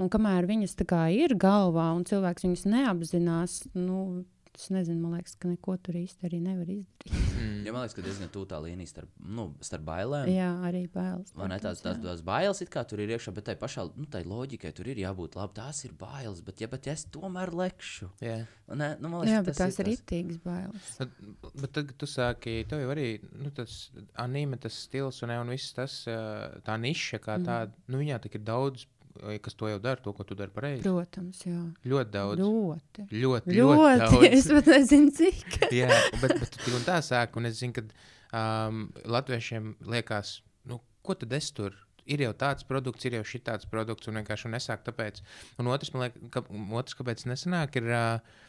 Un 0.00 0.08
kamēr 0.08 0.48
viņas 0.48 0.78
ir 1.12 1.36
galvā 1.36 1.90
un 1.92 2.08
cilvēks 2.08 2.48
viņas 2.48 2.64
neapzinās, 2.70 3.60
nu, 3.76 4.24
es 4.58 4.70
nezinu, 4.74 4.98
man 5.00 5.14
liekas, 5.18 5.36
ka 5.38 5.48
neko 5.48 5.76
tur 5.86 5.94
īsti 5.94 6.26
arī 6.28 6.40
nevar 6.42 6.66
izdarīt. 6.66 7.12
Mm. 7.12 7.24
Ja 7.68 7.72
man 7.74 7.82
liekas, 7.84 7.94
ka 7.98 8.02
diezgan 8.02 8.30
tuvu 8.32 8.46
tā 8.48 8.58
līnija 8.64 8.88
starp, 8.88 9.10
nu, 9.20 9.44
starp 9.64 9.82
bailēm. 9.84 10.28
Jā, 10.32 10.48
arī 10.64 10.80
bailes. 10.92 11.30
Man 11.36 11.50
ne 11.52 11.58
tās, 11.60 11.82
tās, 11.84 11.98
tās 12.00 12.22
bailes, 12.24 12.62
it 12.64 12.70
kā 12.72 12.80
tur 12.88 13.02
ir 13.04 13.12
iekšā, 13.12 13.32
bet 13.36 13.44
tai 13.50 13.54
pašā 13.60 13.84
nu, 13.94 14.06
tai 14.10 14.22
loģikai 14.24 14.72
tur 14.76 14.88
ir 14.88 15.00
jābūt 15.02 15.36
labi. 15.36 15.54
Tās 15.58 15.82
ir 15.84 15.92
bailes, 16.00 16.40
bet, 16.46 16.62
ja, 16.64 16.68
bet 16.72 16.88
ja 16.88 16.94
es 16.96 17.04
tomēr 17.14 17.52
lekšu. 17.60 18.08
Jā. 18.24 18.38
Ne, 18.72 18.88
nu, 19.02 19.10
man 19.12 19.20
liekas, 19.22 19.34
Jā, 19.34 19.42
bet 19.50 19.58
tās 19.60 19.76
ir 19.78 19.84
tas- 19.84 19.90
rītīgas 19.90 20.40
bailes. 20.44 20.88
Bet, 20.98 21.16
bet 21.62 21.72
tad, 21.76 21.88
kad 21.92 21.96
tu 22.04 22.08
sāki, 22.10 22.56
tev 22.70 22.82
jau 22.86 22.90
arī 22.96 23.08
nu, 23.42 23.52
tas 23.54 23.76
anime, 24.24 24.56
tas 24.64 24.80
stils 24.88 25.20
un, 25.26 25.34
un 25.36 25.52
viss 25.54 25.74
tas, 25.76 25.98
ā, 26.08 26.18
tā 26.66 26.78
niša, 26.80 27.20
kā 27.20 27.36
Mhm. 27.38 27.46
tāda, 27.50 27.72
nu, 27.88 28.00
viņā 28.00 28.20
tik 28.24 28.40
ir 28.40 28.46
daudz, 28.48 28.86
kas 29.44 29.56
to 29.58 29.70
jau 29.70 29.78
dara, 29.82 30.00
to, 30.02 30.12
ko 30.16 30.26
tu 30.26 30.36
dari 30.38 30.52
pareizi. 30.54 30.84
Protams, 30.86 31.40
jā. 31.46 31.58
Ļoti 31.88 32.14
daudz. 32.14 32.42
Ļoti. 32.42 33.06
Ļoti, 33.12 33.56
ļoti, 33.58 33.98
Ļoti. 34.04 34.30
Es 34.38 34.48
pat 34.52 34.70
nezinu, 34.72 35.12
cik. 35.18 35.58
Jā, 35.80 35.90
bet, 36.22 36.36
bet 36.40 36.58
tu 36.58 36.74
un 36.76 36.86
tā 36.86 37.00
sāki, 37.04 37.40
un 37.40 37.50
es 37.50 37.58
zinu, 37.60 37.76
ka 37.76 37.84
um, 38.38 38.86
latviešiem 39.08 39.74
liekas, 39.94 40.38
nu, 40.70 40.80
ko 41.06 41.18
tad 41.18 41.34
es 41.38 41.50
tur? 41.56 41.76
Ir 42.08 42.22
jau 42.24 42.32
tāds 42.40 42.64
produkts, 42.64 43.04
ir 43.04 43.18
jau 43.18 43.24
šī 43.28 43.42
tāds 43.44 43.68
produkts, 43.68 44.08
un 44.08 44.16
vienkārši 44.16 44.48
nesāk 44.54 44.84
tāpēc. 44.86 45.20
Un 45.60 45.68
otrs, 45.68 45.92
man 45.92 46.06
liekas, 46.06 46.30
ka, 46.32 46.44
otrs 46.80 46.96
kāpēc 46.96 47.26
nesanāk, 47.28 47.76
ir, 47.82 47.90
uh, 47.92 48.46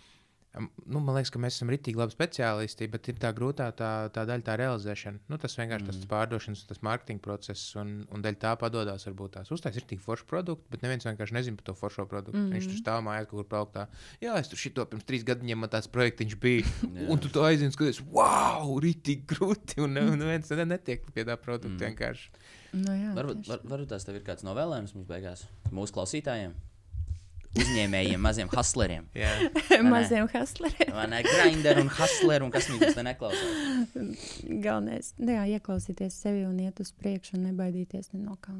nu, 0.57 0.99
man 0.99 1.13
liekas, 1.13 1.29
ka 1.33 1.39
mēs 1.41 1.59
esam 1.59 1.69
ritīgi 1.69 1.99
labi 1.99 2.13
speciālisti, 2.15 2.87
bet 2.89 3.07
ir 3.11 3.19
tā 3.21 3.29
grūtā 3.37 3.67
tā, 3.77 3.89
tā 4.13 4.23
daļa, 4.25 4.45
tā 4.47 4.55
realizēšana. 4.57 5.21
Nu, 5.29 5.37
tas 5.41 5.55
vienkārši 5.59 5.85
mm. 5.85 5.89
tas 5.91 6.09
pārdošanas, 6.09 6.63
tas 6.69 6.81
mārketinga 6.85 7.21
process, 7.25 7.75
un, 7.79 7.91
un 8.09 8.23
daļa 8.25 8.41
tā 8.41 8.53
padodas 8.61 9.05
varbūt 9.05 9.35
tās 9.37 9.51
uztaisīt 9.53 9.83
ir 9.83 9.87
tik 9.93 10.01
forši 10.03 10.25
produkti, 10.29 10.65
bet 10.73 10.85
neviens 10.85 11.05
vienkārši 11.05 11.37
nezina 11.37 11.59
par 11.59 11.69
to 11.69 11.75
foršo 11.77 12.07
produktu. 12.09 12.39
Mm. 12.41 12.55
Viņš 12.57 12.69
tur 12.71 12.79
stāv 12.81 13.03
mājās 13.05 13.29
kaut 13.29 13.43
kur 13.43 13.49
plauktā. 13.53 13.85
Jā, 14.23 14.37
es 14.41 14.49
tur 14.49 14.61
šito 14.61 14.87
pirms 14.89 15.05
trīs 15.09 15.25
gadiem 15.27 15.61
man 15.61 15.71
tāds 15.73 15.91
projektiņš 15.93 16.39
bija. 16.41 16.65
un 17.11 17.21
tu 17.21 17.29
to 17.33 17.45
aizjūti, 17.45 17.75
skaties, 17.77 18.01
wow, 18.09 18.73
ritīgi 18.81 19.29
grūti. 19.29 19.83
Un 19.85 19.93
ne- 19.99 20.07
neviens 20.15 20.49
ne, 20.57 20.65
netiek 20.73 21.05
pie 21.13 21.27
tā 21.29 21.37
produkta 21.37 21.77
mm. 21.77 21.85
vienkārši. 21.85 22.33
Nu, 22.73 22.93
jā, 22.93 23.13
Varbūt, 23.17 23.47
var, 23.49 23.61
varbūt 23.65 23.93
tās 23.93 24.05
tev 24.05 24.19
ir 24.19 24.25
kāds 24.25 24.45
novēlējums 24.45 24.93
mums 24.93 25.07
beigās, 25.09 25.47
mūsu 25.73 25.95
klausītājiem, 25.95 26.53
uzņēmējiem, 27.57 28.19
maziem 28.21 28.49
hustleriem. 28.51 29.07
Maziem 29.93 30.27
hustleriem. 30.31 30.91
Vai 30.95 31.07
ne? 31.11 31.21
Grinderi 31.25 31.83
un 31.85 31.89
hustleri, 31.93 32.45
un 32.45 32.53
kas 32.53 32.69
viņus 32.69 32.97
te 32.97 33.05
neklausās. 33.05 34.27
Galvenais, 34.45 35.13
nu 35.21 35.37
jā, 35.37 35.47
ieklausīties 35.57 36.19
sevi 36.25 36.45
un 36.47 36.59
iet 36.61 36.81
uz 36.83 36.93
priekšu 36.99 37.39
un 37.39 37.49
nebaidīties 37.49 38.13
ne 38.13 38.21
no 38.27 38.37
kā. 38.43 38.53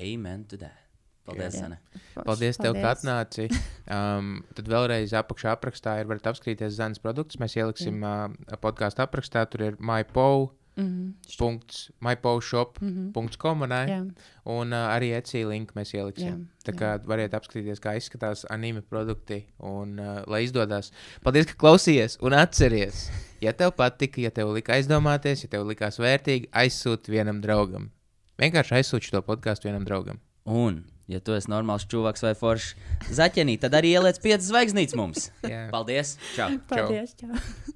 Amen 0.00 0.48
to 0.50 0.58
that. 0.62 0.80
Paldies, 1.24 1.54
Jā. 1.56 1.64
Sane. 1.64 1.78
Paldies, 2.18 2.58
tev, 2.60 2.74
ka 2.76 2.90
atnāci. 2.92 3.46
Um, 3.88 4.42
tad 4.56 4.68
vēlreiz 4.68 5.14
apakšā 5.16 5.54
aprakstā 5.56 5.96
ir 6.02 6.10
varat 6.10 6.26
apskatīties 6.34 6.76
Zanas 6.76 7.00
produktus. 7.00 7.40
Mēs 7.40 7.56
ieliksim 7.56 8.04
uh, 8.04 8.26
podkāstu 8.60 9.00
aprakstā. 9.06 9.46
Tur 9.48 9.64
ir 9.70 9.78
mypo. 9.80 10.26
Mhm. 10.76 11.14
Punkts, 11.38 11.90
myposhop.com 12.00 13.58
mm 13.58 13.72
Jā, 13.88 14.00
-hmm. 14.02 14.10
un 14.44 14.72
uh, 14.72 14.78
arī 14.90 15.12
ECI 15.14 15.44
linku 15.44 15.74
mēs 15.74 15.94
ieliksim. 15.94 16.26
Jā, 16.26 16.64
Tā 16.66 16.72
jā. 16.72 16.78
kā 16.78 17.06
variet 17.06 17.34
apskatīties, 17.34 17.80
kā 17.80 17.96
izskatās 17.96 18.44
anime 18.50 18.82
produkti 18.82 19.44
un 19.58 19.98
uh, 19.98 20.22
lai 20.26 20.44
izdodas. 20.44 20.92
Paldies, 21.22 21.46
ka 21.46 21.54
klausījies 21.54 22.18
un 22.20 22.32
atceries. 22.32 23.10
Ja 23.40 23.52
tev 23.52 23.70
patika, 23.70 24.20
ja 24.20 24.30
tev 24.30 24.52
lika 24.52 24.72
aizdomāties, 24.72 25.42
ja 25.44 25.48
tev 25.48 25.66
likās 25.66 25.98
vērtīgi, 25.98 26.48
aizsūti 26.52 27.10
vienam 27.10 27.40
draugam. 27.40 27.90
Vienkārši 28.38 28.74
aizsūti 28.74 29.10
šo 29.10 29.22
podkāstu 29.22 29.68
vienam 29.68 29.84
draugam. 29.84 30.18
Un, 30.44 30.84
Ja 31.06 31.20
tu 31.20 31.34
esi 31.36 31.50
normāls 31.52 31.84
čūvaks 31.84 32.24
vai 32.24 32.32
foršs 32.38 32.70
zaķenī, 33.12 33.58
tad 33.60 33.76
arī 33.76 33.92
ieliec 33.92 34.20
piecas 34.24 34.48
zvaigznītes 34.48 34.96
mums. 34.96 35.30
Jā. 35.44 35.68
Paldies! 35.74 36.16
Čau! 36.34 36.48
Paldies! 36.68 37.14
Čau. 37.20 37.74